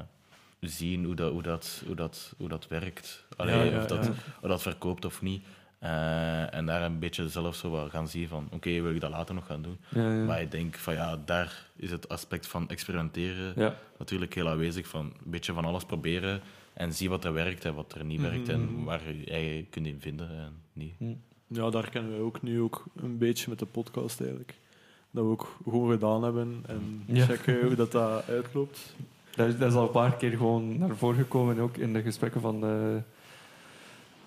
zien 0.60 1.06
hoe 1.06 1.16
dat, 1.16 1.32
hoe 1.32 1.42
dat, 1.42 1.84
hoe 1.86 1.96
dat, 1.96 2.34
hoe 2.38 2.50
dat 2.50 2.68
werkt. 2.68 3.26
Allee, 3.36 3.56
Ja, 3.56 3.64
ja, 3.64 3.78
of, 3.78 3.86
dat, 3.86 4.06
ja. 4.06 4.12
of 4.42 4.50
dat 4.50 4.62
verkoopt 4.62 5.06
of 5.06 5.22
niet. 5.22 5.44
Eh, 5.80 6.54
en 6.54 6.66
daar 6.66 6.82
een 6.82 7.00
beetje 7.00 7.30
zelf 7.30 7.56
zo 7.56 7.70
wat 7.70 7.90
gaan 7.90 8.08
zien 8.08 8.28
van 8.28 8.48
oké, 8.52 8.82
wil 8.82 8.94
ik 8.94 9.02
dat 9.02 9.10
later 9.10 9.36
nog 9.36 9.46
gaan 9.46 9.62
doen? 9.62 9.78
Ja, 9.90 10.14
ja. 10.14 10.24
Maar 10.24 10.42
ik 10.42 10.52
denk 10.52 10.76
van 10.76 10.94
ja, 10.94 11.18
daar 11.26 11.68
is 11.76 11.92
het 11.92 12.10
aspect 12.10 12.48
van 12.48 12.70
experimenteren 12.70 13.54
ja. 13.56 13.76
natuurlijk 13.98 14.34
heel 14.34 14.50
aanwezig. 14.50 14.88
Van 14.88 15.06
een 15.06 15.32
beetje 15.32 15.54
van 15.54 15.66
alles 15.66 15.86
proberen 15.86 16.42
en 16.74 16.94
zie 16.94 17.10
wat 17.10 17.26
er 17.26 17.34
werkt 17.34 17.66
en 17.66 17.74
wat 17.74 17.94
er 17.94 18.06
niet 18.06 18.22
werkt. 18.22 18.48
Mhm. 18.48 18.52
En 18.52 18.84
waar 18.84 19.08
je 19.08 19.20
je 19.20 19.32
eigen 19.32 19.70
kunt 19.70 19.88
in 19.88 20.00
vinden 20.00 20.30
en 20.30 20.54
niet. 20.74 20.94
Ja, 21.48 21.70
daar 21.70 21.90
kennen 21.90 22.18
we 22.18 22.24
ook 22.24 22.42
nu 22.42 22.62
ook 22.62 22.86
een 22.96 23.18
beetje 23.18 23.50
met 23.50 23.60
de 23.60 23.66
podcast 23.66 24.20
eigenlijk. 24.20 24.58
Dat 25.12 25.24
we 25.24 25.30
ook 25.30 25.48
gewoon 25.70 25.92
gedaan 25.92 26.24
hebben 26.24 26.64
en 26.68 27.04
Ja. 27.06 27.26
checken 27.26 27.62
hoe 27.66 27.76
dat, 27.76 27.92
dat 27.92 28.24
uitloopt. 28.30 28.96
Dat 29.36 29.48
is, 29.48 29.58
dat 29.58 29.70
is 29.70 29.76
al 29.78 29.84
een 29.84 29.92
paar 29.92 30.16
keer 30.16 30.32
gewoon 30.32 30.78
naar 30.78 30.96
voren 30.96 31.18
gekomen, 31.18 31.60
ook 31.60 31.78
in 31.78 31.94
de 31.94 32.02
gesprekken 32.02 32.42
van... 32.42 32.64
eh, 32.66 32.70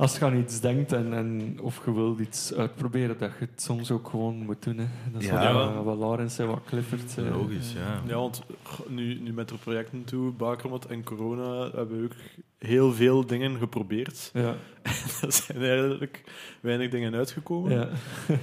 als 0.02 0.18
je 0.18 0.24
aan 0.24 0.36
iets 0.36 0.60
denkt 0.60 0.92
en, 0.92 1.12
en, 1.12 1.58
of 1.60 1.82
je 1.84 1.94
wilt 1.94 2.18
iets 2.18 2.54
uitproberen, 2.54 3.18
dat 3.18 3.30
je 3.38 3.46
het 3.52 3.62
soms 3.62 3.90
ook 3.90 4.08
gewoon 4.08 4.34
moet 4.36 4.62
doen. 4.62 4.78
Hè. 4.78 4.86
Dat 5.12 5.22
is 5.22 5.28
Ja. 5.28 5.52
wat, 5.52 5.70
uh, 5.70 5.82
wat 5.82 5.98
Laurens 5.98 6.38
en 6.38 6.46
wat 6.46 6.60
Clifford 6.66 7.10
zei. 7.10 7.30
Logisch, 7.30 7.72
ja. 7.72 8.02
Ja, 8.06 8.14
want 8.14 8.42
nu, 8.88 9.20
nu 9.20 9.32
met 9.32 9.48
de 9.48 9.54
projecten 9.54 10.04
toe, 10.04 10.32
Bakermat 10.32 10.84
en 10.84 11.04
corona, 11.04 11.70
hebben 11.74 11.98
we 11.98 12.04
ook 12.04 12.12
heel 12.58 12.92
veel 12.92 13.26
dingen 13.26 13.58
geprobeerd. 13.58 14.30
Ja, 14.34 14.54
er 15.22 15.32
zijn 15.32 15.62
eigenlijk 15.62 16.22
weinig 16.60 16.90
dingen 16.90 17.14
uitgekomen. 17.14 17.72
ja, 17.72 17.88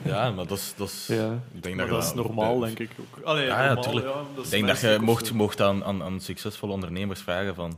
Ja, 0.04 0.32
maar 0.32 0.48
dat 0.48 0.58
is... 0.58 0.74
Dat 0.78 0.88
is 0.88 1.08
ja. 1.08 1.40
Ik 1.54 1.64
denk 1.64 1.76
Maar 1.76 1.88
dat, 1.88 1.96
dat 1.96 2.06
is 2.06 2.14
normaal, 2.14 2.60
denk 2.60 2.80
ik 2.80 2.92
ook. 3.00 3.24
Allee, 3.26 3.46
Ja, 3.46 3.64
ja, 3.64 3.66
normaal, 3.66 3.84
tuurlijk. 3.84 4.06
ja, 4.06 4.42
Ik 4.44 4.50
denk 4.50 4.68
dat 4.68 4.80
je 4.82 4.98
mocht, 5.02 5.34
mocht 5.34 5.62
aan, 5.62 5.84
aan, 5.84 6.04
aan 6.04 6.20
succesvolle 6.20 6.74
ondernemers 6.74 7.22
vragen 7.22 7.56
van... 7.56 7.78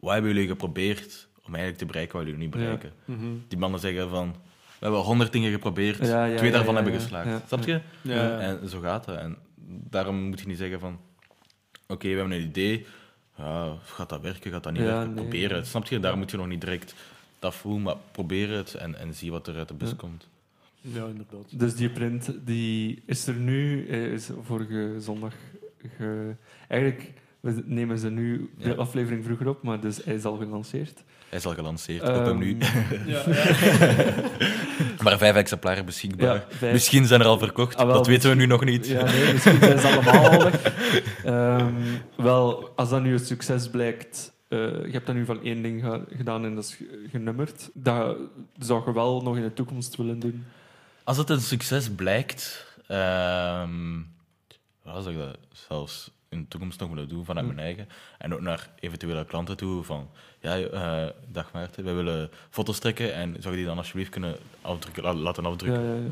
Wat 0.00 0.12
hebben 0.12 0.32
jullie 0.32 0.48
geprobeerd 0.48 1.28
om 1.50 1.56
eigenlijk 1.56 1.76
te 1.78 1.86
bereiken 1.86 2.16
wat 2.16 2.26
jullie 2.26 2.40
niet 2.40 2.50
bereiken? 2.50 2.92
Mhm. 3.04 3.26
Die 3.48 3.58
mannen 3.58 3.80
zeggen 3.80 4.08
van... 4.10 4.30
We 4.78 4.86
hebben 4.86 5.00
honderd 5.00 5.32
dingen 5.32 5.50
geprobeerd, 5.52 6.06
Ja, 6.06 6.24
ja, 6.24 6.36
twee 6.36 6.50
ja, 6.50 6.54
daarvan 6.56 6.74
ja, 6.74 6.80
hebben 6.82 6.92
ja. 6.98 7.04
geslaagd. 7.04 7.28
Ja, 7.28 7.42
Snap 7.46 7.64
je? 7.64 7.80
En 8.38 8.68
zo 8.68 8.80
gaat 8.80 9.06
het. 9.06 9.16
En 9.18 9.36
daarom 9.90 10.16
moet 10.28 10.40
je 10.40 10.46
niet 10.46 10.58
zeggen 10.58 10.80
van... 10.80 10.98
Oké, 11.86 12.08
we 12.08 12.14
hebben 12.14 12.32
een 12.32 12.42
idee. 12.46 12.86
Ja, 13.36 13.76
gaat 13.84 14.08
dat 14.08 14.20
werken? 14.20 14.50
Gaat 14.50 14.62
dat 14.62 14.72
niet 14.72 14.82
Ja, 14.82 14.86
werken? 14.88 15.14
nee. 15.14 15.22
Probeer 15.24 15.54
het. 15.54 15.66
Snap 15.66 15.86
je? 15.86 16.00
Daar 16.00 16.18
moet 16.18 16.30
je 16.30 16.36
nog 16.36 16.46
niet 16.46 16.60
direct 16.60 16.94
dat 17.38 17.54
voelen, 17.54 17.82
maar 17.82 17.96
probeer 18.12 18.50
het 18.50 18.74
en, 18.74 18.98
en 18.98 19.14
zie 19.14 19.30
wat 19.30 19.46
er 19.46 19.56
uit 19.56 19.68
de 19.68 19.74
bus 19.74 19.88
Ja. 19.90 19.96
komt. 19.96 20.28
ja, 20.80 21.06
inderdaad. 21.06 21.58
Dus 21.58 21.74
die 21.76 21.90
print 21.90 22.32
die 22.44 23.02
is 23.06 23.26
er 23.26 23.34
nu, 23.34 23.86
eh, 23.88 24.12
is 24.12 24.30
vorige 24.42 24.94
zondag. 24.98 25.34
Ge... 25.96 26.34
Eigenlijk, 26.68 27.12
we 27.40 27.62
nemen 27.66 27.98
ze 27.98 28.10
nu 28.10 28.50
de 28.58 28.74
aflevering 28.76 29.24
vroeger 29.24 29.48
op, 29.48 29.62
maar 29.62 29.80
dus 29.80 30.04
hij 30.04 30.14
is 30.14 30.24
al 30.24 30.36
gelanceerd. 30.36 31.02
Hij 31.30 31.38
is 31.38 31.44
al 31.46 31.54
gelanceerd. 31.54 32.02
Koop 32.02 32.24
hem 32.24 32.38
nu. 32.38 32.58
Ehm, 32.58 33.08
Ja, 33.10 33.22
maar 35.02 35.18
vijf 35.18 35.34
exemplaren 35.34 35.84
beschikbaar. 35.84 36.34
Ja, 36.34 36.44
vijf. 36.48 36.72
Misschien 36.72 37.06
zijn 37.06 37.20
er 37.20 37.26
al 37.26 37.38
verkocht. 37.38 37.76
Ah, 37.76 37.86
wel, 37.86 37.94
dat 37.94 38.06
weten 38.06 38.30
we 38.30 38.36
nu 38.36 38.46
nog 38.46 38.64
niet. 38.64 38.86
Ja, 38.86 39.04
nee, 39.04 39.32
misschien 39.32 39.58
zijn 39.60 39.78
ze 39.78 39.86
allemaal 39.88 40.30
al 40.30 40.42
weg. 40.42 40.62
Ehm, 41.24 41.74
wel, 42.16 42.72
als 42.76 42.90
dat 42.90 43.02
nu 43.02 43.12
een 43.12 43.18
succes 43.18 43.68
blijkt, 43.70 44.32
eh, 44.48 44.58
je 44.58 44.90
hebt 44.90 45.06
dan 45.06 45.14
nu 45.14 45.24
van 45.24 45.42
één 45.44 45.62
ding 45.62 45.82
ge- 45.84 46.16
gedaan 46.16 46.44
en 46.44 46.54
dat 46.54 46.64
is 46.64 46.74
ge- 46.74 47.06
genummerd. 47.10 47.70
Dat 47.74 48.16
zou 48.58 48.82
je 48.86 48.92
wel 48.92 49.20
nog 49.22 49.36
in 49.36 49.42
de 49.42 49.52
toekomst 49.54 49.96
willen 49.96 50.18
doen. 50.18 50.44
Als 51.04 51.16
het 51.16 51.30
een 51.30 51.40
succes 51.40 51.90
blijkt, 51.90 52.66
ehm 52.86 53.96
ja, 54.84 55.00
zou 55.00 55.10
ik 55.10 55.18
dat 55.18 55.36
zelfs 55.68 56.10
in 56.30 56.40
de 56.40 56.48
toekomst 56.48 56.80
nog 56.80 56.88
willen 56.88 57.08
doen 57.08 57.24
vanuit 57.24 57.46
Hm. 57.46 57.54
mijn 57.54 57.66
eigen. 57.66 57.88
En 58.18 58.34
ook 58.34 58.40
naar 58.40 58.70
eventuele 58.80 59.24
klanten 59.24 59.56
toe 59.56 59.82
van, 59.82 60.10
ja, 60.40 60.58
eh, 60.58 61.06
dag 61.28 61.52
Maarten, 61.52 61.84
wij 61.84 61.94
willen 61.94 62.30
foto's 62.50 62.78
trekken 62.78 63.14
en 63.14 63.36
zou 63.38 63.50
je 63.50 63.56
die 63.60 63.66
dan 63.68 63.76
alsjeblieft 63.78 64.10
kunnen 64.10 64.36
afdrukken, 64.60 65.16
laten 65.16 65.42
Ja, 65.42 65.48
afdrukken? 65.48 65.82
ja, 65.82 65.94
ja. 65.94 66.08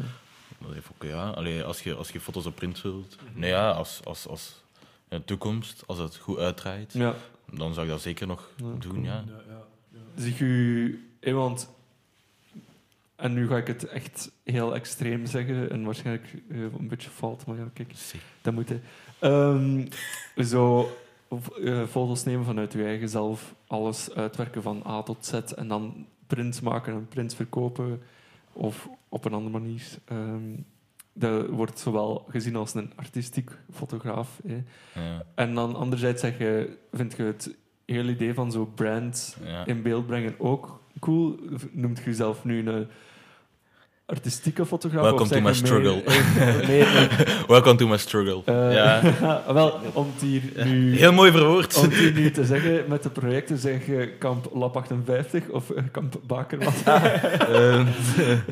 Dan 0.60 0.72
zeg 0.72 0.78
ik, 0.84 0.90
oké, 0.90 1.06
ja, 1.06 1.30
allee, 1.30 1.62
als, 1.64 1.82
je, 1.82 1.94
als 1.94 2.10
je 2.10 2.20
foto's 2.20 2.46
op 2.46 2.54
print 2.54 2.82
wilt, 2.82 3.16
Mhm. 3.30 3.40
nee 3.40 3.50
ja, 3.50 3.70
als, 3.70 4.00
als, 4.04 4.26
als 4.26 4.62
in 5.08 5.18
de 5.18 5.24
toekomst, 5.24 5.82
als 5.86 5.98
het 5.98 6.16
goed 6.16 6.38
uitdraait, 6.38 6.92
ja. 6.92 7.14
dan 7.52 7.74
zou 7.74 7.86
ik 7.86 7.92
dat 7.92 8.00
zeker 8.02 8.26
nog 8.26 8.50
Ja, 8.56 8.64
doen, 8.64 8.78
cool. 8.92 9.04
ja. 9.04 9.24
ja, 9.26 9.42
ja, 9.48 9.62
ja. 9.90 9.98
Zie 10.22 10.36
u 10.38 11.08
iemand, 11.20 11.70
en 13.16 13.32
nu 13.32 13.46
ga 13.48 13.56
ik 13.56 13.66
het 13.66 13.84
echt 13.86 14.30
heel 14.44 14.74
extreem 14.74 15.26
zeggen 15.26 15.70
en 15.70 15.84
waarschijnlijk 15.84 16.32
eh, 16.50 16.60
een 16.62 16.88
beetje 16.88 17.10
fout, 17.10 17.46
maar 17.46 17.56
ja, 17.56 17.68
kijk, 17.72 17.92
dat 18.42 18.54
moet. 18.54 18.68
hè. 18.68 18.80
Ehm, 19.18 19.86
zo 20.36 20.90
eh, 21.64 21.84
foto's 21.86 22.24
nemen 22.24 22.44
vanuit 22.44 22.72
uw 22.72 22.84
eigen 22.84 23.08
zelf, 23.08 23.54
alles 23.66 24.14
uitwerken 24.14 24.62
van 24.62 24.82
A 24.86 25.02
tot 25.02 25.26
Z 25.26 25.32
en 25.32 25.68
dan 25.68 26.06
prints 26.26 26.60
maken 26.60 26.92
en 26.92 27.08
prints 27.08 27.34
verkopen 27.34 28.02
of 28.52 28.88
op 29.08 29.24
een 29.24 29.32
andere 29.32 29.58
manier. 29.58 29.82
Ehm, 30.04 30.56
dat 31.12 31.48
wordt 31.48 31.78
zowel 31.78 32.24
gezien 32.28 32.56
als 32.56 32.74
een 32.74 32.92
artistiek 32.96 33.50
fotograaf. 33.72 34.40
Hè. 34.46 34.62
Ja, 35.02 35.22
En 35.34 35.54
dan 35.54 35.76
anderzijds 35.76 36.20
zeg 36.20 36.38
je, 36.38 36.76
vind 36.92 37.16
je 37.16 37.22
het 37.22 37.56
hele 37.84 38.12
idee 38.12 38.34
van 38.34 38.52
zo'n 38.52 38.74
brand 38.74 39.36
ja. 39.44 39.66
in 39.66 39.82
beeld 39.82 40.06
brengen 40.06 40.34
ook 40.38 40.82
cool? 41.00 41.38
Noemt 41.70 41.98
je 41.98 42.04
jezelf 42.04 42.44
nu 42.44 42.68
een 42.68 42.88
artistieke 44.08 44.66
fotograaf? 44.66 45.02
Welcome 45.02 45.22
of 45.22 45.28
to 45.28 45.40
my 45.40 45.52
je 45.52 45.54
meer- 45.54 45.56
eh, 46.04 46.66
nee. 46.68 46.84
Welcome 47.56 47.76
to 47.76 47.86
my 47.88 47.96
struggle. 47.96 48.42
Eh, 48.44 48.72
ja. 48.74 49.02
wel, 49.52 49.80
om 49.92 50.06
het 50.12 50.20
hier 50.22 50.42
nu... 50.64 50.96
Heel 50.96 51.12
mooi 51.12 51.30
verwoord. 51.30 51.76
Om 51.76 51.82
het 51.82 51.94
hier 51.94 52.12
nu 52.12 52.30
te 52.30 52.44
zeggen, 52.44 52.84
met 52.88 53.02
de 53.02 53.10
projecten 53.10 53.58
zeg 53.58 53.86
je 53.86 54.12
kamp 54.18 54.50
Lab 54.54 54.76
58 54.76 55.48
of 55.48 55.70
eh, 55.70 55.82
kamp 55.92 56.20
Bakermat. 56.26 56.74
Eh, 57.48 57.86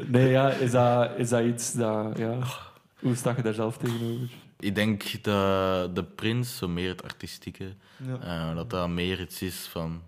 nee, 0.06 0.30
ja, 0.30 0.50
is 0.50 0.70
dat, 0.70 1.10
is 1.16 1.28
dat 1.28 1.44
iets 1.44 1.72
dat... 1.72 2.18
Ja, 2.18 2.38
hoe 2.98 3.14
sta 3.14 3.34
je 3.36 3.42
daar 3.42 3.54
zelf 3.54 3.76
tegenover? 3.76 4.28
ik 4.60 4.74
denk 4.74 5.02
dat 5.22 5.94
de 5.94 6.04
prins, 6.14 6.56
zo 6.56 6.68
meer 6.68 6.88
het 6.88 7.02
artistieke, 7.02 7.64
Ja. 8.20 8.54
dat 8.54 8.70
dat 8.70 8.88
meer 8.88 9.20
iets 9.20 9.42
is 9.42 9.68
van... 9.70 10.00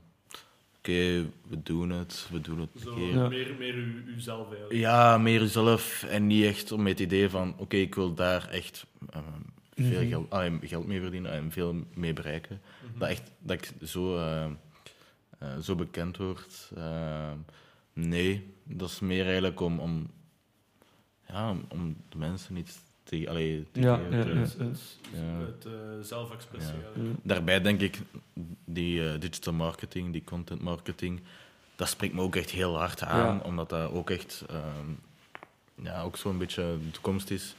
Oké, 0.89 1.31
we 1.49 1.63
doen 1.63 1.91
het, 1.91 2.29
we 2.31 2.41
doen 2.41 2.61
het 2.61 2.83
Zo, 2.83 2.95
keer. 2.95 3.15
Ja. 3.15 3.29
meer, 3.29 3.55
meer 3.59 3.75
u, 3.75 4.05
uzelf 4.07 4.47
eigenlijk. 4.49 4.81
Ja, 4.81 5.19
meer 5.19 5.41
jezelf 5.41 6.03
en 6.03 6.27
niet 6.27 6.45
echt 6.45 6.73
om 6.73 6.83
met 6.83 6.93
het 6.93 7.01
idee 7.01 7.29
van... 7.29 7.55
Oké, 7.59 7.77
ik 7.77 7.95
wil 7.95 8.15
daar 8.15 8.49
echt 8.49 8.87
eh, 9.11 9.19
veel 9.75 10.01
Mhm. 10.01 10.09
geld, 10.09 10.31
ah, 10.31 10.53
geld 10.63 10.87
mee 10.87 11.01
verdienen 11.01 11.33
en 11.33 11.51
veel 11.53 11.77
mee 11.95 12.13
bereiken. 12.13 12.61
Mhm. 12.91 12.99
Dat, 12.99 13.09
echt, 13.09 13.31
dat 13.39 13.57
ik 13.57 13.73
zo, 13.89 14.17
eh, 14.17 14.45
eh, 15.39 15.59
zo 15.63 15.75
bekend 15.75 16.17
word. 16.17 16.71
Eh, 16.77 17.33
nee, 17.93 18.55
dat 18.65 18.89
is 18.89 19.01
meer 19.01 19.25
eigenlijk 19.25 19.61
om, 19.61 19.79
om, 19.79 20.11
ja, 21.29 21.51
om, 21.51 21.65
om 21.69 21.97
de 22.09 22.19
mensen 22.19 22.57
iets 22.57 22.79
te, 23.09 23.29
allee, 23.29 23.67
te 23.73 23.81
Ja, 23.81 23.97
geven. 23.97 24.17
ja. 24.17 24.41
Het, 24.41 24.59
het, 24.59 24.97
het 25.47 25.65
eh, 25.67 25.73
zelfexpressie. 26.03 26.75
Ja. 26.77 26.83
eigenlijk. 26.85 27.19
Daarbij 27.23 27.61
denk 27.61 27.81
ik, 27.81 27.99
die 28.65 29.09
eh, 29.13 29.21
digital 29.21 29.53
marketing, 29.53 30.13
die 30.13 30.25
content 30.25 30.63
marketing, 30.63 31.21
dat 31.77 31.89
spreekt 31.89 32.15
me 32.15 32.21
ook 32.23 32.37
echt 32.37 32.51
heel 32.51 32.77
hard 32.79 33.03
aan, 33.03 33.35
Ja. 33.35 33.41
omdat 33.45 33.69
dat 33.69 33.91
ook 33.93 34.11
echt 34.11 34.45
ehm, 34.51 34.91
ja, 35.87 36.03
ook 36.03 36.17
zo'n 36.17 36.39
beetje 36.39 36.63
de 36.85 36.91
toekomst 36.91 37.31
is. 37.31 37.55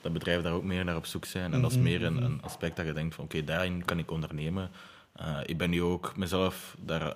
Dat 0.00 0.12
bedrijven 0.12 0.44
daar 0.44 0.52
ook 0.52 0.62
meer 0.64 0.84
naar 0.84 0.96
op 0.96 1.06
zoek 1.06 1.24
zijn. 1.24 1.52
En 1.52 1.60
dat 1.62 1.70
is 1.70 1.76
Mhm, 1.76 1.86
meer 1.86 2.02
een, 2.04 2.22
een 2.22 2.42
aspect 2.42 2.76
dat 2.76 2.86
je 2.86 2.92
denkt 2.92 3.14
van 3.14 3.24
oké, 3.24 3.44
daarin 3.44 3.84
kan 3.84 3.98
ik 3.98 4.10
ondernemen. 4.10 4.70
Eh, 5.12 5.38
ik 5.46 5.58
ben 5.58 5.70
nu 5.70 5.82
ook 5.82 6.16
mezelf, 6.16 6.76
daar, 6.80 7.14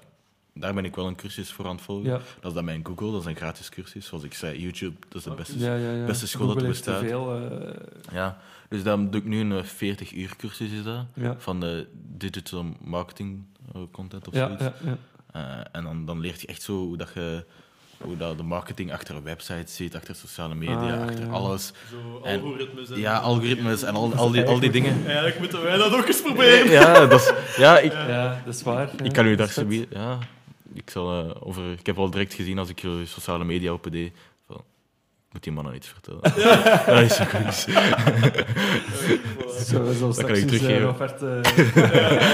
daar 0.54 0.74
ben 0.74 0.84
ik 0.84 0.94
wel 0.94 1.06
een 1.06 1.16
cursus 1.16 1.52
voor 1.52 1.66
aan 1.66 1.74
het 1.74 1.84
volgen. 1.84 2.04
Ja, 2.10 2.20
Dat 2.40 2.50
is 2.50 2.52
dan 2.52 2.64
mijn 2.64 2.86
Google, 2.86 3.10
dat 3.12 3.20
is 3.20 3.26
een 3.26 3.36
gratis 3.36 3.68
cursus. 3.68 4.06
Zoals 4.06 4.24
ik 4.24 4.34
zei, 4.34 4.60
YouTube, 4.60 4.96
dat 5.08 5.14
is 5.18 5.22
de 5.22 5.34
beste. 5.34 5.58
ja, 5.58 5.74
ja, 5.74 5.90
ja. 5.92 6.04
beste 6.04 6.26
school 6.26 6.46
dat 6.46 6.62
er 6.62 6.68
bestaat. 6.68 7.00
veel, 7.00 7.34
eh, 7.34 7.70
Ja, 8.12 8.38
dus 8.68 8.82
dan 8.82 9.10
doe 9.10 9.20
ik 9.20 9.26
nu 9.26 9.40
een 9.40 9.64
40 9.64 10.12
uur 10.14 10.36
cursus 10.36 10.70
is 10.70 10.82
dat 10.82 11.04
ja. 11.14 11.34
van 11.38 11.60
de 11.60 11.86
digital 12.16 12.64
marketing 12.80 13.44
eh, 13.74 13.80
content 13.92 14.28
of 14.28 14.34
Ja, 14.34 14.46
zoiets. 14.46 14.62
ja, 14.62 14.72
ja. 14.84 14.96
Eh, 15.32 15.64
en 15.72 15.84
dan, 15.84 16.04
dan 16.04 16.20
leert 16.20 16.40
je 16.40 16.46
echt 16.46 16.62
zo 16.62 16.72
hoe, 16.72 16.96
dat 16.96 17.10
je, 17.14 17.44
hoe 17.98 18.16
dat 18.16 18.36
de 18.36 18.42
marketing 18.42 18.92
achter 18.92 19.16
een 19.16 19.22
website 19.22 19.72
zit, 19.72 19.94
achter 19.94 20.14
sociale 20.14 20.54
media, 20.54 20.94
Ah, 20.96 21.02
achter 21.02 21.24
ja. 21.26 21.30
alles. 21.32 21.72
Zo 21.90 22.20
En- 22.24 22.40
algoritmes. 22.42 22.90
En 22.90 22.98
Ja, 22.98 23.18
algoritmes 23.18 23.82
en 23.82 23.94
al, 23.94 24.14
al, 24.14 24.30
die, 24.30 24.44
al 24.44 24.60
die 24.60 24.70
dingen. 24.70 25.06
Eigenlijk 25.06 25.38
moeten 25.38 25.62
wij 25.62 25.76
dat 25.76 25.92
ook 25.94 26.06
eens 26.06 26.22
proberen. 26.22 26.70
Ja, 26.70 27.06
dat 27.06 27.20
is, 27.20 27.32
ja 27.56 27.78
ik, 27.78 27.92
Ja, 27.92 28.42
dat 28.44 28.54
is 28.54 28.62
waar. 28.62 28.90
ja. 28.96 29.04
ik 29.04 29.12
kan 29.12 29.26
u 29.26 29.34
daar 29.34 29.52
ja, 29.90 30.18
ik, 30.78 30.90
zal, 30.90 31.24
eh, 31.30 31.30
over, 31.40 31.72
ik 31.72 31.86
heb 31.86 31.98
al 31.98 32.10
direct 32.10 32.34
gezien 32.34 32.58
als 32.58 32.68
ik 32.68 32.78
je 32.80 33.02
sociale 33.06 33.44
media 33.44 33.70
open 33.70 33.92
deed, 33.92 34.12
van, 34.46 34.62
moet 35.32 35.42
die 35.42 35.52
mannen 35.52 35.74
iets 35.74 35.88
vertellen. 35.88 36.20
Ja, 36.42 36.84
dat 36.94 37.02
is 37.10 37.20
ook 37.20 37.32
iets. 37.46 37.66
Zo, 39.68 39.92
zo 39.92 40.10
kan 40.12 40.34
ik 40.34 40.46
teruggeven. 40.46 40.82
eh, 40.82 40.88
offerte- 40.88 41.40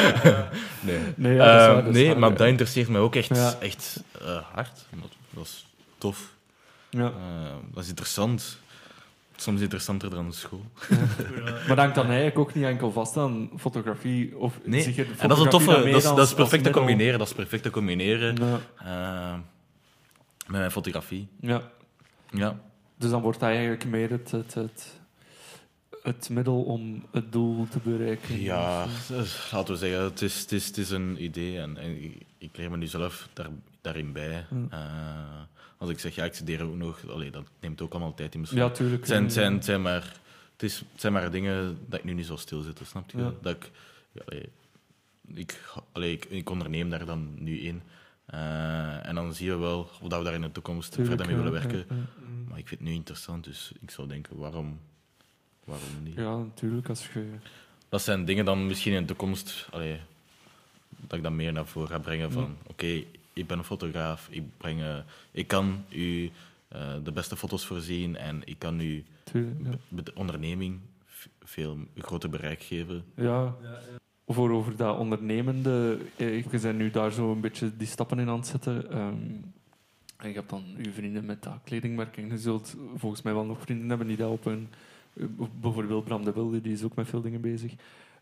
Nee. 0.81 0.99
Nee, 1.17 1.35
ja, 1.35 1.45
dat 1.45 1.61
is 1.61 1.67
Eh, 1.67 1.75
waar, 1.75 1.85
dat 1.85 1.87
is 1.87 1.93
nee, 2.01 2.07
waar, 2.09 2.19
maar 2.19 2.31
ja. 2.31 2.37
dat 2.37 2.47
interesseert 2.49 2.89
mij 2.89 3.01
ook 3.01 3.15
echt, 3.15 3.29
Ja. 3.37 3.55
echt 3.61 4.03
eh, 4.21 4.41
hard. 4.53 4.85
Dat, 4.91 5.11
dat 5.31 5.45
is 5.45 5.67
tof. 5.99 6.33
Ja. 6.91 7.07
Eh, 7.07 7.13
dat 7.73 7.83
is 7.83 7.89
interessant. 7.89 8.59
Soms 9.45 9.61
interessanter 9.61 10.11
dan 10.11 10.33
school. 10.33 10.65
Maar 10.89 11.67
dat 11.69 11.79
hangt 11.79 11.95
dan 11.95 12.07
eigenlijk 12.07 12.39
ook 12.39 12.55
niet 12.55 12.65
enkel 12.65 12.93
vast 12.93 13.17
aan 13.17 13.51
fotografie. 13.57 14.37
Of 14.39 14.59
Nee, 14.65 14.95
de 14.95 15.07
en 15.19 15.29
dat 15.29 15.39
is 15.39 15.45
een 15.45 15.51
toffe. 15.51 15.71
Dat 15.71 15.85
is, 15.87 16.03
dat 16.03 16.19
is 16.19 16.35
perfect 16.35 16.65
te 16.65 16.71
combineren. 16.71 17.19
Dat 17.19 17.29
is 17.29 17.35
perfect 17.35 17.63
te 17.63 17.71
combineren 17.71 18.37
Ja, 18.37 18.61
eh, 18.79 19.39
met 20.47 20.59
mijn 20.59 20.71
fotografie. 20.71 21.29
ja. 21.41 21.63
Ja, 22.31 22.61
Dus 22.97 23.11
dan 23.11 23.23
wordt 23.23 23.41
dat 23.41 23.49
eigenlijk 23.49 23.85
meer 23.85 24.11
het, 24.11 24.31
het, 24.31 24.55
het, 24.55 25.01
het 26.03 26.29
middel 26.31 26.63
om 26.63 27.05
het 27.13 27.33
doel 27.33 27.67
te 27.71 27.79
bereiken. 27.83 28.41
ja 28.41 28.87
dus, 29.09 29.51
laten 29.53 29.75
we 29.75 29.81
zeggen, 29.81 30.03
het 30.05 30.23
is, 30.23 30.41
het 30.41 30.53
is, 30.53 30.67
het 30.67 30.77
is 30.79 30.91
een 30.91 31.25
idee 31.25 31.59
en, 31.59 31.77
en 31.79 32.03
ik, 32.05 32.23
ik 32.39 32.57
leer 32.57 32.71
me 32.71 32.77
nu 32.77 32.87
zelf 32.87 33.29
daar, 33.33 33.49
daarin 33.81 34.13
bij. 34.13 34.47
Eh, 34.71 34.79
als 35.85 35.93
ik 35.93 35.99
zeg, 35.99 36.15
ja, 36.15 36.25
ik 36.25 36.35
studeer 36.35 36.63
ook 36.63 36.75
nog, 36.75 37.09
allee, 37.09 37.31
dat 37.31 37.45
neemt 37.61 37.81
ook 37.81 37.93
allemaal 37.93 38.15
tijd 38.15 38.35
in 38.35 38.41
beslag. 38.41 38.59
Ja, 38.59 38.71
tuurlijk. 38.71 39.01
Het 39.01 39.09
zijn, 39.09 39.31
zijn, 39.31 39.63
zijn 39.63 39.83
maar, 39.83 40.13
het, 40.53 40.63
is, 40.63 40.79
het 40.79 41.01
zijn 41.01 41.13
maar 41.13 41.31
dingen 41.31 41.79
dat 41.87 41.99
ik 41.99 42.05
nu 42.05 42.13
niet 42.13 42.27
zo 42.27 42.37
stil 42.37 42.61
zit, 42.61 42.81
snap 42.85 43.11
je? 43.11 43.19
Ja. 43.19 43.33
Dat 43.43 43.57
ik, 43.57 43.71
ja, 44.13 44.23
allee, 44.27 44.49
ik, 45.35 45.65
allee, 45.93 46.13
ik, 46.13 46.25
ik 46.25 46.51
onderneem 46.51 46.91
daar 46.91 47.07
dan 47.07 47.35
nu 47.39 47.59
in. 47.59 47.83
Eh, 48.25 49.09
en 49.09 49.15
dan 49.15 49.35
zie 49.35 49.47
je 49.47 49.57
wel 49.57 49.91
of 50.01 50.09
dat 50.09 50.19
we 50.19 50.25
daar 50.25 50.35
in 50.35 50.41
de 50.41 50.53
toekomst 50.53 50.93
Tuurlijk, 50.93 51.09
verder 51.09 51.27
mee 51.27 51.45
willen 51.45 51.61
werken. 51.61 51.85
ja. 51.89 52.07
Maar 52.49 52.59
ik 52.59 52.69
vind 52.69 52.81
het 52.81 52.89
nu 52.89 52.95
interessant, 52.95 53.45
dus 53.45 53.73
ik 53.81 53.91
zou 53.91 54.09
denken, 54.09 54.37
waarom, 54.37 54.81
waarom 55.65 56.03
niet? 56.03 56.15
Ja, 56.15 56.37
natuurlijk. 56.37 56.89
Als 56.89 57.09
je... 57.13 57.25
Dat 57.89 58.03
zijn 58.03 58.25
dingen 58.25 58.45
dan 58.45 58.67
misschien 58.67 58.93
in 58.93 59.01
de 59.01 59.07
toekomst, 59.07 59.69
allee, 59.71 60.01
dat 60.89 61.19
ik 61.19 61.23
dat 61.23 61.33
meer 61.33 61.53
naar 61.53 61.67
voren 61.67 61.89
ga 61.89 61.99
brengen 61.99 62.33
van, 62.33 62.57
oké, 62.67 63.03
ik 63.35 63.47
ben 63.47 63.59
een 63.59 63.65
fotograaf, 63.65 64.29
ik, 64.31 64.43
breng, 64.57 64.81
eh, 64.83 64.97
ik 65.31 65.47
kan 65.49 65.85
u 65.91 66.31
eh, 66.69 66.95
de 67.05 67.13
beste 67.13 67.37
foto's 67.37 67.67
voorzien 67.67 68.17
en 68.17 68.41
ik 68.45 68.59
kan 68.59 68.81
u 68.81 69.05
ja. 69.33 69.41
met 69.89 70.07
de 70.07 70.13
onderneming 70.15 70.79
veel 71.43 71.79
groter 71.99 72.31
bereik 72.31 72.63
geven. 72.63 73.05
Ja, 73.17 73.55
voor 74.27 74.51
over 74.51 74.77
dat 74.77 74.99
ondernemende, 74.99 75.99
eh, 76.17 76.37
je 76.43 76.59
bent 76.61 76.79
nu 76.79 76.91
daar 76.91 77.13
zo 77.13 77.33
een 77.33 77.41
beetje 77.41 77.77
die 77.77 77.87
stappen 77.87 78.19
in 78.19 78.29
aan 78.29 78.37
het 78.39 78.47
zetten. 78.47 78.91
ehm, 78.91 79.17
en 80.17 80.29
je 80.29 80.35
hebt 80.35 80.51
dan 80.51 80.65
je 80.83 80.93
vrienden 80.93 81.25
met 81.25 81.43
dat 81.43 81.59
kledingmerk 81.65 82.17
en 82.17 82.29
je 82.29 82.39
zult 82.39 82.77
volgens 82.97 83.23
mij 83.23 83.35
wel 83.35 83.45
nog 83.45 83.61
vrienden 83.61 83.89
hebben 83.89 84.07
die 84.07 84.17
dat 84.17 84.31
op 84.31 84.47
een... 84.47 84.69
eh, 85.15 85.25
Bijvoorbeeld 85.61 86.05
Bram 86.05 86.25
de 86.25 86.33
Wilde, 86.33 86.61
die 86.61 86.73
is 86.73 86.83
ook 86.83 86.95
met 86.95 87.09
veel 87.09 87.21
dingen 87.21 87.41
bezig. 87.41 87.73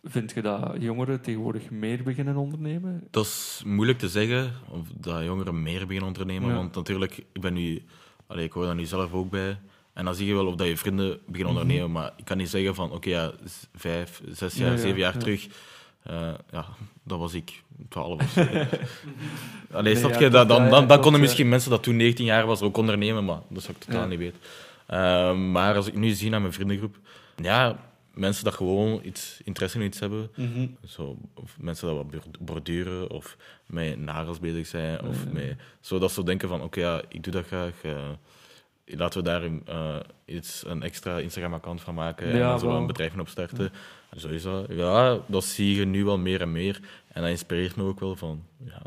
Vind 0.05 0.33
je 0.33 0.43
dat 0.43 0.73
jongeren 0.79 1.21
tegenwoordig 1.21 1.71
meer 1.71 2.03
beginnen 2.03 2.37
ondernemen? 2.37 3.07
Dat 3.11 3.25
is 3.25 3.63
moeilijk 3.67 3.99
te 3.99 4.09
zeggen, 4.09 4.53
of 4.71 4.81
dat 4.97 5.25
jongeren 5.25 5.63
meer 5.63 5.81
beginnen 5.81 6.07
ondernemen, 6.07 6.49
Ja. 6.49 6.55
want 6.55 6.75
natuurlijk, 6.75 7.25
ik 7.33 7.41
ben 7.41 7.53
nu, 7.55 7.83
allee, 8.27 8.45
ik 8.45 8.53
hoor 8.53 8.65
daar 8.65 8.75
nu 8.75 8.85
zelf 8.85 9.13
ook 9.13 9.31
bij. 9.31 9.59
En 9.93 10.05
dan 10.05 10.15
zie 10.15 10.27
je 10.27 10.35
wel 10.35 10.47
of 10.47 10.55
dat 10.55 10.67
je 10.67 10.77
vrienden 10.77 11.19
beginnen 11.27 11.53
Mhm. 11.55 11.63
ondernemen, 11.63 11.93
maar 11.93 12.13
ik 12.17 12.25
kan 12.25 12.37
niet 12.37 12.49
zeggen 12.49 12.75
van, 12.75 12.91
oké, 12.93 13.09
ja, 13.09 13.33
vijf, 13.75 14.21
zes 14.29 14.55
jaar, 14.55 14.67
Ja, 14.69 14.75
ja, 14.75 14.81
zeven 14.81 14.99
jaar 14.99 15.13
ja. 15.15 15.19
terug, 15.21 15.47
eh, 16.03 16.31
ja, 16.51 16.67
dat 17.03 17.19
was 17.19 17.35
ik, 17.35 17.63
twaalf 17.89 18.21
of 18.23 18.31
zo. 18.31 18.41
Allee, 19.77 19.95
Nee, 19.95 20.19
je? 20.19 20.29
Dat, 20.29 20.49
dan, 20.49 20.69
dan, 20.69 20.87
dan 20.87 21.01
konden 21.01 21.21
ja. 21.21 21.27
misschien 21.27 21.49
mensen 21.49 21.71
dat 21.71 21.83
toen 21.83 21.97
19 21.97 22.25
jaar 22.25 22.47
was 22.47 22.61
ook 22.61 22.77
ondernemen, 22.77 23.25
maar 23.25 23.39
dat 23.49 23.63
zou 23.63 23.77
ik 23.81 23.85
totaal 23.85 24.07
niet 24.07 24.19
weten. 24.19 24.39
Eh, 24.87 25.35
maar 25.35 25.75
als 25.77 25.87
ik 25.87 25.95
nu 25.95 26.11
zie 26.11 26.31
naar 26.31 26.41
mijn 26.41 26.53
vriendengroep, 26.53 26.97
ja, 27.37 27.77
mensen 28.15 28.45
dat 28.45 28.55
gewoon 28.55 29.01
iets, 29.05 29.41
interesse 29.45 29.79
in 29.79 29.85
iets 29.85 30.01
hebben, 30.01 30.31
Mhm. 30.37 30.67
zo, 30.87 31.17
of 31.35 31.57
mensen 31.61 31.87
dat 31.87 31.97
wat 31.97 32.11
bord- 32.11 32.39
borduren 32.41 33.11
of 33.11 33.37
met 33.67 33.99
nagels 33.99 34.39
bezig 34.41 34.67
zijn. 34.67 35.03
Of 35.05 35.33
met, 35.33 35.57
zo 35.81 35.99
dat 35.99 36.13
ze 36.13 36.25
denken 36.25 36.49
van, 36.49 36.63
oké, 36.63 36.81
ja, 36.81 37.03
ik 37.09 37.23
doe 37.23 37.33
dat 37.33 37.47
graag. 37.47 37.83
eh, 37.83 38.09
laten 38.85 39.19
we 39.23 39.29
daar 39.29 39.43
een, 39.43 39.63
eh, 39.67 39.97
iets, 40.25 40.65
een 40.67 40.83
extra 40.83 41.19
Instagram-account 41.19 41.81
van 41.81 41.95
maken 41.95 42.27
en 42.31 42.37
Ja, 42.37 42.59
wel. 42.61 42.77
een 42.77 42.87
bedrijf 42.87 43.19
opstarten. 43.19 43.71
En 44.11 44.21
zo 44.21 44.29
is 44.29 44.43
dat. 44.43 44.67
Ja, 44.71 45.19
dat 45.27 45.45
zie 45.45 45.75
je 45.77 45.85
nu 45.85 46.05
wel 46.05 46.19
meer 46.19 46.41
en 46.41 46.53
meer. 46.53 46.81
En 47.09 47.21
dat 47.23 47.31
inspireert 47.31 47.77
me 47.77 47.83
ook 47.83 48.01
wel 48.01 48.17
van, 48.17 48.43
ja, 48.65 48.83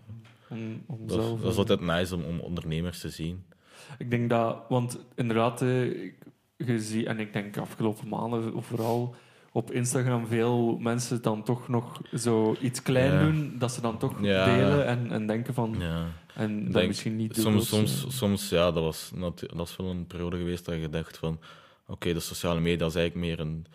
Om, 0.49 0.83
om 0.85 1.07
dat, 1.07 1.21
zelf, 1.23 1.41
dat 1.41 1.51
is 1.51 1.57
altijd 1.57 1.79
nice 1.81 2.15
om, 2.15 2.23
om 2.23 2.39
ondernemers 2.39 2.99
te 2.99 3.09
zien. 3.09 3.45
Ik 3.97 4.09
denk 4.09 4.29
dat, 4.29 4.57
want 4.69 4.99
inderdaad, 5.15 5.61
eh, 5.61 5.83
ik- 6.03 6.15
je 6.57 6.79
ziet, 6.79 7.05
en 7.05 7.19
ik 7.19 7.33
denk 7.33 7.57
afgelopen 7.57 8.07
maanden 8.07 8.63
vooral 8.63 9.15
op 9.51 9.71
Instagram 9.71 10.27
veel 10.27 10.77
mensen 10.77 11.21
dan 11.21 11.43
toch 11.43 11.67
nog 11.67 12.01
zo 12.13 12.55
iets 12.61 12.81
klein 12.81 13.11
Ja. 13.11 13.19
doen, 13.19 13.55
dat 13.57 13.71
ze 13.71 13.81
dan 13.81 13.97
toch 13.97 14.13
Ja. 14.21 14.45
delen 14.45 14.85
en, 14.85 15.11
en 15.11 15.27
denken 15.27 15.53
van, 15.53 15.75
Ja. 15.79 16.05
en 16.33 16.63
dat 16.63 16.73
denk, 16.73 16.87
misschien 16.87 17.15
niet 17.15 17.35
Soms, 17.37 17.67
soms, 17.67 18.05
soms 18.09 18.49
ja, 18.49 18.71
dat 18.71 18.83
was, 18.83 19.11
dat 19.55 19.67
is 19.69 19.75
wel 19.75 19.87
een 19.89 20.07
periode 20.07 20.37
geweest 20.37 20.65
dat 20.65 20.75
je 20.75 20.89
dacht 20.89 21.17
van, 21.17 21.39
oké, 21.87 22.13
de 22.13 22.19
sociale 22.19 22.59
media 22.59 22.85
is 22.85 22.95
eigenlijk 22.95 23.27
meer 23.27 23.39
een 23.39 23.65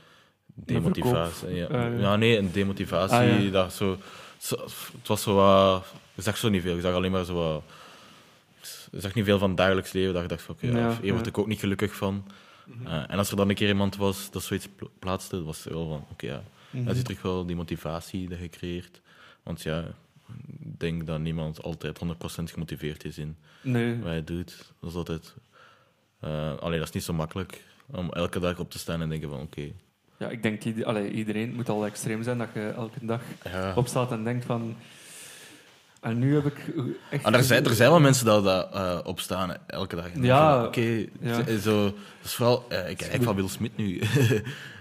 demotivatie. 0.54 1.54
Ja, 1.54 1.66
Ah, 1.66 1.70
ja. 1.70 1.98
ja, 1.98 2.16
nee, 2.16 2.38
een 2.38 2.52
demotivatie. 2.52 3.46
Ah, 3.46 3.52
dat 3.52 3.72
zo, 3.72 3.96
zo- 4.38 4.62
het 4.98 5.08
was 5.08 5.22
zo 5.22 5.34
wat, 5.34 5.84
je 6.14 6.22
zag 6.22 6.36
zo 6.36 6.48
niet 6.48 6.62
veel, 6.62 6.74
je 6.74 6.80
zag 6.80 6.94
alleen 6.94 7.10
maar 7.10 7.24
zo 7.24 7.34
wat, 7.34 7.62
je 8.90 9.00
zag 9.00 9.14
niet 9.14 9.24
veel 9.24 9.38
van 9.38 9.48
het 9.48 9.56
dagelijks 9.58 9.92
leven, 9.92 10.12
dat 10.12 10.22
je 10.22 10.28
dacht 10.28 10.42
van, 10.42 10.54
oké, 10.54 10.66
ja, 10.78 10.96
hier 11.02 11.12
word 11.12 11.26
ik 11.26 11.38
ook 11.38 11.46
niet 11.46 11.60
gelukkig 11.60 11.94
van. 11.94 12.24
Eh, 12.84 12.92
en 13.10 13.18
als 13.18 13.30
er 13.30 13.36
dan 13.36 13.48
een 13.48 13.54
keer 13.54 13.68
iemand 13.68 13.96
was 13.96 14.30
dat 14.30 14.42
zoiets 14.42 14.68
pla- 14.76 14.86
plaatste, 14.98 15.42
was 15.42 15.64
het 15.64 15.72
wel 15.72 15.88
van, 15.88 16.04
oké, 16.10 16.26
ja, 16.26 16.42
Mhm. 16.70 16.84
dat 16.84 16.96
is 16.96 17.02
terug 17.02 17.22
wel 17.22 17.46
die 17.46 17.56
motivatie 17.56 18.28
dat 18.28 18.38
je 18.38 18.48
creëert. 18.48 19.00
Want 19.42 19.62
ja, 19.62 19.84
ik 20.60 20.80
denk 20.80 21.06
dat 21.06 21.20
niemand 21.20 21.62
altijd 21.62 21.98
100% 21.98 22.50
gemotiveerd 22.50 23.04
is 23.04 23.18
in 23.18 23.36
Nee, 23.62 23.96
wat 23.96 24.06
hij 24.06 24.24
doet. 24.24 24.72
Dat 24.80 24.90
is 24.90 24.96
altijd 24.96 25.34
Eh, 26.20 26.56
alleen 26.56 26.78
dat 26.78 26.88
is 26.88 26.94
niet 26.94 27.02
zo 27.02 27.12
makkelijk 27.12 27.64
om 27.86 28.10
elke 28.10 28.38
dag 28.40 28.58
op 28.58 28.70
te 28.70 28.78
staan 28.78 29.00
en 29.02 29.08
denken 29.08 29.28
van 29.30 29.40
oké. 29.40 29.70
Ja, 30.18 30.28
ik 30.28 30.42
denk, 30.42 30.84
allee, 30.84 31.10
iedereen 31.10 31.54
moet 31.54 31.68
al 31.68 31.86
extreem 31.86 32.22
zijn 32.22 32.38
dat 32.38 32.48
je 32.54 32.68
elke 32.68 33.06
dag 33.06 33.22
ja. 33.44 33.72
opstaat 33.76 34.12
en 34.12 34.24
denkt 34.24 34.44
van... 34.44 34.76
En 36.00 36.18
nu 36.18 36.34
heb 36.34 36.46
ik 36.46 36.56
echt... 37.10 37.26
Er, 37.34 37.42
zijn, 37.44 37.64
er 37.64 37.74
zijn 37.74 37.90
wel 37.90 38.00
mensen 38.00 38.26
dat, 38.26 38.44
dat 38.44 38.72
eh, 38.74 38.98
opstaan 39.04 39.54
elke 39.66 39.96
dag. 39.96 40.10
En 40.12 40.22
Ja, 40.22 40.54
denk 40.56 40.66
Oké, 40.66 41.06
ja. 41.20 41.42
z- 41.58 41.62
zo, 41.62 41.84
dat 41.84 41.94
is 42.24 42.34
vooral... 42.34 42.64
eh, 42.68 42.90
ik 42.90 42.96
kijk 42.96 43.22
van 43.22 43.34
Will 43.36 43.48
Smith 43.48 43.76
nu. 43.76 44.00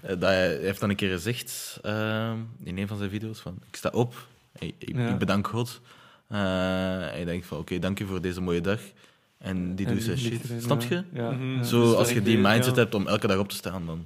Eh, 0.01 0.09
dat 0.09 0.21
hij 0.21 0.57
heeft 0.57 0.79
dan 0.79 0.89
een 0.89 0.95
keer 0.95 1.11
gezegd 1.11 1.79
eh, 1.81 2.31
in 2.63 2.77
een 2.77 2.87
van 2.87 2.97
zijn 2.97 3.09
video's 3.09 3.39
van... 3.39 3.57
Ik 3.67 3.75
sta 3.75 3.89
op, 3.93 4.27
ik, 4.59 4.73
ik, 4.77 4.95
Ja. 4.95 5.07
ik 5.09 5.17
bedank 5.17 5.47
God. 5.47 5.81
Eh, 6.27 7.13
en 7.13 7.19
je 7.19 7.25
denkt 7.25 7.45
van, 7.45 7.57
oké, 7.57 7.79
dank 7.79 7.97
je 7.97 8.05
voor 8.05 8.21
deze 8.21 8.41
mooie 8.41 8.61
dag. 8.61 8.79
En 9.37 9.75
die 9.75 9.85
doet 9.87 10.03
zijn 10.03 10.15
die 10.15 10.25
shit. 10.31 10.43
erin, 10.43 10.61
Snap 10.61 10.81
je? 10.81 11.03
Ja, 11.13 11.31
Mhm. 11.31 11.63
Zo, 11.63 11.81
Dus 11.83 11.93
als 11.95 12.09
je 12.09 12.15
ik 12.15 12.25
die 12.25 12.37
mindset 12.37 12.75
ja. 12.75 12.81
hebt 12.81 12.95
om 12.95 13.07
elke 13.07 13.27
dag 13.27 13.37
op 13.37 13.49
te 13.49 13.55
staan, 13.55 13.85
dan, 13.85 14.05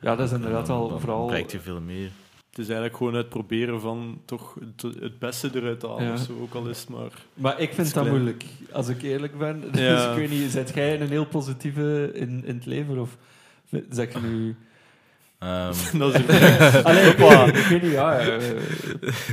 Ja, 0.00 0.16
dat 0.16 0.26
is 0.26 0.32
inderdaad 0.34 0.66
dan 0.66 1.00
vooral... 1.00 1.26
bereikt 1.26 1.52
je 1.52 1.60
veel 1.60 1.80
meer. 1.80 2.10
Het 2.52 2.60
is 2.60 2.66
eigenlijk 2.66 2.96
gewoon 2.96 3.14
het 3.14 3.28
proberen 3.28 3.80
van 3.80 4.20
toch 4.24 4.56
het, 4.60 4.94
het 5.00 5.18
beste 5.18 5.50
eruit 5.54 5.80
te 5.80 5.86
halen. 5.88 6.04
Ja. 6.04 6.12
of 6.12 6.18
Zo, 6.20 6.32
ook 6.40 6.54
al 6.54 6.66
is 6.66 6.80
het 6.80 6.88
maar... 6.88 7.10
Maar 7.34 7.60
ik 7.60 7.72
vind 7.74 7.94
dat 7.94 8.06
moeilijk, 8.08 8.44
als 8.72 8.88
ik 8.88 9.02
eerlijk 9.02 9.38
ben. 9.38 9.60
Dus 9.72 9.80
Ja. 9.80 10.10
ik 10.10 10.16
weet 10.16 10.30
niet, 10.30 10.50
zet 10.50 10.72
jij 10.74 11.00
een 11.00 11.08
heel 11.08 11.26
positieve 11.26 12.10
in, 12.14 12.42
in 12.44 12.54
het 12.54 12.66
leven? 12.66 12.98
Of 12.98 13.16
zeg 13.90 14.12
je 14.12 14.18
nu... 14.20 14.56
Ehm, 15.38 15.72
dat 15.98 16.14
is 16.14 16.26
Allee, 16.84 17.10
ik, 17.10 17.56
ik 17.56 17.66
weet 17.66 17.82
niet, 17.82 17.92
ja. 17.92 18.18
eh, 18.18 18.38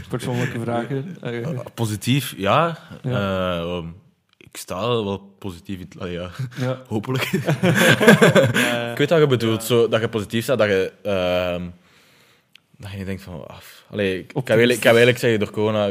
persoonlijke 0.09 0.59
vragen. 0.59 1.17
Eh, 1.21 1.43
eh, 1.43 1.59
positief, 1.73 2.33
ja. 2.37 2.77
Ja. 3.03 3.57
Eh, 3.59 3.75
um, 3.77 3.95
ik 4.37 4.57
sta 4.57 4.79
wel 4.87 5.35
positief. 5.39 5.79
in 5.79 5.87
het- 5.89 5.99
ah, 6.01 6.11
ja, 6.11 6.29
ja. 6.57 6.81
hopelijk. 6.87 7.23
Eh, 7.23 8.91
Ik 8.91 8.97
weet 8.97 9.09
wat 9.09 9.19
je 9.19 9.27
bedoelt, 9.27 9.61
Ja. 9.61 9.67
zo, 9.67 9.87
dat 9.87 10.01
je 10.01 10.09
positief 10.09 10.43
staat, 10.43 10.57
dat 10.57 10.67
je, 10.67 10.91
ehm, 11.03 11.67
dat 12.79 12.91
je 12.91 13.05
denkt 13.05 13.21
van, 13.21 13.47
af. 13.47 13.85
Allee, 13.91 14.19
ik, 14.19 14.33
ik, 14.33 14.43
kan 14.45 14.57
wel, 14.57 14.69
ik 14.69 14.79
kan 14.79 14.93
wel 14.93 15.05
zeggen, 15.05 15.39
door 15.39 15.51
corona 15.51 15.89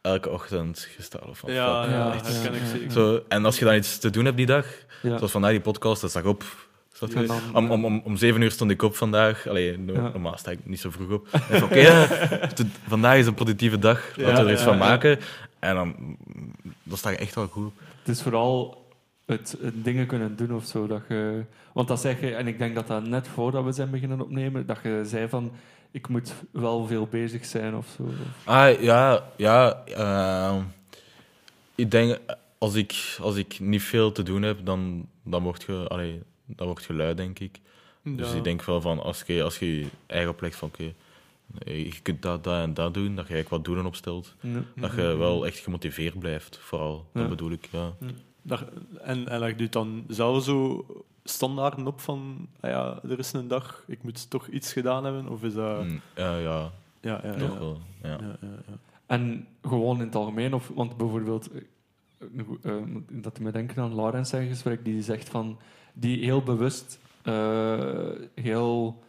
elke 0.00 0.30
ochtend 0.30 0.88
gestaan. 0.96 1.36
Van, 1.36 1.52
ja, 1.52 1.82
fuck. 1.82 1.90
ja, 1.90 1.96
Ja, 1.96 2.10
herken 2.12 2.42
ja, 2.42 2.48
ik 2.48 2.62
ja. 2.62 2.66
zeker. 2.66 2.90
Zo, 2.92 3.22
en 3.28 3.44
als 3.44 3.58
je 3.58 3.64
dan 3.64 3.74
iets 3.74 3.98
te 3.98 4.10
doen 4.10 4.24
hebt 4.24 4.36
die 4.36 4.46
dag, 4.46 4.66
ja. 5.02 5.16
zoals 5.16 5.30
vandaag 5.32 5.50
die 5.50 5.60
podcast, 5.60 6.00
dat 6.00 6.10
zag 6.10 6.24
op. 6.24 6.44
Dan- 6.98 7.40
Om, 7.52 7.70
om, 7.70 7.84
om, 7.84 8.00
om 8.04 8.16
zeven 8.16 8.40
uur 8.42 8.50
stond 8.50 8.70
ik 8.70 8.82
op 8.82 8.96
vandaag. 8.96 9.48
Allee, 9.48 9.78
no- 9.78 9.92
Ja. 9.92 10.00
normaal 10.00 10.38
sta 10.38 10.50
ik 10.50 10.58
niet 10.62 10.80
zo 10.80 10.90
vroeg 10.90 11.10
op. 11.10 11.28
Oké, 11.62 12.06
vandaag 12.88 13.16
is 13.18 13.26
een 13.26 13.34
positieve 13.34 13.78
dag. 13.78 14.16
Laten 14.16 14.34
Ja, 14.34 14.40
we 14.40 14.46
er 14.46 14.52
iets 14.52 14.60
ja, 14.60 14.66
van 14.68 14.76
ja. 14.78 14.84
maken. 14.84 15.18
En 15.58 15.74
dan, 15.74 16.16
dan 16.82 16.96
sta 16.98 17.10
je 17.10 17.16
echt 17.16 17.34
wel 17.34 17.46
goed. 17.46 17.72
Het 17.98 18.08
is 18.16 18.22
vooral 18.22 18.84
het, 19.26 19.56
het 19.62 19.84
dingen 19.84 20.06
kunnen 20.06 20.36
doen 20.36 20.54
of 20.54 20.64
zo. 20.64 20.86
Dat 20.86 21.02
je, 21.08 21.42
want 21.72 21.88
dat 21.88 22.00
zeg 22.00 22.20
je, 22.20 22.34
en 22.34 22.46
ik 22.46 22.58
denk 22.58 22.74
dat 22.74 22.86
dat 22.86 23.06
net 23.06 23.28
voordat 23.28 23.64
we 23.64 23.72
zijn 23.72 23.90
beginnen 23.90 24.20
opnemen, 24.20 24.66
dat 24.66 24.78
je 24.82 25.00
zei 25.04 25.28
van, 25.28 25.52
ik 25.94 26.08
moet 26.08 26.34
wel 26.50 26.86
veel 26.86 27.06
bezig 27.06 27.44
zijn 27.44 27.76
of 27.76 27.86
zo. 27.96 28.08
Ah, 28.44 28.80
ja, 28.80 29.24
ja. 29.36 29.82
ehm, 29.86 30.62
ik 31.74 31.90
denk, 31.90 32.18
als 32.58 32.74
ik, 32.74 33.16
als 33.20 33.36
ik 33.36 33.60
niet 33.60 33.82
veel 33.82 34.12
te 34.12 34.22
doen 34.22 34.42
heb, 34.42 34.58
dan, 34.66 35.08
dan 35.22 35.42
word 35.42 35.62
je, 35.62 35.84
allee, 35.88 36.22
dan 36.46 36.66
word 36.66 36.84
je 36.84 36.94
lui, 36.94 37.14
denk 37.14 37.38
ik. 37.38 37.60
Dus 38.02 38.32
ik 38.32 38.44
denk 38.44 38.62
wel 38.64 38.80
van, 38.80 39.02
als 39.02 39.22
je 39.26 39.42
als 39.42 39.58
je, 39.58 39.78
je 39.78 39.86
eigen 40.06 40.30
oplegt 40.30 40.56
van, 40.56 40.68
oké, 40.68 40.92
eh, 41.64 41.84
je 41.84 42.00
kunt 42.02 42.22
dat, 42.22 42.44
dat 42.44 42.62
en 42.62 42.74
dat 42.74 42.94
doen, 42.94 43.14
dat 43.14 43.26
je 43.26 43.32
eigenlijk 43.34 43.48
wat 43.48 43.64
doelen 43.64 43.86
opstelt. 43.86 44.34
Ja. 44.40 44.62
Dat 44.76 44.92
je 44.94 45.02
wel 45.16 45.46
echt 45.46 45.58
gemotiveerd 45.58 46.18
blijft, 46.18 46.58
vooral. 46.58 47.06
Dat 47.12 47.22
Ja. 47.22 47.28
bedoel 47.28 47.50
ik, 47.50 47.68
ja. 47.70 47.92
Dat- 48.42 48.64
en, 49.02 49.28
en 49.28 49.38
leg 49.38 49.54
je 49.58 49.68
dan 49.68 50.04
zelf 50.08 50.44
zo 50.44 50.84
standaarden 51.24 51.86
op 51.86 52.00
van, 52.00 52.48
ah 52.60 52.70
ja, 52.70 52.98
er 53.08 53.18
is 53.18 53.32
een 53.32 53.48
dag, 53.48 53.84
ik 53.86 54.02
moet 54.02 54.30
toch 54.30 54.48
iets 54.48 54.72
gedaan 54.72 55.04
hebben? 55.04 55.28
Of 55.28 55.42
is 55.42 55.54
dat... 55.54 55.84
Mm, 55.84 56.00
ja, 56.16 56.38
ja, 56.38 56.70
Ja, 57.00 57.20
ja, 57.22 57.32
ja. 57.32 57.36
toch 57.36 57.58
wel. 57.58 57.78
Ja. 58.02 58.08
Ja, 58.08 58.36
ja, 58.40 58.48
ja. 58.66 58.78
En 59.06 59.46
gewoon 59.62 59.98
in 59.98 60.06
het 60.06 60.14
algemeen, 60.14 60.54
of, 60.54 60.70
want 60.74 60.96
bijvoorbeeld, 60.96 61.50
eh, 61.50 62.28
eh, 62.62 62.82
dat 63.08 63.38
me 63.38 63.50
denken 63.50 63.82
aan 63.82 63.94
Laurens 63.94 64.28
zijn 64.28 64.48
gesprek, 64.48 64.84
die 64.84 65.02
zegt 65.02 65.28
van, 65.28 65.58
die 65.92 66.24
heel 66.24 66.42
bewust, 66.42 66.98
eh, 67.22 68.08
heel, 68.34 69.02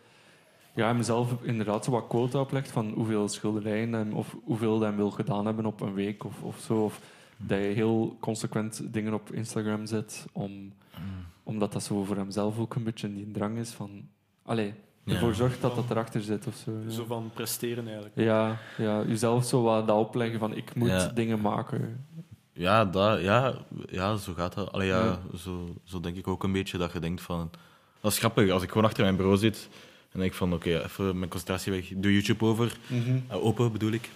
ja, 0.74 0.88
hemzelf 0.88 1.44
inderdaad 1.44 1.86
zo 1.86 1.92
wat 1.92 2.08
quota 2.08 2.40
oplegt 2.40 2.72
van 2.72 2.92
hoeveel 2.94 3.28
schilderijen 3.28 3.94
hem, 3.94 4.14
of 4.14 4.36
hoeveel 4.44 4.82
hij 4.82 4.96
wil 4.96 5.12
gedaan 5.12 5.46
hebben 5.46 5.66
op 5.66 5.82
een 5.82 5.94
week 5.94 6.24
of, 6.24 6.42
of 6.42 6.60
zo. 6.60 6.84
Of 6.84 7.00
dat 7.38 7.58
je 7.58 7.66
heel 7.66 8.18
consequent 8.20 8.94
dingen 8.94 9.14
op 9.14 9.32
Instagram 9.32 9.86
zet, 9.86 10.26
om, 10.32 10.72
Mm. 11.00 11.15
Omdat 11.46 11.74
dat 11.74 11.84
zo 11.84 12.04
voor 12.04 12.16
hemzelf 12.16 12.60
ook 12.60 12.76
een 12.76 12.84
beetje 12.84 13.14
die 13.14 13.32
drang 13.32 13.58
is 13.58 13.70
van, 13.70 14.08
allee, 14.44 14.74
Ja. 15.04 15.14
ervoor 15.14 15.34
zorgt 15.36 15.62
dat 15.62 15.76
dat 15.76 15.90
erachter 15.90 16.22
zit 16.22 16.48
of 16.48 16.56
zo. 16.56 16.72
ja. 16.86 16.90
Zo 16.90 17.06
van 17.06 17.32
presteren 17.34 17.86
eigenlijk. 17.86 18.16
Ja, 18.16 18.58
ja, 18.78 19.04
jezelf 19.08 19.46
zo 19.46 19.62
wat 19.64 19.88
dat 19.88 19.98
opleggen 19.98 20.40
van 20.40 20.56
ik 20.56 20.76
moet 20.76 20.88
Ja. 20.90 21.08
dingen 21.08 21.42
maken. 21.42 22.06
Ja, 22.54 22.86
dat, 22.86 23.22
ja, 23.22 23.58
ja, 23.90 24.16
zo 24.16 24.34
gaat 24.34 24.54
dat. 24.54 24.72
Allee, 24.72 24.88
ja, 24.88 25.04
Ja. 25.04 25.20
Zo, 25.38 25.76
zo 25.84 26.00
denk 26.00 26.16
ik 26.18 26.28
ook 26.28 26.44
een 26.44 26.52
beetje 26.52 26.78
dat 26.78 26.92
je 26.94 27.00
denkt 27.00 27.22
van... 27.22 27.50
Dat 28.02 28.12
is 28.12 28.18
grappig, 28.20 28.50
als 28.52 28.64
ik 28.64 28.70
gewoon 28.70 28.86
achter 28.86 29.04
mijn 29.04 29.16
bureau 29.16 29.38
zit 29.38 29.70
en 30.12 30.20
denk 30.20 30.34
van, 30.34 30.54
oké, 30.54 30.84
even 30.84 31.18
mijn 31.18 31.30
concentratie 31.30 31.72
weg, 31.72 31.92
doe 31.96 32.14
YouTube 32.14 32.46
over, 32.46 32.78
eh, 33.28 33.46
open 33.46 33.72
bedoel 33.72 33.92
ik. 33.92 34.10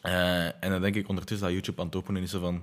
Eh, 0.00 0.44
en 0.44 0.70
dan 0.70 0.80
denk 0.80 0.94
ik 0.94 1.08
ondertussen 1.08 1.46
dat 1.46 1.56
YouTube 1.56 1.80
aan 1.80 1.86
het 1.86 1.96
openen 1.96 2.22
is, 2.22 2.30
van... 2.30 2.62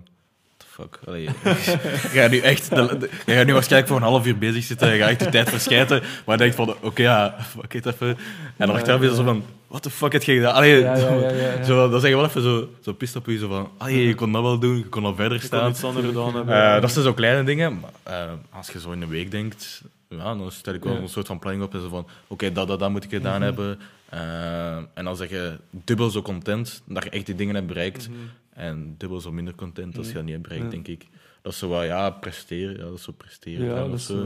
Fuck? 0.76 1.00
Allee, 1.08 1.22
je 2.14 2.20
gaat 2.20 2.32
nu 2.32 2.38
echt... 2.40 2.70
de- 2.76 2.98
de- 2.98 3.10
je 3.26 3.34
gaat 3.34 3.46
nu 3.46 3.54
waarschijnlijk 3.54 3.92
voor 3.92 4.02
een 4.02 4.08
half 4.08 4.26
uur 4.28 4.38
bezig 4.38 4.64
zitten, 4.64 4.94
je 4.94 5.00
gaat 5.00 5.10
echt 5.10 5.20
je 5.24 5.30
tijd 5.30 5.50
verschijten, 5.50 6.02
maar 6.26 6.36
je 6.38 6.42
denkt 6.42 6.56
van, 6.56 6.76
oké, 6.82 7.02
ja, 7.02 7.36
fuck 7.42 7.74
it 7.74 7.86
even. 7.86 8.08
En 8.08 8.18
dan 8.58 8.68
Ja, 8.68 8.74
achteraf 8.74 9.02
is 9.02 9.08
het 9.08 9.16
zo 9.18 9.24
van, 9.24 9.44
what 9.68 9.82
the 9.82 9.90
fuck 9.90 10.12
heb 10.12 10.24
je 10.24 10.34
gedaan? 10.36 10.54
Allee, 10.54 10.80
Ja, 10.80 10.96
ja, 10.96 11.00
zo- 11.00 11.20
ja, 11.20 11.30
ja, 11.30 11.54
ja. 11.58 11.64
Zo, 11.64 11.90
dan 11.90 12.00
zeg 12.00 12.10
je 12.10 12.16
wel 12.16 12.26
even 12.26 12.42
zo, 12.42 12.70
zo 12.84 12.94
pist 12.94 13.16
op 13.16 13.26
je, 13.26 13.38
zo 13.38 13.48
van, 13.48 13.70
allee, 13.78 14.08
je 14.08 14.16
kon 14.16 14.32
dat 14.32 14.42
wel 14.42 14.60
doen, 14.60 14.78
je 14.78 14.86
kon 14.86 15.06
al 15.06 15.16
verder 15.16 15.42
staan. 15.42 15.70
iets 15.70 15.84
anders 15.84 16.06
gedaan 16.06 16.36
hebben. 16.36 16.74
Eh, 16.76 16.82
dat 16.82 16.92
zijn 16.92 17.06
zo 17.06 17.14
kleine 17.14 17.44
dingen, 17.44 17.80
maar 17.80 17.92
eh, 18.04 18.32
als 18.50 18.70
je 18.70 18.80
zo 18.80 18.92
in 18.92 19.02
een 19.02 19.10
week 19.10 19.32
denkt, 19.32 19.82
ja, 20.10 20.24
dan 20.36 20.52
stel 20.52 20.74
ik 20.74 20.84
wel 20.84 20.94
Ja. 20.94 21.00
een 21.00 21.10
soort 21.10 21.28
van 21.28 21.40
planning 21.40 21.64
op 21.66 21.74
en 21.74 21.82
zo 21.82 21.90
van, 21.90 22.08
oké, 22.28 22.52
dat, 22.52 22.68
dat, 22.68 22.80
dat 22.80 22.90
moet 22.90 23.04
ik 23.04 23.10
gedaan 23.10 23.42
hebben. 23.42 23.80
Eh, 24.10 24.76
en 24.94 25.04
dan 25.04 25.16
zeg 25.16 25.30
je 25.30 25.54
dubbel 25.72 26.10
zo 26.10 26.22
content 26.22 26.82
dat 26.86 27.04
je 27.04 27.10
echt 27.10 27.26
die 27.26 27.36
dingen 27.36 27.56
hebt 27.56 27.68
bereikt 27.68 28.10
Mhm. 28.10 28.18
En 28.56 28.96
dubbel 28.98 29.20
zo 29.22 29.32
minder 29.32 29.56
content 29.56 29.98
als 29.98 30.08
je 30.08 30.14
dat 30.14 30.24
niet 30.24 30.32
hebt 30.32 30.44
bereikt, 30.44 30.66
Ja. 30.66 30.72
denk 30.72 30.88
ik. 30.88 31.08
Dat 31.42 31.54
is 31.54 31.60
zo 31.60 31.68
wat, 31.68 31.84
ja, 31.86 32.10
presteren, 32.10 32.78
ja, 32.78 32.84
dat 32.84 32.94
is 32.98 33.04
zo 33.04 33.12
presteren. 33.12 33.66
Ja, 33.66 33.76
dat 33.76 33.90
of 33.92 34.00
zo. 34.02 34.14
zo. 34.14 34.24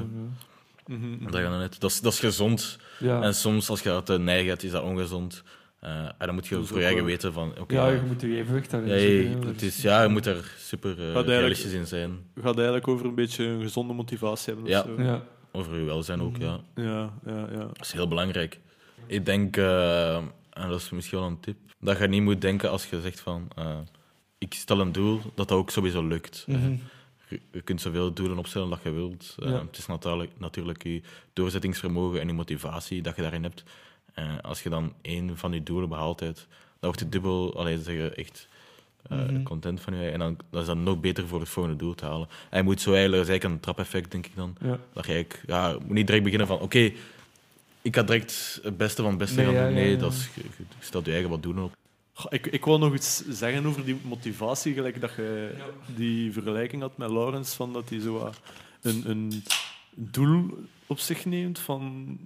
Mhm, 0.88 1.10
mhm. 1.10 1.24
Dat, 1.32 1.36
gaat 1.42 1.50
dan 1.50 1.60
net. 1.60 1.80
Dat, 1.80 1.90
is, 1.92 2.02
dat 2.02 2.14
is 2.14 2.20
gezond. 2.20 2.80
Ja. 3.00 3.22
En 3.22 3.36
soms, 3.36 3.70
als 3.70 3.82
je 3.82 3.90
dat 3.90 4.06
te 4.06 4.18
neigen 4.20 4.50
hebt, 4.50 4.64
is 4.64 4.72
dat 4.72 4.84
ongezond. 4.84 5.44
Eh, 5.80 5.92
en 6.06 6.14
dan 6.18 6.34
moet 6.34 6.48
je 6.48 6.64
voor 6.64 6.80
je 6.80 6.86
eigen 6.86 7.06
weten 7.06 7.34
van, 7.34 7.54
oké, 7.60 7.74
ja, 7.74 7.88
ja, 7.88 7.94
je 7.94 8.02
moet 8.02 8.22
je 8.22 8.38
evenwicht 8.38 8.70
daarin 8.72 8.90
ja, 8.90 8.96
je, 8.96 9.38
het 9.46 9.62
is, 9.62 9.82
ja, 9.82 10.04
je 10.04 10.10
moet 10.10 10.24
daar 10.24 10.52
super 10.58 10.96
realistisch 11.26 11.72
in 11.72 11.88
zijn. 11.88 12.10
Het 12.34 12.44
gaat 12.44 12.56
eigenlijk 12.56 12.88
over 12.88 13.06
een 13.06 13.16
beetje 13.16 13.46
een 13.46 13.62
gezonde 13.62 13.94
motivatie 13.94 14.54
hebben. 14.54 14.72
Ja. 14.72 14.80
Of 14.82 14.86
zo. 14.96 15.02
Ja. 15.04 15.24
Over 15.52 15.78
je 15.78 15.84
welzijn 15.84 16.22
ook, 16.22 16.32
Mhm. 16.38 16.42
ja. 16.44 16.60
Ja, 16.76 17.14
ja, 17.26 17.48
ja. 17.52 17.58
Dat 17.58 17.82
is 17.82 17.92
heel 17.92 18.08
belangrijk. 18.08 18.60
Ik 19.08 19.26
denk, 19.26 19.58
eh, 19.58 20.16
en 20.16 20.68
dat 20.70 20.80
is 20.80 20.90
misschien 20.90 21.20
wel 21.20 21.28
een 21.28 21.40
tip, 21.40 21.58
dat 21.80 21.98
je 21.98 22.08
niet 22.08 22.22
moet 22.22 22.42
denken 22.42 22.70
als 22.70 22.86
je 22.90 23.02
zegt 23.02 23.20
van, 23.20 23.48
eh, 23.56 23.78
ik 24.40 24.54
stel 24.54 24.80
een 24.80 24.92
doel, 24.92 25.22
dat 25.36 25.48
dat 25.48 25.58
ook 25.58 25.70
sowieso 25.70 26.08
lukt. 26.08 26.44
Mhm. 26.48 26.76
je, 27.28 27.40
je 27.52 27.62
kunt 27.62 27.82
zoveel 27.82 28.14
doelen 28.14 28.38
opstellen 28.38 28.70
dat 28.70 28.80
je 28.84 28.92
wilt. 28.92 29.36
Het 29.42 29.78
is 29.78 29.86
natuurlijk, 29.86 30.32
natuurlijk 30.38 30.84
je 30.84 31.02
doorzettingsvermogen 31.34 32.22
en 32.22 32.28
je 32.28 32.34
motivatie 32.34 33.02
dat 33.02 33.16
je 33.16 33.22
daarin 33.22 33.44
hebt. 33.44 33.64
Eh, 34.14 34.26
als 34.42 34.64
je 34.64 34.70
dan 34.70 34.94
één 35.02 35.38
van 35.38 35.52
die 35.52 35.64
doelen 35.64 35.90
behaald 35.90 36.20
hebt, 36.20 36.38
dan 36.50 36.76
wordt 36.80 37.00
het 37.00 37.12
dubbel, 37.12 37.58
alleen 37.58 37.84
zeggen 37.84 38.16
echt 38.16 38.48
eh, 39.10 39.18
Mhm. 39.18 39.44
content 39.44 39.82
van 39.82 39.96
je. 39.96 40.10
En 40.10 40.20
dan, 40.20 40.38
dan 40.50 40.62
is 40.62 40.68
dat 40.68 40.78
nog 40.78 41.00
beter 41.00 41.28
voor 41.28 41.40
het 41.40 41.50
volgende 41.50 41.78
doel 41.78 41.96
te 41.96 42.06
halen. 42.06 42.28
En 42.50 42.58
je 42.58 42.64
moet 42.64 42.82
zo 42.82 42.92
eigenlijk, 42.94 43.24
dat 43.28 43.36
is 43.36 43.42
eigenlijk 43.42 43.56
een 43.56 43.74
trapeffect, 43.74 44.12
denk 44.12 44.26
ik 44.26 44.36
dan. 44.36 44.56
Ja. 44.62 44.80
Dat 44.94 45.06
je 45.06 45.14
eigenlijk, 45.14 45.44
ja, 45.48 45.72
moet 45.72 45.90
niet 45.90 46.06
direct 46.08 46.24
beginnen 46.24 46.48
van, 46.48 46.60
oké, 46.60 46.92
ik 47.82 47.96
ga 47.96 48.04
direct 48.04 48.60
het 48.64 48.78
beste 48.78 49.02
van 49.02 49.10
het 49.12 49.20
beste 49.20 49.36
Nee, 49.36 49.46
gaan 49.46 49.64
doen. 49.66 49.74
Nee, 49.74 49.92
ja. 49.92 49.98
dat 49.98 50.14
is, 50.14 50.30
je, 50.36 50.42
je 50.58 50.64
stelt 50.80 51.06
je 51.06 51.12
eigen 51.12 51.30
wat 51.30 51.44
doelen 51.44 51.64
op. 51.64 51.76
Ik, 52.30 52.46
ik 52.46 52.66
wil 52.66 52.78
nog 52.78 52.94
iets 52.94 53.28
zeggen 53.30 53.66
over 53.66 53.86
die 53.86 53.98
motivatie, 54.04 54.74
gelijk 54.74 55.02
dat 55.02 55.16
je 55.16 55.56
die 55.96 56.34
vergelijking 56.34 56.82
had 56.82 56.98
met 56.98 57.10
Laurens, 57.10 57.54
van 57.54 57.74
dat 57.74 57.90
hij 57.90 58.00
zo 58.00 58.32
een, 58.82 59.10
een 59.10 59.44
doel 59.96 60.58
op 60.88 61.00
zich 61.00 61.26
neemt 61.26 61.60
van 61.60 62.18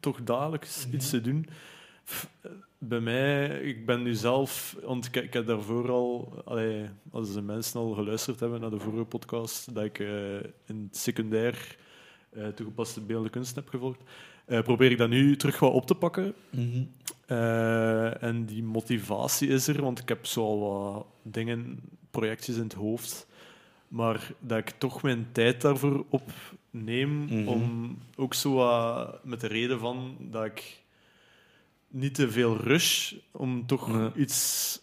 toch 0.00 0.22
dagelijks 0.22 0.86
iets 0.92 1.10
te 1.10 1.20
doen. 1.20 1.46
Bij 2.78 3.00
mij, 3.00 3.60
ik 3.60 3.86
ben 3.86 4.02
nu 4.02 4.14
zelf, 4.14 4.76
want 4.82 5.16
ik, 5.16 5.32
heb 5.32 5.46
daarvoor 5.46 5.90
al, 5.90 6.42
allee, 6.44 6.88
als 7.10 7.32
de 7.32 7.42
mensen 7.42 7.80
al 7.80 7.92
geluisterd 7.92 8.40
hebben 8.40 8.60
naar 8.60 8.70
de 8.70 8.78
vorige 8.78 9.04
podcast, 9.04 9.74
dat 9.74 9.84
ik 9.84 9.98
eh, 9.98 10.34
in 10.66 10.88
het 10.88 10.96
secundair 10.96 11.76
eh, 12.30 12.46
toegepaste 12.46 13.00
beeldende 13.00 13.30
kunst 13.30 13.54
heb 13.54 13.68
gevolgd, 13.68 14.00
eh, 14.44 14.62
probeer 14.62 14.90
ik 14.90 14.98
dat 14.98 15.08
nu 15.08 15.36
terug 15.36 15.58
wat 15.58 15.72
op 15.72 15.86
te 15.86 15.94
pakken. 15.94 16.34
Mhm. 16.50 16.84
Eh, 17.26 18.22
en 18.22 18.44
die 18.46 18.62
motivatie 18.62 19.48
is 19.48 19.68
er, 19.68 19.82
want 19.82 19.98
ik 19.98 20.08
heb 20.08 20.26
zo 20.26 20.42
al 20.44 20.60
wat 20.60 21.06
dingen, 21.22 21.80
projectjes 22.10 22.56
in 22.56 22.62
het 22.62 22.72
hoofd 22.72 23.26
maar 23.92 24.32
dat 24.38 24.58
ik 24.58 24.70
toch 24.70 25.02
mijn 25.02 25.26
tijd 25.32 25.60
daarvoor 25.60 26.04
opneem. 26.08 27.24
Mhm. 27.24 27.48
Om 27.48 27.98
ook 28.16 28.34
zo 28.34 28.52
wat 28.52 29.24
met 29.24 29.40
de 29.40 29.46
reden 29.46 29.78
van 29.78 30.16
dat 30.20 30.44
ik 30.44 30.82
niet 31.88 32.14
te 32.14 32.30
veel 32.30 32.56
rush 32.56 33.14
om 33.30 33.66
toch 33.66 34.16
iets 34.16 34.80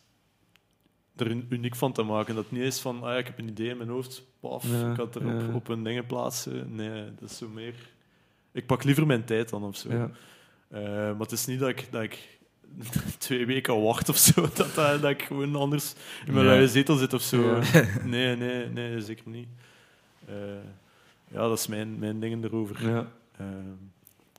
er 1.16 1.32
un- 1.32 1.46
uniek 1.50 1.76
van 1.76 1.92
te 1.94 2.04
maken. 2.04 2.36
Dat 2.36 2.44
het 2.44 2.54
niet 2.54 2.64
is 2.64 2.80
van, 2.80 3.04
ah 3.04 3.10
ja, 3.10 3.18
ik 3.18 3.26
heb 3.26 3.40
een 3.40 3.48
idee 3.48 3.70
in 3.70 3.78
mijn 3.78 3.90
hoofd, 3.90 4.24
paf, 4.40 4.66
Ja, 4.72 4.92
ik 4.92 4.98
had 4.98 5.16
er 5.16 5.26
ja. 5.28 5.48
op, 5.48 5.54
op 5.56 5.68
een 5.68 5.84
dingen 5.84 6.06
plaatsen. 6.06 6.76
Nee, 6.76 7.14
dat 7.20 7.30
is 7.30 7.38
zo 7.38 7.48
meer... 7.48 7.76
Ik 8.52 8.66
pak 8.66 8.84
liever 8.84 9.06
mijn 9.06 9.24
tijd 9.26 9.50
dan 9.50 9.64
of 9.64 9.76
zo. 9.78 9.90
Ja. 9.92 10.10
Eh, 10.68 10.82
maar 10.82 11.20
het 11.20 11.32
is 11.32 11.46
niet 11.46 11.60
dat 11.60 11.70
ik, 11.70 11.88
dat 11.92 12.02
ik 12.02 12.40
twee 13.18 13.46
weken 13.46 13.82
wacht 13.82 14.10
of 14.10 14.18
zo, 14.18 14.42
dat, 14.56 14.76
dat, 14.76 15.02
dat 15.02 15.10
ik 15.12 15.22
gewoon 15.22 15.56
anders 15.56 15.94
in 16.26 16.34
mijn 16.34 16.46
Ja. 16.46 16.52
luie 16.52 16.68
zetel 16.68 16.96
zit 16.96 17.14
of 17.14 17.22
zo. 17.22 17.56
Ja. 17.56 17.62
Nee, 18.04 18.36
nee, 18.36 18.66
nee, 18.68 19.02
zeker 19.02 19.30
niet. 19.30 19.48
Eh, 20.26 20.36
ja, 21.28 21.40
dat 21.48 21.58
is 21.60 21.68
mijn, 21.68 22.00
mijn 22.00 22.20
dingen 22.20 22.44
erover. 22.44 22.90
Ja. 22.90 23.08
Eh, 23.38 23.46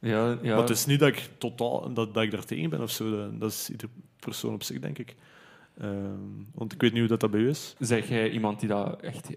Ja, 0.01 0.29
ja. 0.31 0.39
Maar 0.43 0.59
het 0.61 0.71
is 0.71 0.87
niet 0.87 1.01
dat 1.01 1.09
ik 1.09 1.29
totaal 1.39 1.93
dat, 1.93 2.15
dat 2.15 2.23
ik 2.23 2.31
daar 2.31 2.45
tegen 2.45 2.71
ben 2.71 2.81
of 2.83 2.91
zo. 2.91 3.11
Dat, 3.11 3.41
dat 3.41 3.51
is 3.51 3.71
ieder 3.71 3.89
persoon 4.21 4.55
op 4.55 4.63
zich, 4.63 4.79
denk 4.81 4.99
ik. 4.99 5.15
Ehm, 5.81 6.19
want 6.55 6.73
ik 6.73 6.81
weet 6.81 6.91
niet 6.91 7.01
hoe 7.01 7.09
dat, 7.09 7.21
dat 7.21 7.31
bij 7.31 7.41
u 7.41 7.49
is. 7.49 7.75
Zeg 7.79 8.09
jij 8.09 8.31
iemand 8.31 8.61
die 8.61 8.69
dat 8.69 9.01
echt 9.01 9.29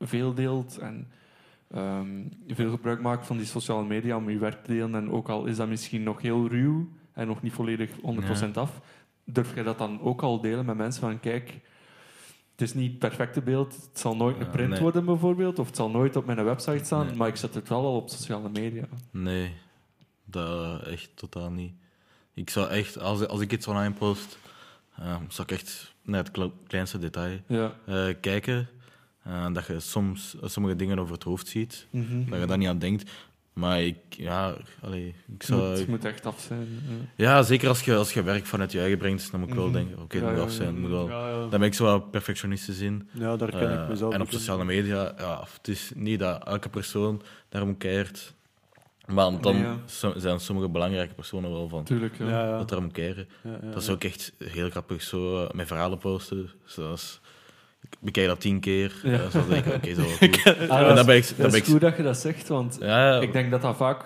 veel 0.00 0.34
deelt 0.34 0.78
en 0.78 1.08
ehm, 1.70 2.08
veel 2.48 2.70
gebruik 2.70 3.00
maakt 3.00 3.26
van 3.26 3.36
die 3.36 3.46
sociale 3.46 3.84
media 3.86 4.16
om 4.16 4.30
je 4.30 4.38
werk 4.38 4.64
te 4.64 4.72
delen 4.72 4.94
en 4.94 5.10
ook 5.10 5.28
al 5.28 5.44
is 5.46 5.56
dat 5.56 5.68
misschien 5.68 6.02
nog 6.02 6.22
heel 6.22 6.48
ruw 6.48 6.88
en 7.12 7.26
nog 7.26 7.42
niet 7.42 7.52
volledig 7.52 7.90
100% 7.90 8.50
af, 8.54 8.80
durf 9.24 9.54
jij 9.54 9.62
dat 9.62 9.78
dan 9.78 10.00
ook 10.00 10.22
al 10.22 10.40
delen 10.40 10.64
met 10.66 10.76
mensen 10.76 11.00
van 11.00 11.20
kijk, 11.20 11.60
het 12.52 12.60
is 12.68 12.74
niet 12.74 12.90
het 12.90 12.98
perfecte 12.98 13.42
beeld, 13.42 13.74
het 13.74 13.98
zal 13.98 14.16
nooit 14.16 14.40
een 14.40 14.50
print 14.50 14.70
nee. 14.70 14.80
worden 14.80 15.04
bijvoorbeeld, 15.04 15.58
of 15.58 15.66
het 15.66 15.76
zal 15.76 15.90
nooit 15.90 16.16
op 16.16 16.26
mijn 16.26 16.44
website 16.44 16.84
staan, 16.84 17.06
Nee. 17.06 17.14
maar 17.16 17.28
ik 17.28 17.36
zet 17.36 17.54
het 17.54 17.68
wel 17.68 17.84
al 17.84 17.96
op 17.96 18.08
sociale 18.08 18.48
media. 18.48 18.84
Nee, 19.10 19.52
dat 20.24 20.82
echt 20.82 21.10
totaal 21.14 21.50
niet. 21.50 21.72
Ik 22.34 22.50
zou 22.50 22.68
echt, 22.68 22.98
als, 23.00 23.26
als 23.26 23.40
ik 23.40 23.52
iets 23.52 23.66
online 23.66 23.94
post, 23.94 24.38
ehm, 24.98 25.22
zou 25.28 25.48
ik 25.48 25.58
echt 25.58 25.94
naar 26.02 26.18
het 26.22 26.30
kle- 26.30 26.50
kleinste 26.66 26.98
detail 26.98 27.38
Ja. 27.46 27.72
eh, 27.86 28.14
kijken. 28.20 28.68
Eh, 29.28 29.46
dat 29.52 29.66
je 29.66 29.80
soms 29.80 30.36
sommige 30.42 30.76
dingen 30.76 30.98
over 30.98 31.14
het 31.14 31.22
hoofd 31.22 31.48
ziet, 31.48 31.86
Mhm. 31.90 32.30
dat 32.30 32.40
je 32.40 32.46
daar 32.46 32.58
niet 32.58 32.68
aan 32.68 32.78
denkt. 32.78 33.10
Maar 33.52 33.82
ik, 33.82 33.96
ja, 34.08 34.54
allee, 34.80 35.06
ik 35.08 35.14
Het 35.32 35.44
zou... 35.44 35.68
moet, 35.68 35.78
het 35.78 35.88
moet 35.88 36.04
echt 36.04 36.26
af 36.26 36.40
zijn. 36.40 36.68
Ja, 37.16 37.42
zeker 37.42 37.68
als 37.68 37.80
je, 37.80 37.94
als 37.96 38.12
je 38.12 38.22
werk 38.22 38.46
vanuit 38.46 38.72
je 38.72 38.80
eigen 38.80 38.98
brengt, 38.98 39.30
dan 39.30 39.40
moet 39.40 39.48
ik 39.48 39.54
wel 39.54 39.64
Mhm. 39.64 39.72
denken, 39.74 39.98
oké, 40.02 40.16
het 40.16 40.24
Ja, 40.24 40.30
moet 40.30 40.38
ja, 40.38 40.44
af 40.44 40.52
zijn. 40.52 40.80
moet 40.80 40.90
wel... 40.90 41.08
Ja, 41.08 41.28
ja. 41.28 41.40
Daar 41.40 41.58
ben 41.58 41.62
ik 41.68 41.74
zo 41.74 41.84
wel 41.84 42.00
perfectionistisch 42.00 42.78
in. 42.80 43.08
ja 43.12 43.36
daar 43.36 43.50
ken 43.50 43.76
Eh, 43.76 43.82
ik 43.82 43.88
mezelf 43.88 44.14
en 44.14 44.20
op 44.20 44.30
sociale 44.30 44.64
media, 44.64 45.14
ja, 45.18 45.44
het 45.56 45.68
is 45.68 45.90
niet 45.94 46.18
dat 46.18 46.44
elke 46.44 46.68
persoon 46.68 47.22
daarom 47.48 47.76
keert. 47.76 48.34
Maar 49.06 49.40
dan 49.40 49.54
Nee, 49.54 49.62
ja. 49.62 49.76
so- 49.86 50.14
zijn 50.18 50.40
sommige 50.40 50.68
belangrijke 50.68 51.14
personen 51.14 51.50
wel 51.50 51.68
van 51.68 51.84
Tuurlijk, 51.84 52.18
ja. 52.18 52.28
Ja, 52.28 52.44
ja. 52.46 52.58
dat 52.58 52.68
daarom 52.68 52.90
keren. 52.92 53.28
Ja, 53.44 53.50
ja, 53.62 53.70
Dat 53.70 53.82
is 53.82 53.88
ook 53.88 54.04
echt 54.04 54.32
heel 54.38 54.70
grappig, 54.70 55.02
zo 55.02 55.44
eh, 55.44 55.50
met 55.54 55.66
verhalen 55.66 55.98
posten. 55.98 56.50
Zoals, 56.64 57.20
bekijk 57.98 58.26
dat 58.26 58.40
tien 58.40 58.60
keer. 58.60 58.92
Ja. 59.02 59.10
Ja. 59.12 59.42
Denk 59.48 59.64
ik, 59.64 59.74
oké, 59.74 59.94
zo 59.94 60.02
En 60.44 60.68
dat, 60.68 60.96
dan 60.96 61.06
ben 61.06 61.16
ik, 61.16 61.22
is, 61.24 61.36
dat 61.36 61.60
goed 61.68 61.80
dat 61.80 61.96
je 61.96 62.02
dat 62.02 62.16
zegt, 62.18 62.48
want 62.48 62.76
ja, 62.80 63.14
ja. 63.14 63.20
ik 63.20 63.32
denk 63.32 63.50
dat 63.50 63.62
dat 63.62 63.76
vaak 63.76 64.04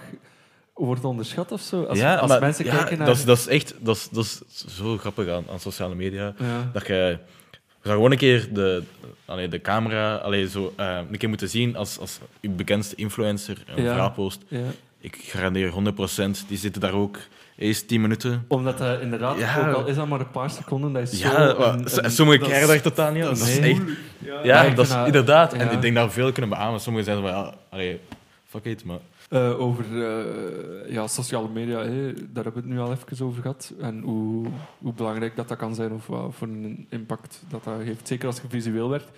wordt 0.74 1.04
onderschat 1.04 1.52
of 1.52 1.60
zo. 1.60 1.82
Als, 1.84 1.98
ja, 1.98 2.14
als 2.16 2.30
maar- 2.30 2.40
mensen 2.40 2.64
ja, 2.64 2.76
kijken 2.76 2.98
naar... 2.98 3.06
dat, 3.06 3.16
is, 3.16 3.24
dat 3.24 3.38
is 3.38 3.46
echt 3.46 3.74
dat 3.78 3.96
is, 3.96 4.08
dat 4.08 4.24
is 4.24 4.40
zo 4.76 4.98
grappig 4.98 5.28
aan, 5.28 5.44
aan 5.50 5.60
sociale 5.60 5.94
media. 5.94 6.34
ja. 6.38 6.70
Dat 6.72 6.86
je, 6.86 7.18
je 7.52 7.88
zou 7.88 7.94
gewoon 7.94 8.10
een 8.10 8.18
keer 8.18 8.48
de, 8.52 8.82
allee, 9.24 9.48
de 9.48 9.60
camera 9.60 10.16
allee, 10.16 10.48
zo, 10.48 10.72
eh, 10.76 10.98
een 11.10 11.18
keer 11.18 11.28
moeten 11.28 11.48
zien 11.48 11.76
als, 11.76 11.98
als 11.98 12.18
je 12.40 12.48
bekendste 12.48 12.94
influencer 12.96 13.62
een 13.66 13.82
Ja. 13.82 13.90
verhaal 13.90 14.10
post. 14.12 14.40
Ja. 14.48 14.60
Ik 15.00 15.16
garandeer 15.22 15.70
100%, 15.70 16.46
die 16.48 16.58
zitten 16.58 16.80
daar 16.80 16.92
ook 16.94 17.18
eerst 17.62 17.88
10 17.88 18.00
minuten. 18.00 18.44
Omdat 18.48 18.78
dat 18.78 19.00
inderdaad, 19.00 19.38
Ja. 19.38 19.68
ook 19.68 19.74
al 19.74 19.86
is 19.86 19.96
dat 19.96 20.08
maar 20.08 20.20
een 20.20 20.30
paar 20.30 20.50
seconden, 20.50 20.92
dat 20.92 21.02
is 21.02 21.20
zo... 21.20 21.28
Ja, 21.28 21.54
maar 21.58 21.74
een- 21.74 21.88
s- 21.88 21.96
een- 21.96 22.10
sommigen 22.10 22.40
dat 22.40 22.48
krijgen 22.48 22.74
is- 22.74 22.82
daar 22.82 22.92
totaal 22.92 23.12
niet 23.12 23.22
aan. 23.22 23.28
dat 23.28 23.38
Dat 23.38 23.48
is 23.48 23.58
echt... 23.58 23.76
Ja, 24.18 24.32
Ja, 24.34 24.40
Ja, 24.44 24.62
ik 24.62 24.76
dat 24.76 24.84
is 24.86 24.92
dat- 24.92 25.06
inderdaad. 25.06 25.52
En 25.52 25.70
ik 25.70 25.80
denk 25.80 25.94
dat 25.94 26.06
we 26.06 26.12
veel 26.12 26.32
kunnen 26.32 26.50
beamen. 26.50 26.80
Sommigen 26.80 27.06
zeggen 27.14 27.24
van, 27.32 27.42
ja, 27.44 27.54
allee, 27.70 28.00
fuck 28.48 28.64
it, 28.64 28.84
maar... 28.84 28.98
Eh, 29.28 29.60
over 29.60 29.84
eh, 30.08 30.92
ja, 30.92 31.06
sociale 31.06 31.48
media, 31.48 31.78
hè, 31.78 32.12
daar 32.12 32.44
hebben 32.44 32.52
we 32.52 32.58
het 32.60 32.68
nu 32.68 32.78
al 32.80 32.92
even 32.92 33.26
over 33.26 33.42
gehad. 33.42 33.72
En 33.80 34.00
hoe, 34.00 34.46
hoe 34.78 34.92
belangrijk 34.92 35.36
dat, 35.36 35.48
dat 35.48 35.58
kan 35.58 35.74
zijn 35.74 35.92
of 35.92 36.06
wat 36.06 36.34
voor 36.34 36.48
een 36.48 36.86
impact 36.90 37.42
dat 37.48 37.64
dat 37.64 37.74
heeft. 37.82 38.08
Zeker 38.08 38.26
als 38.26 38.36
je 38.36 38.42
visueel 38.48 38.88
werkt. 38.88 39.08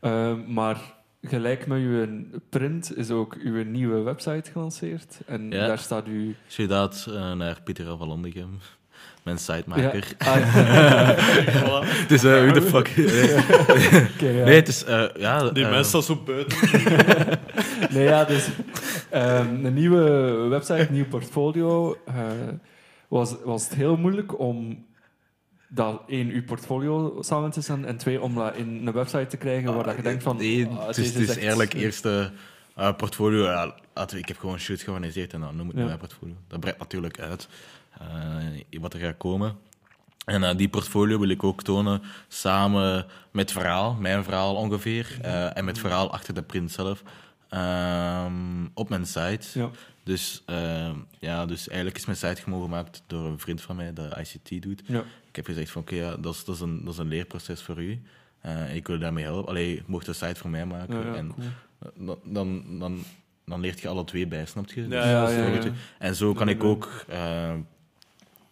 Eh, 0.00 0.32
maar 0.48 0.76
gelijk 1.22 1.66
met 1.66 1.80
je 1.80 2.24
print 2.48 2.96
is 2.96 3.10
ook 3.10 3.34
uw 3.44 3.64
nieuwe 3.64 4.00
website 4.02 4.50
gelanceerd. 4.50 5.20
En 5.26 5.50
Ja. 5.50 5.66
daar 5.66 5.78
staat 5.78 6.06
u... 6.08 6.36
Shout-out 6.48 7.06
eh, 7.08 7.32
naar 7.32 7.60
Pieter 7.64 7.96
van 7.96 8.08
Landegem, 8.08 8.58
mijn 9.22 9.38
sitemaker. 9.38 10.14
Ja, 10.18 10.32
ah, 10.32 11.16
Voilà. 11.46 11.88
Het 12.02 12.10
is, 12.10 12.24
eh, 12.24 12.44
who 12.44 12.52
the 12.52 12.62
fuck? 12.62 12.86
ja. 14.36 14.44
Nee, 14.44 14.54
het 14.54 14.68
is, 14.68 14.84
eh, 14.84 15.04
ja... 15.18 15.48
Die 15.50 15.64
mensen 15.64 15.84
staan 15.84 16.02
zo 16.02 16.22
buiten. 16.24 16.58
Nee, 17.90 18.04
ja, 18.04 18.24
dus 18.24 18.48
ehm, 19.10 19.64
een 19.64 19.74
nieuwe 19.74 20.02
website, 20.48 20.80
een 20.80 20.92
nieuw 20.92 21.06
portfolio. 21.08 21.96
eh, 22.04 22.14
was, 23.08 23.34
was 23.44 23.64
het 23.64 23.74
heel 23.74 23.96
moeilijk 23.96 24.38
om 24.38 24.84
dat 25.74 26.02
één, 26.06 26.28
uw 26.28 26.44
portfolio 26.44 27.16
samen 27.20 27.50
te 27.50 27.62
stellen 27.62 27.84
en 27.84 27.96
twee, 27.96 28.20
om 28.20 28.34
dat 28.34 28.56
in 28.56 28.86
een 28.86 28.92
website 28.92 29.26
te 29.26 29.36
krijgen 29.36 29.74
waar 29.74 29.84
dat 29.84 29.96
je 29.96 30.02
denkt 30.02 30.22
van... 30.22 30.36
Nee, 30.36 30.66
ah, 30.66 30.86
het 30.86 30.96
is, 30.96 31.14
het 31.14 31.28
is 31.28 31.36
eigenlijk 31.36 31.72
eerste 31.72 32.32
eh, 32.74 32.96
portfolio. 32.96 33.72
Ik 34.16 34.28
heb 34.28 34.38
gewoon 34.38 34.58
shoots 34.58 34.82
georganiseerd 34.82 35.32
en 35.32 35.40
dan 35.40 35.56
noem 35.56 35.70
ik 35.70 35.76
Ja. 35.76 35.84
mijn 35.84 35.98
portfolio. 35.98 36.34
Dat 36.48 36.60
breidt 36.60 36.78
natuurlijk 36.78 37.20
uit 37.20 37.48
eh, 37.98 38.80
wat 38.80 38.94
er 38.94 39.00
gaat 39.00 39.16
komen. 39.16 39.56
En 40.24 40.44
eh, 40.44 40.56
die 40.56 40.68
portfolio 40.68 41.18
wil 41.18 41.28
ik 41.28 41.44
ook 41.44 41.62
tonen 41.62 42.02
samen 42.28 43.06
met 43.30 43.52
verhaal, 43.52 43.94
mijn 43.94 44.24
verhaal 44.24 44.54
ongeveer, 44.54 45.18
en 45.54 45.64
met 45.64 45.78
verhaal 45.78 46.12
achter 46.12 46.34
de 46.34 46.42
print 46.42 46.70
zelf, 46.72 47.02
ehm, 47.52 48.66
op 48.74 48.88
mijn 48.88 49.06
site. 49.06 49.58
Ja. 49.58 49.70
Dus, 50.04 50.42
ehm, 50.46 50.94
ja, 51.18 51.46
dus 51.46 51.68
eigenlijk 51.68 51.98
is 51.98 52.04
mijn 52.06 52.18
site 52.18 52.42
gewoon 52.42 52.62
gemaakt 52.62 53.02
door 53.06 53.26
een 53.26 53.38
vriend 53.38 53.60
van 53.62 53.76
mij, 53.76 53.92
dat 53.92 54.16
ICT 54.18 54.62
doet. 54.62 54.82
Ja. 54.86 55.04
Ik 55.28 55.36
heb 55.36 55.44
gezegd 55.44 55.70
van 55.70 55.82
oké, 55.82 55.94
ja, 55.94 56.16
dat, 56.16 56.34
is, 56.34 56.44
dat, 56.44 56.54
is 56.54 56.60
een, 56.60 56.84
dat 56.84 56.92
is 56.92 56.98
een 56.98 57.08
leerproces 57.08 57.62
voor 57.62 57.82
u. 57.82 58.02
Eh, 58.40 58.74
ik 58.74 58.86
wil 58.86 58.98
daarmee 58.98 59.24
helpen. 59.24 59.48
Allee, 59.48 59.74
je 59.74 59.82
mocht 59.86 60.06
de 60.06 60.12
site 60.12 60.34
voor 60.40 60.50
mij 60.50 60.66
maken. 60.66 61.04
Ja, 61.06 61.14
en 61.14 61.34
cool. 61.34 61.46
dan, 62.06 62.18
dan, 62.24 62.78
dan, 62.78 63.02
dan 63.46 63.60
leert 63.60 63.80
je 63.80 63.88
alle 63.88 64.04
twee 64.04 64.26
bij, 64.26 64.46
snap 64.46 64.72
je? 64.72 64.88
Dus 64.88 65.04
een 65.34 65.74
En 65.98 66.14
zo 66.14 66.32
kan 66.32 66.48
ik 66.48 66.64
ook... 66.64 67.04
eh, 67.08 67.54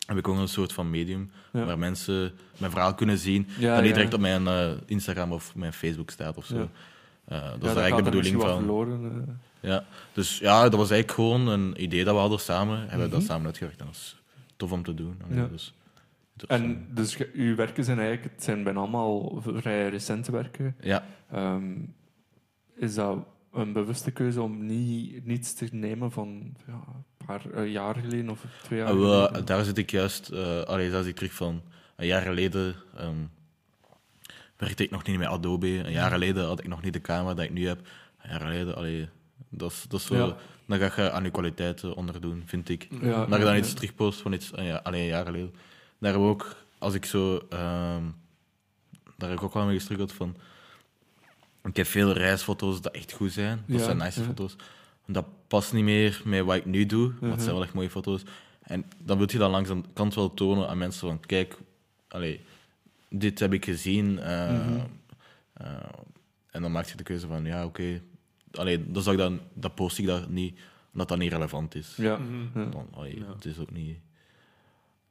heb 0.06 0.18
ik 0.18 0.28
ook 0.28 0.36
een 0.36 0.48
soort 0.48 0.72
van 0.72 0.90
medium 0.90 1.30
Ja. 1.52 1.64
waar 1.64 1.78
mensen 1.78 2.32
mijn 2.58 2.70
verhaal 2.70 2.94
kunnen 2.94 3.18
zien. 3.18 3.48
Ja, 3.58 3.74
dat 3.74 3.80
niet 3.82 3.90
ja. 3.90 3.94
direct 3.96 4.14
op 4.14 4.20
mijn 4.20 4.46
eh, 4.46 4.70
Instagram 4.86 5.32
of 5.32 5.54
mijn 5.54 5.72
Facebook 5.72 6.10
staat 6.10 6.36
of 6.36 6.44
zo. 6.44 6.68
Eh, 7.30 7.42
dat 7.50 7.62
Ja, 7.62 7.70
is 7.70 7.76
eigenlijk 7.76 7.96
de 7.96 8.02
bedoeling 8.16 8.42
van. 8.42 8.56
verloren. 8.58 9.04
eh. 9.26 9.68
Ja. 9.70 9.84
Dus 10.12 10.38
ja, 10.38 10.62
dat 10.62 10.74
was 10.74 10.90
eigenlijk 10.90 11.12
gewoon 11.12 11.46
een 11.48 11.82
idee 11.82 12.04
dat 12.04 12.14
we 12.14 12.20
hadden 12.20 12.40
samen. 12.40 12.78
Hebben 12.78 12.98
we 12.98 13.04
Mhm. 13.06 13.12
dat 13.14 13.22
samen 13.22 13.46
uitgewerkt. 13.46 13.80
En 13.80 13.86
dat 13.86 13.94
is 13.94 14.16
tof 14.56 14.72
om 14.72 14.82
te 14.82 14.94
doen. 14.94 15.16
Ja. 15.30 15.46
Dus, 15.46 15.74
En 16.46 16.86
dus 16.90 17.14
ge- 17.14 17.30
uw 17.34 17.54
werken 17.54 17.84
zijn 17.84 17.98
eigenlijk, 17.98 18.34
het 18.34 18.44
zijn 18.44 18.62
bijna 18.62 18.78
allemaal 18.80 19.42
vrij 19.42 19.88
recente 19.88 20.32
werken. 20.32 20.76
ja, 20.80 21.04
Ehm, 21.30 21.72
is 22.76 22.94
dat 22.94 23.18
een 23.52 23.72
bewuste 23.72 24.10
keuze 24.10 24.42
om 24.42 24.66
niet, 24.66 25.26
niets 25.26 25.54
te 25.54 25.68
nemen 25.72 26.10
van 26.12 26.56
ja, 26.66 26.72
een 27.18 27.26
paar 27.26 27.50
eh, 27.54 27.72
jaar 27.72 27.94
geleden 27.94 28.30
of 28.30 28.44
twee 28.62 28.78
jaar 28.78 28.88
geleden? 28.88 29.44
daar 29.44 29.64
zit 29.64 29.78
ik 29.78 29.90
juist, 29.90 30.28
eh 30.28 30.60
allee, 30.62 30.90
daar 30.90 31.00
zit 31.02 31.10
ik 31.10 31.16
terug 31.16 31.32
van. 31.32 31.62
Een 31.96 32.06
jaar 32.06 32.22
geleden 32.22 32.74
ehm, 32.96 33.14
werkte 34.60 34.82
ik 34.84 34.90
nog 34.90 35.04
niet 35.04 35.18
met 35.18 35.28
Adobe. 35.28 35.66
Een 35.84 35.92
jaar 35.92 36.10
geleden 36.10 36.44
had 36.44 36.58
ik 36.60 36.68
nog 36.68 36.82
niet 36.82 36.92
de 36.92 37.00
camera 37.00 37.34
die 37.34 37.44
ik 37.44 37.50
nu 37.52 37.66
heb. 37.66 37.78
Een 38.22 38.30
jaar 38.30 38.40
geleden, 38.40 38.76
allee, 38.76 39.08
dat 39.48 39.70
is, 39.70 39.84
dat 39.88 40.00
is 40.00 40.06
zo, 40.06 40.36
dan 40.66 40.90
ga 40.90 41.02
je 41.02 41.10
aan 41.10 41.24
je 41.24 41.30
kwaliteiten 41.30 41.94
onderdoen, 41.94 42.42
vind 42.46 42.68
ik. 42.68 42.88
Ja, 43.02 43.26
Maar 43.26 43.38
je 43.38 43.44
dan 43.44 43.56
iets 43.56 43.72
terugpost 43.74 44.20
van 44.20 44.32
iets, 44.32 44.50
een 44.54 44.64
jaar, 44.64 44.82
allee, 44.82 45.00
een 45.00 45.06
jaar 45.06 45.24
geleden. 45.24 45.54
Daar 45.98 46.12
heb 46.12 46.20
ik 46.20 46.26
ook, 46.26 46.56
als 46.78 46.94
ik 46.94 47.04
zo, 47.04 47.36
ehm, 47.50 48.02
daar 49.16 49.28
heb 49.28 49.38
ik 49.38 49.44
ook 49.44 49.54
wel 49.54 49.64
mee 49.66 49.76
gestruggeld 49.76 50.12
van. 50.12 50.36
Ik 51.64 51.76
heb 51.76 51.86
veel 51.86 52.12
reisfoto's 52.12 52.80
dat 52.80 52.92
echt 52.94 53.12
goed 53.12 53.32
zijn. 53.32 53.64
Dat 53.66 53.80
zijn 53.80 53.96
nice 53.96 54.20
foto's. 54.22 54.56
Dat 55.06 55.24
past 55.48 55.72
niet 55.72 55.84
meer 55.84 56.20
met 56.24 56.44
wat 56.44 56.56
ik 56.56 56.64
nu 56.64 56.86
doe, 56.86 57.08
maar 57.08 57.16
Mhm. 57.20 57.30
het 57.30 57.40
zijn 57.42 57.54
wel 57.54 57.64
echt 57.64 57.72
mooie 57.74 57.90
foto's. 57.90 58.22
En 58.62 58.84
dan 58.98 59.18
wil 59.18 59.26
je 59.30 59.38
dat 59.38 59.50
langs 59.50 59.68
de 59.68 59.80
kant 59.92 60.14
wel 60.14 60.34
tonen 60.34 60.68
aan 60.68 60.78
mensen 60.78 61.08
van, 61.08 61.20
kijk, 61.20 61.56
allee, 62.08 62.40
dit 63.10 63.38
heb 63.38 63.52
ik 63.52 63.64
gezien. 63.64 64.18
eh, 64.18 64.50
Mhm. 64.52 64.80
eh, 65.52 65.66
en 66.50 66.62
dan 66.62 66.72
maak 66.72 66.86
je 66.86 66.96
de 66.96 67.02
keuze 67.02 67.26
van, 67.26 67.44
ja, 67.44 67.64
oké. 67.64 68.00
Allee, 68.52 68.90
dan, 68.90 69.16
dan, 69.16 69.40
dan 69.54 69.74
post 69.74 69.98
ik 69.98 70.06
dat 70.06 70.28
niet, 70.28 70.58
omdat 70.92 71.08
dat 71.08 71.18
niet 71.18 71.32
relevant 71.32 71.74
is. 71.74 71.94
Ja. 71.96 72.18
Ja. 72.54 72.64
Dan, 72.64 72.88
allee, 72.92 73.18
Ja. 73.18 73.32
Het 73.34 73.44
is 73.44 73.58
ook 73.58 73.70
niet... 73.70 73.98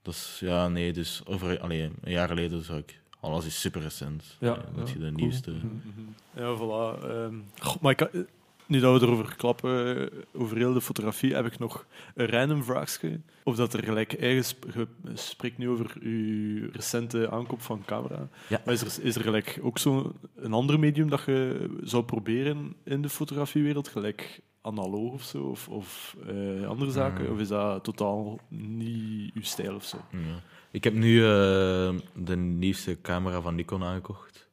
Dat 0.01 0.13
is, 0.13 0.37
ja, 0.39 0.67
nee, 0.67 0.93
dus 0.93 1.21
over 1.25 1.59
allee, 1.59 1.81
een 2.01 2.11
jaar 2.11 2.27
geleden 2.27 2.63
zou 2.63 2.79
ik 2.79 2.99
Alles 3.21 3.45
is 3.45 3.59
super 3.59 3.81
recent. 3.81 4.37
Ja, 4.39 4.55
Eh, 4.57 4.63
dat 4.75 4.87
ja, 4.87 4.93
je 4.93 4.99
de 4.99 5.05
cool. 5.05 5.11
nieuwste. 5.11 5.51
Mhm. 5.51 6.01
Ja, 6.33 6.55
voilà. 6.57 7.03
ehm, 7.03 7.35
goh, 7.59 7.81
maar 7.81 7.91
ik, 7.91 7.97
kan- 7.97 8.25
nu 8.69 8.79
dat 8.79 8.99
we 8.99 9.05
erover 9.05 9.35
klappen, 9.35 9.97
eh, 9.97 10.41
over 10.41 10.57
heel 10.57 10.73
de 10.73 10.81
fotografie, 10.81 11.35
heb 11.35 11.45
ik 11.45 11.59
nog 11.59 11.85
een 12.15 12.27
random 12.27 12.63
vraagje. 12.63 13.19
Of 13.43 13.55
dat 13.55 13.73
er 13.73 13.83
gelijk 13.83 14.13
eigen... 14.13 14.55
Je 14.73 14.87
spreekt 15.13 15.57
nu 15.57 15.69
over 15.69 15.95
uw 15.99 16.69
recente 16.71 17.29
aankoop 17.29 17.61
van 17.61 17.83
camera. 17.85 18.29
Ja. 18.47 18.61
Maar 18.65 18.73
is 18.73 18.81
er, 18.81 19.05
is 19.05 19.15
er 19.15 19.21
gelijk 19.21 19.59
ook 19.61 19.77
zo'n 19.77 20.13
een 20.35 20.53
ander 20.53 20.79
medium 20.79 21.09
dat 21.09 21.23
je 21.25 21.69
zou 21.83 22.03
proberen 22.03 22.75
in 22.83 23.01
de 23.01 23.09
fotografiewereld? 23.09 23.87
Gelijk 23.87 24.41
analoog 24.61 25.13
of 25.13 25.23
zo? 25.23 25.43
Of, 25.43 25.67
of 25.67 26.15
eh, 26.27 26.67
andere 26.67 26.91
zaken? 26.91 27.25
Hmm. 27.25 27.33
Of 27.33 27.39
is 27.39 27.47
dat 27.47 27.83
totaal 27.83 28.39
niet 28.49 29.33
uw 29.33 29.43
stijl 29.43 29.75
of 29.75 29.83
zo? 29.83 29.97
Ja. 30.11 30.41
Ik 30.71 30.83
heb 30.83 30.93
nu 30.93 31.17
eh, 31.17 31.95
de 32.15 32.35
nieuwste 32.35 33.01
camera 33.01 33.41
van 33.41 33.55
Nikon 33.55 33.83
aangekocht. 33.83 34.47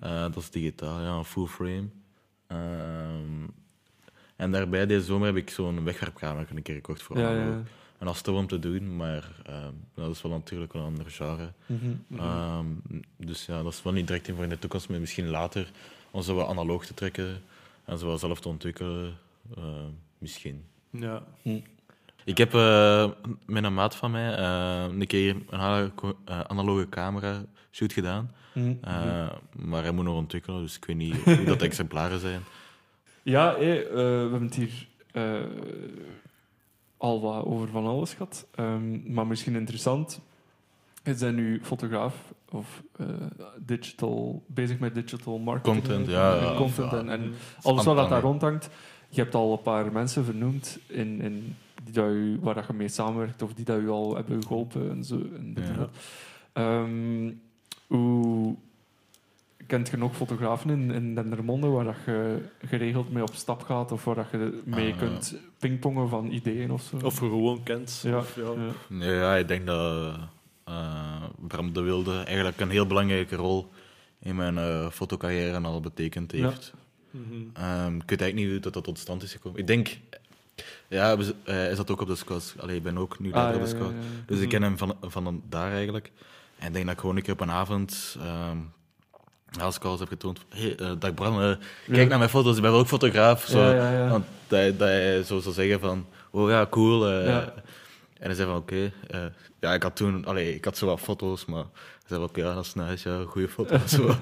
Eh, 0.00 0.20
dat 0.20 0.36
is 0.36 0.50
digitaal, 0.50 1.00
ja, 1.00 1.24
full 1.24 1.46
frame. 1.46 1.88
Ehm, 2.46 3.46
en 4.40 4.50
daarbij 4.50 4.86
deze 4.86 5.04
zomer 5.04 5.26
heb 5.26 5.36
ik 5.36 5.50
zo'n 5.50 5.84
wegwerpcamera 5.84 6.46
een 6.54 6.62
keer 6.62 6.74
gekocht 6.74 7.02
voor 7.02 7.18
Ja. 7.18 7.30
En 7.98 8.06
dat 8.06 8.14
is 8.14 8.20
tof 8.20 8.36
om 8.36 8.46
te 8.46 8.58
doen, 8.58 8.96
maar 8.96 9.28
ehm, 9.46 9.72
dat 9.94 10.10
is 10.10 10.22
wel 10.22 10.32
natuurlijk 10.32 10.74
een 10.74 10.80
ander 10.80 11.10
genre. 11.10 11.52
Mhm. 11.66 12.18
Ehm, 12.20 12.66
dus 13.16 13.46
ja, 13.46 13.62
dat 13.62 13.72
is 13.72 13.82
wel 13.82 13.92
niet 13.92 14.06
direct 14.06 14.28
in 14.28 14.34
voor 14.34 14.44
in 14.44 14.50
de 14.50 14.58
toekomst, 14.58 14.88
maar 14.88 15.00
misschien 15.00 15.28
later 15.28 15.70
om 16.10 16.22
zo 16.22 16.34
wat 16.34 16.48
analoog 16.48 16.86
te 16.86 16.94
trekken 16.94 17.42
en 17.84 17.98
zo 17.98 18.06
wat 18.06 18.20
zelf 18.20 18.40
te 18.40 18.48
ontwikkelen. 18.48 19.14
eh, 19.56 19.64
misschien. 20.18 20.64
Ja. 20.90 21.22
Ik 22.24 22.38
heb 22.38 22.54
eh, 22.54 23.10
met 23.46 23.64
een 23.64 23.74
maat 23.74 23.96
van 23.96 24.10
mij 24.10 24.34
eh, 24.34 24.84
een 24.98 25.06
keer 25.06 25.30
een 25.30 25.46
analoge, 25.50 26.16
eh, 26.24 26.40
analoge 26.40 26.88
camera 26.88 27.44
shoot 27.70 27.92
gedaan. 27.92 28.30
Mhm. 28.54 28.74
Eh, 28.80 29.30
maar 29.56 29.82
hij 29.82 29.92
moet 29.92 30.04
nog 30.04 30.16
ontwikkelen, 30.16 30.60
dus 30.62 30.76
ik 30.76 30.84
weet 30.84 30.96
niet 30.96 31.14
hoe 31.36 31.44
dat 31.44 31.62
exemplaren 31.62 32.20
zijn. 32.20 32.40
Ja, 33.22 33.54
eh, 33.54 33.60
we 33.60 34.28
hebben 34.30 34.42
het 34.42 34.54
hier 34.54 34.88
eh, 35.12 35.40
al 36.96 37.20
wat 37.20 37.44
over 37.44 37.68
van 37.68 37.86
alles 37.86 38.12
gehad. 38.12 38.46
Ehm, 38.54 39.12
maar 39.12 39.26
misschien 39.26 39.54
interessant. 39.54 40.20
Is 41.02 41.20
hij 41.20 41.30
nu 41.30 41.60
fotograaf 41.62 42.32
of 42.50 42.82
eh, 42.96 43.06
digital, 43.58 44.42
bezig 44.46 44.78
met 44.78 44.94
digital 44.94 45.38
marketing? 45.38 45.82
Content, 45.82 46.08
ja, 46.08 46.36
En 46.36 46.44
ja, 46.44 46.56
content 46.56 46.90
ja. 46.90 46.98
en, 46.98 47.08
en 47.08 47.34
alles 47.62 47.84
wat 47.84 47.96
dat 47.96 48.08
daar 48.08 48.22
rondhangt. 48.22 48.70
Je 49.08 49.20
hebt 49.20 49.34
al 49.34 49.52
een 49.52 49.62
paar 49.62 49.92
mensen 49.92 50.24
vernoemd 50.24 50.78
in, 50.86 51.20
in 51.20 51.56
die 51.84 51.92
dat 51.92 52.10
u, 52.10 52.38
waar 52.40 52.54
dat 52.54 52.66
je 52.66 52.72
mee 52.72 52.88
samenwerkt 52.88 53.42
of 53.42 53.54
die 53.54 53.64
dat 53.64 53.78
u 53.78 53.88
al 53.88 54.14
hebben 54.14 54.42
geholpen 54.46 54.90
en 54.90 55.04
zo. 55.04 55.14
En 55.14 55.56
Ja. 55.56 55.88
Ehm, 56.52 57.32
hoe 57.86 58.56
kent 59.70 59.88
je 59.88 59.96
nog 59.96 60.16
fotografen 60.16 60.70
in, 60.70 60.90
in 60.90 61.14
Dendermonde 61.14 61.66
waar 61.66 61.84
dat 61.84 61.96
je 62.06 62.38
geregeld 62.66 63.12
mee 63.12 63.22
op 63.22 63.34
stap 63.34 63.62
gaat 63.62 63.92
of 63.92 64.04
waar 64.04 64.14
dat 64.14 64.26
je 64.30 64.62
mee 64.64 64.92
Ah, 64.92 64.98
kunt 64.98 65.34
pingpongen 65.58 66.08
van 66.08 66.26
ideeën 66.30 66.70
of 66.70 66.82
zo? 66.82 66.96
Of 67.04 67.14
je 67.20 67.26
gewoon 67.26 67.62
kent. 67.62 68.00
ja, 68.04 68.18
Of, 68.18 68.36
ja. 68.36 68.42
ja. 68.42 68.72
Nee, 68.88 69.14
ja, 69.14 69.36
ik 69.36 69.48
denk 69.48 69.66
dat 69.66 70.16
eh, 70.64 71.22
Bram 71.38 71.72
de 71.72 71.80
Wilde 71.80 72.22
eigenlijk 72.22 72.60
een 72.60 72.70
heel 72.70 72.86
belangrijke 72.86 73.36
rol 73.36 73.68
in 74.20 74.36
mijn 74.36 74.58
eh, 74.58 74.90
fotocarrière 74.90 75.60
al 75.60 75.80
betekend 75.80 76.32
Ja. 76.32 76.48
heeft. 76.48 76.72
Mhm. 77.10 77.22
Ehm, 77.52 77.94
ik 77.96 78.10
weet 78.10 78.20
eigenlijk 78.20 78.34
niet 78.34 78.50
hoe 78.50 78.58
dat, 78.60 78.72
dat 78.72 78.84
tot 78.84 78.98
stand 78.98 79.22
is 79.22 79.32
gekomen. 79.32 79.58
Ik 79.60 79.66
denk, 79.66 79.98
ja, 80.88 81.16
eh, 81.16 81.26
hij 81.44 81.74
zat 81.74 81.90
ook 81.90 82.00
op 82.00 82.06
de 82.06 82.14
scouts. 82.16 82.54
Allee, 82.58 82.76
ik 82.76 82.82
ben 82.82 82.98
ook 82.98 83.18
nu 83.18 83.28
Ah, 83.32 83.34
leider 83.34 83.54
ja, 83.56 83.60
op 83.62 83.70
de 83.70 83.76
ja, 83.76 83.80
scout. 83.80 83.92
ja, 83.94 84.08
ja. 84.08 84.24
Dus 84.26 84.36
ik 84.36 84.42
Mhm. 84.42 84.50
ken 84.50 84.62
hem 84.62 84.78
van, 84.78 84.96
van 85.00 85.42
daar 85.48 85.72
eigenlijk. 85.72 86.12
En 86.58 86.66
ik 86.66 86.72
denk 86.72 86.84
dat 86.84 86.94
ik 86.94 87.00
gewoon 87.00 87.16
een 87.16 87.22
keer 87.22 87.32
op 87.32 87.40
een 87.40 87.50
avond 87.50 88.16
ehm 88.20 88.56
als 89.60 89.76
ik 89.76 89.84
al 89.84 89.90
eens 89.90 90.00
heb 90.00 90.08
getoond. 90.08 90.40
Hey, 90.48 90.76
eh, 90.76 90.90
dag 90.98 91.14
Bram, 91.14 91.34
eh, 91.42 91.48
kijk 91.86 91.96
Ja. 92.02 92.04
naar 92.04 92.18
mijn 92.18 92.30
foto's, 92.30 92.56
ik 92.56 92.62
ben 92.62 92.70
wel 92.70 92.80
ook 92.80 92.86
fotograaf. 92.86 93.44
Zo. 93.44 93.58
Ja, 93.60 93.72
ja, 93.74 93.92
ja. 93.92 94.08
Want 94.08 94.24
dat, 94.48 94.58
hij- 94.58 94.76
dat 94.76 94.88
hij 94.88 95.22
zo 95.22 95.38
zou 95.40 95.54
zeggen 95.54 95.80
van, 95.80 96.06
oh 96.30 96.50
ja, 96.50 96.66
cool. 96.70 97.08
eh. 97.10 97.26
Ja. 97.26 97.52
En 98.18 98.26
hij 98.26 98.34
zei 98.34 98.48
van, 98.48 98.56
oké. 98.56 98.92
eh, 99.08 99.20
ja, 99.60 99.74
ik 99.74 99.82
had 99.82 99.96
toen, 99.96 100.24
allee, 100.24 100.54
ik 100.54 100.64
had 100.64 100.76
zo 100.76 100.86
wat 100.86 101.00
foto's, 101.00 101.44
maar 101.44 101.62
hij 101.72 102.06
zei 102.06 102.20
van, 102.20 102.28
oké, 102.28 102.40
ja, 102.40 102.54
dat 102.54 102.64
is 102.64 102.74
nice, 102.74 103.08
ja, 103.10 103.24
goede 103.26 103.48
foto's. 103.48 103.90
zo. 103.94 104.14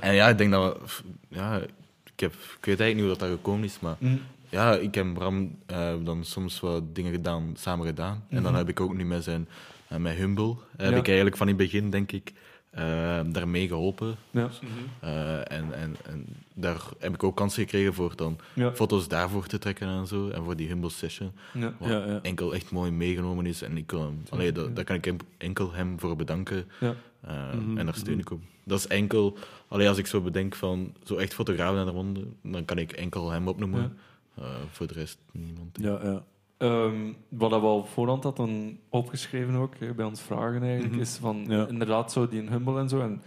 En 0.00 0.14
ja, 0.14 0.28
ik 0.28 0.38
denk 0.38 0.50
dat, 0.52 0.76
we, 0.78 0.88
ja, 1.36 1.56
ik, 2.04 2.20
heb, 2.20 2.32
ik 2.32 2.64
weet 2.64 2.80
eigenlijk 2.80 2.94
niet 2.94 3.00
hoe 3.04 3.08
dat, 3.08 3.18
dat 3.18 3.28
gekomen 3.30 3.64
is, 3.64 3.80
maar 3.80 3.96
Mhm. 3.98 4.16
ja, 4.48 4.74
ik 4.74 4.96
en 4.96 5.12
Bram 5.12 5.58
eh, 5.66 5.76
hebben 5.76 6.04
dan 6.04 6.24
soms 6.24 6.60
wat 6.60 6.94
dingen 6.94 7.12
gedaan, 7.12 7.52
samen 7.58 7.86
gedaan. 7.86 8.24
En 8.28 8.42
dan 8.42 8.50
Mhm. 8.52 8.54
heb 8.60 8.68
ik 8.68 8.80
ook 8.80 8.94
nu 8.94 9.04
met 9.04 9.24
zijn, 9.24 9.48
met 9.98 10.14
Humble, 10.16 10.54
heb 10.76 10.90
Ja. 10.92 10.96
ik 10.96 11.06
eigenlijk 11.06 11.36
van 11.36 11.48
in 11.48 11.54
het 11.58 11.62
begin, 11.70 11.90
denk 11.90 12.12
ik, 12.12 12.32
daarmee 13.32 13.68
geholpen. 13.68 14.14
Ja. 14.30 14.46
Mhm. 14.60 14.70
Eh, 15.00 15.36
en, 15.52 15.72
en, 15.74 15.96
en 16.06 16.26
daar 16.54 16.80
heb 16.98 17.14
ik 17.14 17.22
ook 17.24 17.36
kansen 17.36 17.62
gekregen 17.62 17.94
voor 17.94 18.16
dan 18.16 18.38
Ja. 18.54 18.72
foto's 18.74 19.08
daarvoor 19.08 19.46
te 19.46 19.58
trekken 19.58 19.88
en 19.88 20.06
zo. 20.06 20.28
En 20.28 20.44
voor 20.44 20.56
die 20.56 20.68
Humble 20.68 20.90
session. 20.90 21.30
Ja. 21.54 21.74
Wat 21.78 21.88
Ja, 21.88 22.18
enkel 22.22 22.54
echt 22.54 22.70
mooi 22.70 22.90
meegenomen 22.90 23.46
is. 23.46 23.62
En 23.62 23.76
ik 23.76 23.90
wil 23.90 24.02
hem, 24.02 24.22
allee, 24.28 24.52
da- 24.52 24.62
ja. 24.62 24.68
daar 24.68 24.84
kan 24.84 24.96
ik 24.96 25.04
hem, 25.04 25.16
enkel 25.38 25.72
hem 25.72 26.00
voor 26.00 26.16
bedanken. 26.16 26.64
Ja. 26.80 26.94
Eh, 27.20 27.52
Mhm, 27.54 27.78
En 27.78 27.84
daar 27.84 27.94
steun 27.94 28.12
mhm. 28.12 28.20
ik 28.22 28.30
op. 28.30 28.40
Dat 28.64 28.78
is 28.78 28.86
enkel, 28.86 29.36
allee, 29.68 29.88
als 29.88 29.98
ik 29.98 30.06
zo 30.06 30.20
bedenk 30.20 30.54
van 30.54 30.94
zo 31.04 31.16
echt 31.16 31.34
fotograaf 31.34 31.74
naar 31.74 31.84
de 31.84 31.90
ronde, 31.90 32.26
dan 32.42 32.64
kan 32.64 32.78
ik 32.78 32.92
enkel 32.92 33.30
hem 33.30 33.48
opnoemen. 33.48 33.96
Eh, 34.34 34.44
voor 34.70 34.86
de 34.86 34.94
rest 34.94 35.18
niemand. 35.32 35.78
Ja, 35.80 35.98
ja. 36.02 36.24
Ehm, 36.58 37.12
wat 37.28 37.50
we 37.50 37.56
al 37.56 37.84
voorhand 37.84 38.22
hadden 38.24 38.78
opgeschreven 38.88 39.54
ook, 39.54 39.74
bij 39.96 40.04
ons 40.04 40.20
vragen 40.20 40.62
eigenlijk, 40.62 40.92
Mhm. 40.92 41.00
is 41.02 41.16
van 41.20 41.44
Ja. 41.48 41.66
inderdaad 41.66 42.12
zo 42.12 42.28
die 42.28 42.40
Humble 42.48 42.78
en 42.78 42.88
zo. 42.88 43.00
En 43.00 43.22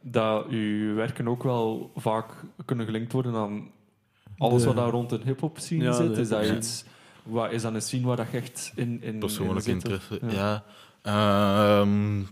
dat 0.00 0.46
uw 0.46 0.94
werken 0.94 1.28
ook 1.28 1.42
wel 1.42 1.90
vaak 1.96 2.34
kunnen 2.64 2.86
gelinkt 2.86 3.12
worden 3.12 3.34
aan 3.34 3.70
alles 4.38 4.60
De- 4.62 4.66
wat 4.68 4.76
daar 4.76 4.90
rond 4.90 5.12
een 5.12 5.22
hip-hop 5.22 5.58
scene 5.58 5.84
Ja, 5.84 5.92
zit. 5.92 6.16
Is 6.18 6.28
dat 6.28 6.44
iets, 6.50 6.84
wat, 7.22 7.52
is 7.52 7.62
dat 7.62 7.74
een 7.74 7.82
scene 7.82 8.06
waar 8.06 8.16
dat 8.16 8.30
je 8.30 8.36
echt 8.36 8.72
in, 8.74 9.02
in 9.02 9.18
Persoonlijk 9.18 9.66
in 9.66 9.72
interesse, 9.72 10.20
ja. 10.28 10.64
Ehm, 11.02 12.22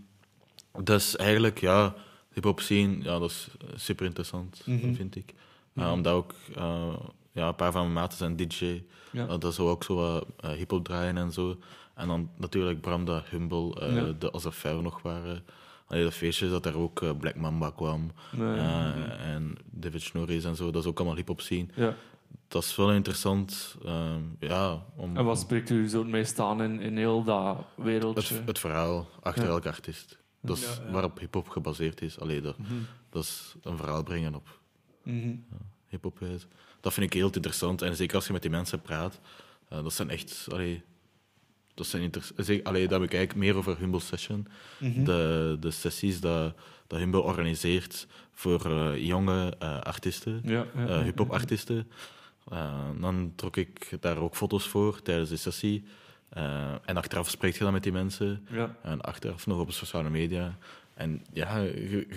dat 0.83 1.01
is 1.01 1.17
eigenlijk, 1.17 1.61
ja, 1.61 1.95
hip-hop 2.33 2.61
scene, 2.61 3.03
ja, 3.03 3.19
dat 3.19 3.31
is 3.31 3.49
super 3.75 4.07
interessant, 4.07 4.63
Mhm. 4.67 4.95
vind 4.95 5.17
ik. 5.17 5.35
Mhm. 5.73 5.91
omdat 5.91 6.13
ook 6.13 6.35
eh, 6.55 6.95
ja, 7.33 7.49
een 7.49 7.55
paar 7.55 7.73
van 7.73 7.81
mijn 7.83 7.93
maten 7.93 8.19
zijn 8.19 8.37
DJ. 8.37 8.83
Ja. 9.13 9.27
Eh, 9.29 9.39
dat 9.39 9.55
zou 9.55 9.69
ook 9.69 9.85
zo 9.85 9.95
wat 9.95 10.27
eh, 10.41 10.51
hip-hop 10.51 10.85
draaien 10.85 11.17
en 11.17 11.33
zo. 11.33 11.59
En 11.95 12.09
dan 12.09 12.31
natuurlijk 12.37 12.81
Bramda, 12.81 13.23
Humble, 13.31 13.81
eh 13.81 13.95
Ja. 13.97 14.13
de 14.19 14.33
Azafel 14.33 14.81
nog 14.81 15.03
waren. 15.03 15.45
Allee, 15.87 16.03
dat 16.05 16.15
feestje 16.15 16.49
dat 16.49 16.63
daar 16.63 16.75
ook 16.75 17.19
Black 17.19 17.35
Mamba 17.37 17.71
kwam. 17.71 18.11
Nee, 18.33 18.59
en 18.59 19.57
David 19.71 20.03
Schnorris 20.03 20.45
en 20.45 20.57
zo. 20.57 20.71
Dat 20.71 20.83
is 20.83 20.89
ook 20.89 20.97
allemaal 20.99 21.17
hip-hop 21.17 21.41
scene. 21.41 21.67
ja. 21.75 21.95
Dat 22.49 22.63
is 22.63 22.77
wel 22.77 22.93
interessant. 22.93 23.77
ehm, 23.85 24.21
ja, 24.39 24.85
om 24.97 25.17
En 25.17 25.25
wat 25.25 25.39
spreekt 25.39 25.71
u 25.71 25.89
zo 25.89 25.99
het 25.99 26.09
meest 26.09 26.39
aan 26.41 26.63
in, 26.63 26.81
in 26.81 26.97
heel 26.97 27.23
dat 27.25 27.57
wereldje? 27.77 28.35
het, 28.35 28.47
het 28.47 28.59
verhaal 28.59 29.09
achter 29.23 29.45
elke 29.49 29.69
artiest. 29.69 30.19
Dat 30.43 30.57
is 30.57 30.77
Ja, 30.77 30.85
ja. 30.87 30.91
waarop 30.91 31.19
hip-hop 31.19 31.49
gebaseerd 31.49 32.01
is. 32.03 32.19
Allee, 32.21 32.41
dat, 32.41 32.59
Mhm. 32.59 32.73
dat 33.11 33.23
is 33.23 33.55
een 33.63 33.77
verhaal 33.77 34.03
brengen 34.03 34.35
op 34.35 34.59
Mhm. 35.03 35.35
hip-hop 35.87 36.19
wijze. 36.19 36.47
Dat 36.81 36.93
vind 36.93 37.07
ik 37.07 37.13
heel 37.13 37.31
interessant. 37.33 37.83
En 37.83 37.97
zeker 37.97 38.17
als 38.17 38.27
je 38.27 38.33
met 38.33 38.43
die 38.43 38.51
mensen 38.51 38.81
praat, 38.81 39.21
eh, 39.69 39.83
dat 39.83 39.93
zijn 39.93 40.11
echt. 40.11 40.47
Allee, 40.53 40.83
dat 41.75 41.87
zijn 41.87 42.03
interessant. 42.03 42.65
Allee, 42.65 42.89
daar 42.89 43.01
heb 43.01 43.09
ik 43.09 43.15
eigenlijk 43.15 43.47
meer 43.47 43.57
over 43.57 43.79
Humble 43.79 44.01
Session. 44.01 44.47
Mhm. 44.79 45.05
De, 45.05 45.57
de 45.61 45.71
sessies 45.71 46.21
dat, 46.21 46.55
dat 46.87 46.99
Humble 46.99 47.21
organiseert 47.21 48.07
voor 48.33 48.67
eh, 48.67 49.07
jonge 49.07 49.57
eh, 49.59 49.81
artiesten, 49.81 50.41
Ja, 50.45 50.67
ja, 50.77 50.87
eh 50.87 51.03
hip-hop 51.03 51.31
artiesten. 51.31 51.91
Eh, 52.49 52.89
dan 53.01 53.33
trok 53.37 53.57
ik 53.57 53.97
daar 54.01 54.19
ook 54.19 54.37
foto's 54.37 54.69
voor 54.69 55.03
tijdens 55.03 55.31
de 55.31 55.37
sessie. 55.37 55.85
Eh, 56.29 56.73
en 56.85 56.97
achteraf 56.97 57.31
spreekt 57.31 57.57
je 57.57 57.65
dan 57.65 57.73
met 57.73 57.83
die 57.83 57.93
mensen. 57.93 58.47
Ja. 58.51 58.77
En 58.83 59.01
achteraf 59.01 59.47
nog 59.47 59.61
op 59.61 59.73
sociale 59.73 60.11
media. 60.11 60.59
En 61.01 61.23
ja, 61.33 61.67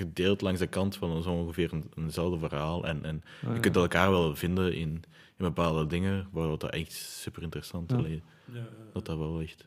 deelt 0.08 0.42
langs 0.42 0.60
de 0.60 0.68
kant 0.68 0.96
van 0.96 1.24
zo 1.24 1.30
ongeveer 1.32 1.74
een, 1.74 1.84
eenzelfde 1.96 2.48
verhaal. 2.48 2.86
En, 2.88 3.06
en 3.06 3.24
Ah, 3.48 3.54
je 3.54 3.60
kunt 3.60 3.76
elkaar 3.76 4.10
wel 4.12 4.36
vinden 4.36 4.74
in, 4.76 4.90
in 5.38 5.46
bepaalde 5.46 5.88
dingen, 5.88 6.28
waardoor 6.32 6.58
dat 6.60 6.70
echt 6.72 6.92
super 6.94 7.44
interessant 7.44 7.92
Ja. 7.92 7.98
is. 8.06 8.20
Ja. 8.54 8.66
Dat 8.94 9.06
dat 9.06 9.18
wel 9.18 9.42
echt 9.42 9.66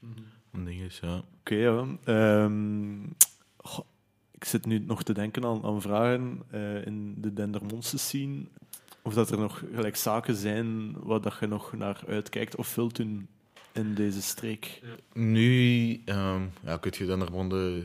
Mhm. 0.00 0.12
een 0.52 0.64
ding 0.64 0.80
is, 0.80 0.98
ja. 1.02 1.22
Oké, 1.40 1.54
ja. 1.54 1.86
Ehm, 2.04 2.98
goh, 3.56 3.84
ik 4.30 4.44
zit 4.44 4.66
nu 4.66 4.78
nog 4.78 5.02
te 5.02 5.12
denken 5.12 5.44
aan, 5.44 5.64
aan 5.64 5.80
vragen 5.82 6.42
eh, 6.50 6.86
in 6.86 7.14
de 7.20 7.32
Dendermondse 7.32 7.98
scene. 7.98 8.44
Of 9.02 9.14
dat 9.14 9.30
er 9.30 9.38
nog 9.38 9.62
gelijk 9.74 9.96
zaken 9.96 10.34
zijn 10.34 10.92
waar 11.02 11.20
dat 11.20 11.36
je 11.40 11.46
nog 11.46 11.72
naar 11.72 12.00
uitkijkt 12.08 12.56
of 12.56 12.66
vult 12.66 12.96
doen 12.96 13.28
in 13.76 13.94
deze 13.94 14.22
streek. 14.22 14.80
Nu, 15.12 16.00
ehm 16.04 16.42
ja, 16.64 16.76
kun 16.76 16.92
je 16.98 17.06
dan 17.06 17.18
naar 17.18 17.28
Ronde 17.28 17.82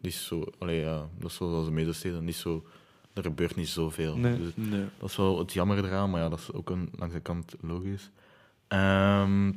niet 0.00 0.14
zo, 0.14 0.44
allee, 0.58 0.80
ja, 0.80 1.08
dat 1.18 1.30
is 1.30 1.36
zoals 1.36 1.64
de 1.66 1.72
medesteden, 1.72 2.24
niet 2.24 2.34
zo, 2.36 2.64
er 3.12 3.22
gebeurt 3.22 3.56
niet 3.56 3.68
zoveel. 3.68 4.16
Nee. 4.16 4.36
Dus 4.38 4.52
Nee. 4.54 4.84
dat 4.98 5.10
is 5.10 5.16
wel 5.16 5.38
het 5.38 5.52
jammer 5.52 5.84
eraan, 5.84 6.10
maar 6.10 6.20
ja, 6.20 6.28
dat 6.28 6.38
is 6.38 6.52
ook 6.52 6.70
een, 6.70 6.88
langs 6.98 7.14
de 7.14 7.20
kant 7.20 7.54
logisch. 7.60 8.10
Ehm, 8.68 9.52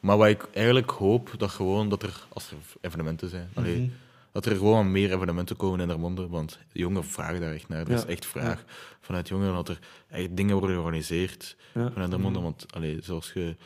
maar 0.00 0.16
wat 0.16 0.28
ik 0.28 0.48
eigenlijk 0.52 0.90
hoop, 0.90 1.34
dat 1.36 1.50
gewoon 1.50 1.88
dat 1.88 2.02
er, 2.02 2.26
als 2.28 2.50
er 2.50 2.56
evenementen 2.80 3.28
zijn, 3.28 3.48
allee, 3.54 3.78
Mhm. 3.80 3.88
dat 4.32 4.46
er 4.46 4.56
gewoon 4.56 4.90
meer 4.92 5.12
evenementen 5.12 5.56
komen 5.56 5.80
in 5.80 5.88
Dermonde, 5.88 6.28
want 6.28 6.58
jongeren 6.72 7.04
vragen 7.04 7.40
daar 7.40 7.52
echt 7.54 7.68
naar. 7.68 7.80
Er 7.88 7.90
is 7.94 8.04
echt 8.04 8.26
vraag 8.26 8.64
vanuit 9.00 9.28
jongeren 9.28 9.54
dat 9.54 9.68
er 9.68 9.78
echt 10.08 10.36
dingen 10.36 10.56
worden 10.56 10.76
georganiseerd 10.76 11.56
vanuit 11.72 12.10
Dermonde. 12.10 12.38
Mhm. 12.38 12.42
Want 12.42 12.66
allee, 12.72 12.98
zoals 13.02 13.32
je 13.32 13.56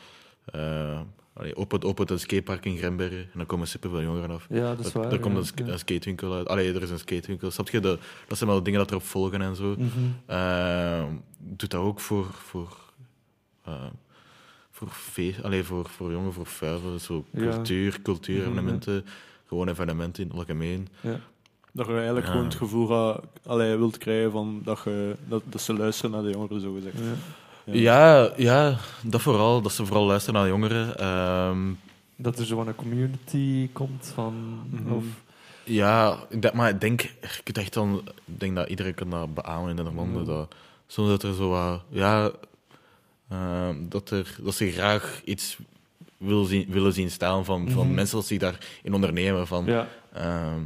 eh, 0.51 0.99
allee, 1.33 1.55
op, 1.55 1.71
het, 1.71 1.83
op 1.85 1.97
het 1.97 2.19
skatepark 2.19 2.65
in 2.65 2.77
Grembergen, 2.77 3.17
en 3.17 3.29
dan 3.33 3.45
komen 3.45 3.67
superveel 3.67 4.01
jongeren 4.01 4.29
af. 4.31 4.45
Ja, 4.49 4.75
dat 4.75 4.85
is 4.85 4.91
waar. 4.91 5.09
Daar 5.09 5.19
komt 5.19 5.33
ja. 5.33 5.39
een, 5.39 5.45
sk- 5.45 5.59
Ja. 5.59 5.67
een 5.67 5.79
skatewinkel 5.79 6.33
uit. 6.33 6.47
Allee, 6.47 6.73
er 6.73 6.81
is 6.81 6.89
een 6.89 6.99
skatewinkel. 6.99 7.51
Snap 7.51 7.69
je? 7.69 7.79
Dat, 7.79 7.99
dat 8.27 8.37
zijn 8.37 8.49
wel 8.49 8.63
dingen 8.63 8.79
dat 8.79 8.89
erop 8.89 9.03
volgen 9.03 9.41
en 9.41 9.55
zo. 9.55 9.75
Mhm. 9.77 9.87
Eh, 10.25 11.03
doet 11.37 11.71
dat 11.71 11.81
ook 11.81 11.99
voor, 11.99 12.25
voor, 12.31 12.77
eh, 13.63 13.85
voor, 14.71 14.87
feest, 14.89 15.43
allee, 15.43 15.63
voor, 15.63 15.89
voor 15.89 16.11
jongen, 16.11 16.33
voor 16.33 16.45
vuiven, 16.45 16.99
zo 16.99 17.25
Ja. 17.31 17.41
cultuur, 17.49 17.99
Mhm, 18.01 19.03
gewoon 19.47 19.67
evenementen 19.67 20.23
in 20.23 20.29
het 20.29 20.37
algemeen. 20.37 20.87
Ja. 21.01 21.19
Dat 21.71 21.85
je 21.85 21.93
eigenlijk 21.93 22.25
Ja. 22.25 22.31
gewoon 22.31 22.47
het 22.47 22.55
gevoel 22.57 22.87
allee, 23.45 23.75
wilt 23.77 23.97
krijgen 23.97 24.31
van 24.31 24.61
dat, 24.63 24.81
je, 24.85 25.15
dat, 25.27 25.41
dat 25.45 25.61
ze 25.61 25.73
luisteren 25.73 26.11
naar 26.11 26.23
de 26.23 26.29
jongeren, 26.31 26.61
zo 26.61 26.73
gezegd. 26.73 26.95
Ja. 27.71 28.31
Ja, 28.37 28.77
dat 29.03 29.21
vooral. 29.21 29.61
Dat 29.61 29.71
ze 29.71 29.85
vooral 29.85 30.05
luisteren 30.05 30.35
naar 30.35 30.43
de 30.43 30.49
jongeren. 30.57 30.97
Ehm, 30.97 31.59
Dat 32.15 32.39
er 32.39 32.45
zo'n 32.45 32.75
community 32.75 33.69
komt 33.73 34.11
van... 34.13 34.59
Mhm. 34.69 34.91
Of, 34.93 35.03
ja, 35.63 36.17
maar 36.53 36.69
ik 36.69 36.81
denk, 36.81 37.01
ik 37.43 37.57
echt 37.57 37.73
dan, 37.73 38.01
ik 38.25 38.39
denk 38.39 38.55
dat 38.55 38.69
iedereen 38.69 38.93
kan 38.93 39.09
dat 39.09 39.33
beamen 39.33 39.69
in 39.69 39.75
de 39.75 39.83
landen. 39.95 40.19
Ja. 40.21 40.25
Dat, 40.27 40.55
soms 40.87 41.09
dat 41.09 41.23
er 41.23 41.33
zo 41.33 41.49
wat, 41.49 41.81
ja, 41.89 42.31
ehm, 43.29 43.75
dat, 43.89 44.09
er, 44.09 44.35
dat 44.43 44.53
ze 44.55 44.71
graag 44.71 45.21
iets 45.25 45.57
wil 46.17 46.43
zien, 46.45 46.65
willen 46.69 46.93
zien 46.93 47.11
staan 47.11 47.45
van, 47.45 47.69
van 47.69 47.85
Mhm. 47.85 47.95
mensen 47.95 48.23
zich 48.23 48.39
daarin 48.39 48.93
ondernemen. 48.93 49.47
Van, 49.47 49.65
ja. 49.65 49.87
Ehm, 50.13 50.59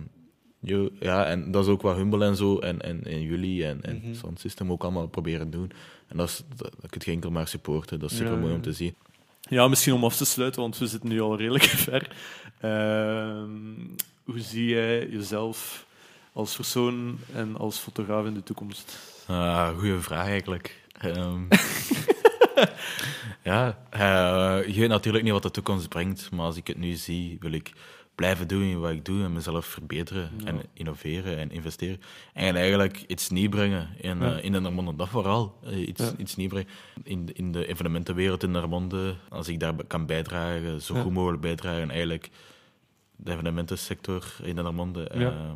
ja, 0.99 1.26
en 1.26 1.51
dat 1.51 1.64
is 1.66 1.72
ook 1.72 1.82
wat 1.82 1.95
Humble 1.95 2.26
en 2.26 2.36
zo, 2.36 2.60
en, 2.60 2.82
en, 2.82 3.04
en 3.06 3.22
jullie 3.22 3.66
en, 3.66 3.80
en 3.84 4.01
Mhm. 4.04 4.14
Sound 4.14 4.39
System 4.39 4.72
ook 4.72 4.84
allemaal 4.84 5.08
proberen 5.08 5.51
doen. 5.51 5.72
En 6.14 6.20
dat, 6.20 6.30
is, 6.30 6.43
dat, 6.55 6.72
dat 6.82 6.89
kun 6.89 7.01
je 7.05 7.11
enkel 7.11 7.32
maar 7.32 7.47
supporten. 7.47 7.99
Dat 7.99 8.11
is 8.11 8.18
super 8.18 8.38
mooi 8.38 8.49
ja. 8.49 8.55
om 8.55 8.61
te 8.61 8.74
zien. 8.74 8.95
Ja, 9.39 9.68
misschien 9.68 9.93
om 9.93 10.03
af 10.03 10.16
te 10.16 10.26
sluiten, 10.26 10.61
want 10.61 10.78
we 10.78 10.88
zitten 10.88 11.09
nu 11.09 11.22
al 11.22 11.38
redelijk 11.38 11.64
ver. 11.88 12.16
Ehm, 12.59 13.49
hoe 14.24 14.39
zie 14.39 14.66
jij 14.66 15.07
jezelf 15.07 15.86
als 16.34 16.55
persoon 16.55 17.20
en 17.34 17.57
als 17.57 17.78
fotograaf 17.78 18.26
in 18.26 18.34
de 18.34 18.43
toekomst? 18.43 18.97
Ah, 19.28 19.78
goeie 19.78 19.97
vraag 19.97 20.26
eigenlijk. 20.26 20.82
Ehm, 20.99 21.41
ja, 23.49 23.78
eh, 23.89 24.74
je 24.74 24.80
weet 24.80 24.89
natuurlijk 24.89 25.24
niet 25.24 25.34
wat 25.34 25.43
de 25.43 25.51
toekomst 25.51 25.89
brengt, 25.89 26.32
maar 26.32 26.45
als 26.45 26.57
ik 26.57 26.68
het 26.68 26.78
nu 26.78 26.93
zie, 26.93 27.38
wil 27.39 27.51
ik 27.51 27.72
blijven 28.16 28.47
doen 28.47 28.80
wat 28.80 28.91
ik 28.91 29.05
doe 29.05 29.24
en 29.24 29.34
mezelf 29.34 29.66
verbeteren 29.66 30.32
Ja. 30.38 30.45
en 30.45 30.61
innoveren 30.74 31.38
en 31.38 31.51
investeren. 31.51 32.01
En 32.34 32.55
eigenlijk 32.55 33.03
iets 33.07 33.30
nieuw 33.30 33.49
brengen 33.49 33.89
in, 33.97 34.20
Ja. 34.20 34.36
eh, 34.38 34.43
in 34.43 34.51
de 34.51 34.59
Narmonde. 34.59 34.95
Dat 34.95 35.09
vooral, 35.09 35.57
eh, 35.64 35.88
iets, 35.88 36.01
Ja. 36.03 36.11
iets 36.18 36.36
nieuw 36.36 36.47
brengen. 36.49 36.70
In, 37.03 37.30
in 37.34 37.51
de 37.51 37.68
evenementenwereld 37.68 38.43
in 38.43 38.51
Narmonde, 38.51 39.16
als 39.30 39.47
ik 39.47 39.59
daar 39.59 39.74
kan 39.88 40.05
bijdragen, 40.05 40.82
zo 40.82 40.95
Ja. 40.95 41.01
goed 41.01 41.11
mogelijk 41.14 41.41
bijdragen, 41.41 41.82
en 41.82 41.89
eigenlijk 41.89 42.30
de 43.16 43.32
evenementensector 43.32 44.36
in 44.43 44.55
de 44.55 44.61
Narmonde 44.61 45.09
Ja. 45.14 45.20
eh, 45.32 45.51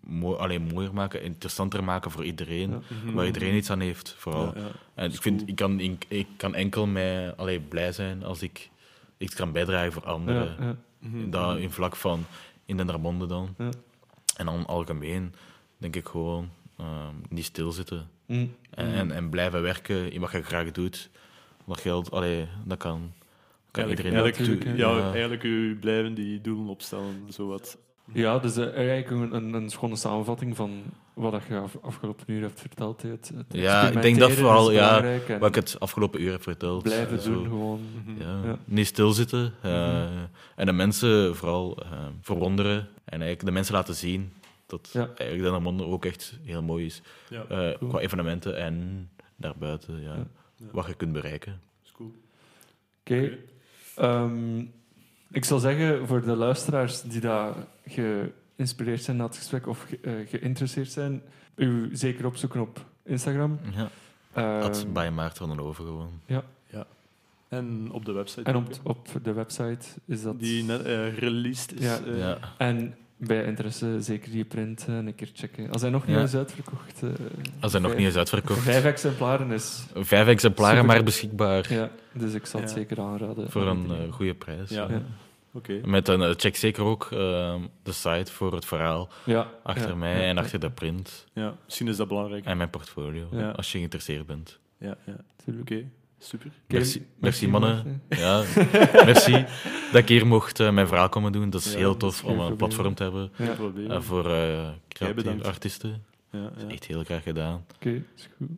mooi, 0.00 0.36
alleen 0.38 0.62
mooier 0.62 0.94
maken, 0.94 1.22
interessanter 1.22 1.84
maken 1.84 2.10
voor 2.10 2.24
iedereen 2.24 2.70
Ja. 2.70 2.80
Mhm. 3.04 3.14
waar 3.14 3.26
iedereen 3.26 3.54
iets 3.54 3.70
aan 3.70 3.80
heeft, 3.80 4.14
vooral. 4.18 4.44
Ja, 4.54 4.60
ja. 4.60 4.70
En 4.94 5.12
ik, 5.12 5.22
vind, 5.22 5.48
ik, 5.48 5.56
kan, 5.56 5.80
ik, 5.80 6.04
ik 6.08 6.26
kan 6.36 6.54
enkel 6.54 6.86
mij 6.86 7.34
allee, 7.34 7.60
blij 7.60 7.92
zijn 7.92 8.24
als 8.24 8.42
ik 8.42 8.70
iets 9.24 9.34
kan 9.34 9.52
bijdragen 9.52 9.92
voor 9.92 10.04
anderen. 10.04 10.56
Ja, 10.58 10.64
ja. 10.66 10.76
Mhm. 10.98 11.30
Dat 11.30 11.58
in 11.58 11.70
vlak 11.70 11.96
van 11.96 12.24
in 12.64 12.76
de 12.76 12.84
Narmonde 12.84 13.26
dan. 13.26 13.54
Ja. 13.58 13.68
En 14.36 14.46
dan 14.46 14.66
algemeen 14.66 15.34
denk 15.78 15.96
ik 15.96 16.06
gewoon 16.06 16.48
ehm, 16.78 17.14
niet 17.28 17.44
stilzitten. 17.44 18.08
Mm. 18.26 18.54
En, 18.70 18.92
en, 18.94 19.10
en 19.10 19.28
blijven 19.30 19.62
werken 19.62 20.12
in 20.12 20.20
wat 20.20 20.30
je 20.32 20.42
graag 20.42 20.70
doet. 20.70 21.10
Dat 21.64 21.80
geldt, 21.80 22.10
allee, 22.10 22.48
dat 22.64 22.78
kan, 22.78 23.12
kan 23.70 23.84
Eigenlijk, 23.84 23.98
iedereen 23.98 24.24
eigenlijk, 24.32 24.64
doen. 24.64 24.76
ja, 24.76 24.96
Ja. 24.96 25.10
eigenlijk 25.12 25.42
u 25.42 25.76
blijven 25.76 26.14
die 26.14 26.40
doelen 26.40 26.66
opstellen, 26.66 27.24
zowat. 27.28 27.78
Ja, 28.12 28.38
dus 28.38 28.56
eh, 28.56 28.74
eigenlijk 28.76 29.10
een, 29.10 29.34
een, 29.34 29.52
een 29.54 29.70
schone 29.70 29.96
samenvatting 29.96 30.56
van 30.56 30.82
wat 31.14 31.32
dat 31.32 31.42
je 31.48 31.58
af- 31.58 31.78
afgelopen 31.82 32.24
uur 32.26 32.40
hebt 32.42 32.60
verteld. 32.60 33.02
Het, 33.02 33.32
het 33.34 33.46
Ja, 33.48 33.88
ik 33.88 34.02
denk 34.02 34.18
dat 34.18 34.32
vooral, 34.32 34.70
ja, 34.70 35.18
Wat 35.38 35.48
ik 35.48 35.54
het 35.54 35.76
afgelopen 35.78 36.20
uur 36.22 36.30
heb 36.30 36.42
verteld. 36.42 36.82
blijven 36.82 37.20
zo. 37.20 37.32
doen 37.32 37.44
gewoon. 37.44 37.80
Mhm. 38.04 38.20
Ja, 38.22 38.40
Ja. 38.44 38.58
Niet 38.64 38.86
stilzitten. 38.86 39.52
eh, 39.62 39.70
Mhm. 40.04 40.24
En 40.56 40.66
de 40.66 40.72
mensen 40.72 41.36
vooral 41.36 41.76
eh, 41.82 41.88
verwonderen. 42.20 42.76
En 42.80 42.88
eigenlijk 43.20 43.44
de 43.44 43.50
mensen 43.50 43.74
laten 43.74 43.94
zien 43.94 44.32
dat 44.66 44.90
Ja. 44.92 45.00
eigenlijk 45.16 45.42
de 45.42 45.50
Narmonde 45.50 45.84
ook 45.84 46.04
echt 46.04 46.38
heel 46.44 46.62
mooi 46.62 46.84
is. 46.86 47.02
Ja, 47.28 47.44
Eh, 47.48 47.78
Cool. 47.78 47.90
Qua 47.90 47.98
evenementen 47.98 48.56
en 48.58 49.08
daarbuiten, 49.36 50.02
ja, 50.02 50.16
wat 50.72 50.86
je 50.86 50.94
kunt 50.94 51.12
bereiken. 51.12 51.60
is 51.84 51.92
cool. 51.92 52.14
Oké. 53.00 53.38
Ehm, 53.96 54.58
ik 55.30 55.44
zal 55.44 55.58
zeggen 55.58 56.06
voor 56.06 56.22
de 56.22 56.36
luisteraars 56.36 57.02
die 57.02 57.20
daar 57.20 57.54
geïnspireerd 58.56 59.02
zijn 59.02 59.16
na 59.16 59.24
het 59.24 59.36
gesprek 59.36 59.66
of 59.66 59.82
ge- 59.88 59.98
eh, 60.02 60.12
geïnteresseerd 60.28 60.90
zijn, 60.92 61.22
u 61.54 61.88
zeker 61.92 62.26
opzoeken 62.26 62.60
op 62.60 62.84
Instagram. 63.04 63.58
Ja. 63.74 63.88
Ehm, 64.32 64.60
Dat 64.60 64.86
bij 64.92 65.10
Maart 65.10 65.36
van 65.36 65.48
den 65.48 65.60
Over 65.60 65.84
gewoon. 65.84 66.10
En 67.48 67.88
op 67.92 68.04
de 68.04 68.12
website. 68.12 68.42
en 68.42 68.54
ook, 68.56 68.66
op, 68.82 69.08
op 69.14 69.24
de 69.24 69.32
website 69.32 69.86
is 70.04 70.22
dat. 70.22 70.40
Die 70.40 70.64
net 70.64 70.82
eh, 70.82 71.18
released 71.18 71.72
is. 71.74 71.84
Ja. 71.86 71.98
eh, 72.06 72.18
Ja. 72.18 72.38
En 72.58 72.94
bij 73.16 73.44
interesse 73.44 73.96
zeker 74.00 74.30
die 74.30 74.44
print 74.44 74.84
een 74.88 75.14
keer 75.14 75.30
checken. 75.34 75.70
Als 75.70 75.82
hij 75.82 75.90
nog 75.90 76.06
niet 76.06 76.16
Ja. 76.16 76.22
is 76.22 76.34
uitverkocht. 76.34 77.02
eh, 77.02 77.08
Als 77.60 77.72
hij 77.72 77.80
nog 77.80 77.90
vijf- 77.90 78.02
niet 78.02 78.10
is 78.12 78.16
uitverkocht. 78.16 78.60
Vijf 78.60 78.84
exemplaren 78.84 79.50
is. 79.50 79.86
Vijf 79.94 80.26
exemplaren 80.28 80.76
Super. 80.80 80.94
maar 80.94 81.04
beschikbaar. 81.04 81.72
Ja, 81.72 81.90
dus 82.12 82.34
ik 82.34 82.46
zal 82.46 82.60
het 82.60 82.68
Ja. 82.70 82.76
zeker 82.76 83.00
aanraden. 83.00 83.50
Voor 83.50 83.66
een 83.66 84.12
goede 84.12 84.34
prijs. 84.34 84.70
Ja. 84.70 84.88
Met 85.84 86.08
een, 86.08 86.22
eh, 86.22 86.30
check 86.36 86.56
zeker 86.56 86.84
ook 86.84 87.04
eh, 87.04 87.54
de 87.82 87.92
site 87.92 88.32
voor 88.32 88.52
het 88.54 88.64
verhaal 88.64 89.08
Ja, 89.24 89.50
achter 89.62 89.88
ja, 89.88 89.94
mij 89.94 90.14
ja, 90.20 90.22
en 90.28 90.38
achter 90.38 90.60
de 90.60 90.70
print 90.70 91.26
Ja, 91.32 91.54
misschien 91.64 91.88
is 91.88 91.96
dat 91.96 92.08
belangrijk. 92.08 92.44
en 92.44 92.56
mijn 92.56 92.70
portfolio. 92.70 93.28
Ja. 93.32 93.50
Als 93.50 93.72
je 93.72 93.78
geïnteresseerd 93.78 94.26
bent. 94.26 94.58
Ja, 94.78 94.96
ja. 95.06 95.16
tuurlijk. 95.44 95.70
Oké, 95.70 95.88
super. 96.18 96.50
Merci, 96.68 97.06
merci 97.18 97.48
mannen. 97.48 98.02
Ja, 98.08 98.42
merci 98.92 99.44
dat 99.92 100.02
ik 100.02 100.08
hier 100.08 100.26
mocht 100.26 100.60
eh, 100.60 100.70
mijn 100.70 100.86
verhaal 100.86 101.08
komen 101.08 101.32
doen. 101.32 101.50
Dat 101.50 101.64
is 101.64 101.72
Ja, 101.72 101.78
heel 101.78 101.90
dat 101.90 102.00
tof 102.00 102.14
is 102.14 102.22
om 102.22 102.38
een 102.40 102.56
platform 102.56 102.94
te 102.94 103.02
hebben 103.02 103.32
eh, 103.36 104.00
voor 104.00 104.30
eh 104.30 104.68
creatieve 104.88 105.44
artiesten. 105.44 106.04
ja, 106.30 106.50
ja. 106.58 106.66
Echt 106.68 106.84
heel 106.86 107.04
graag 107.04 107.22
gedaan. 107.22 107.64
Oké, 107.74 108.02
is 108.16 108.28
goed. 108.38 108.48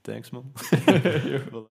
Thanks, 0.00 0.30
man. 0.30 0.52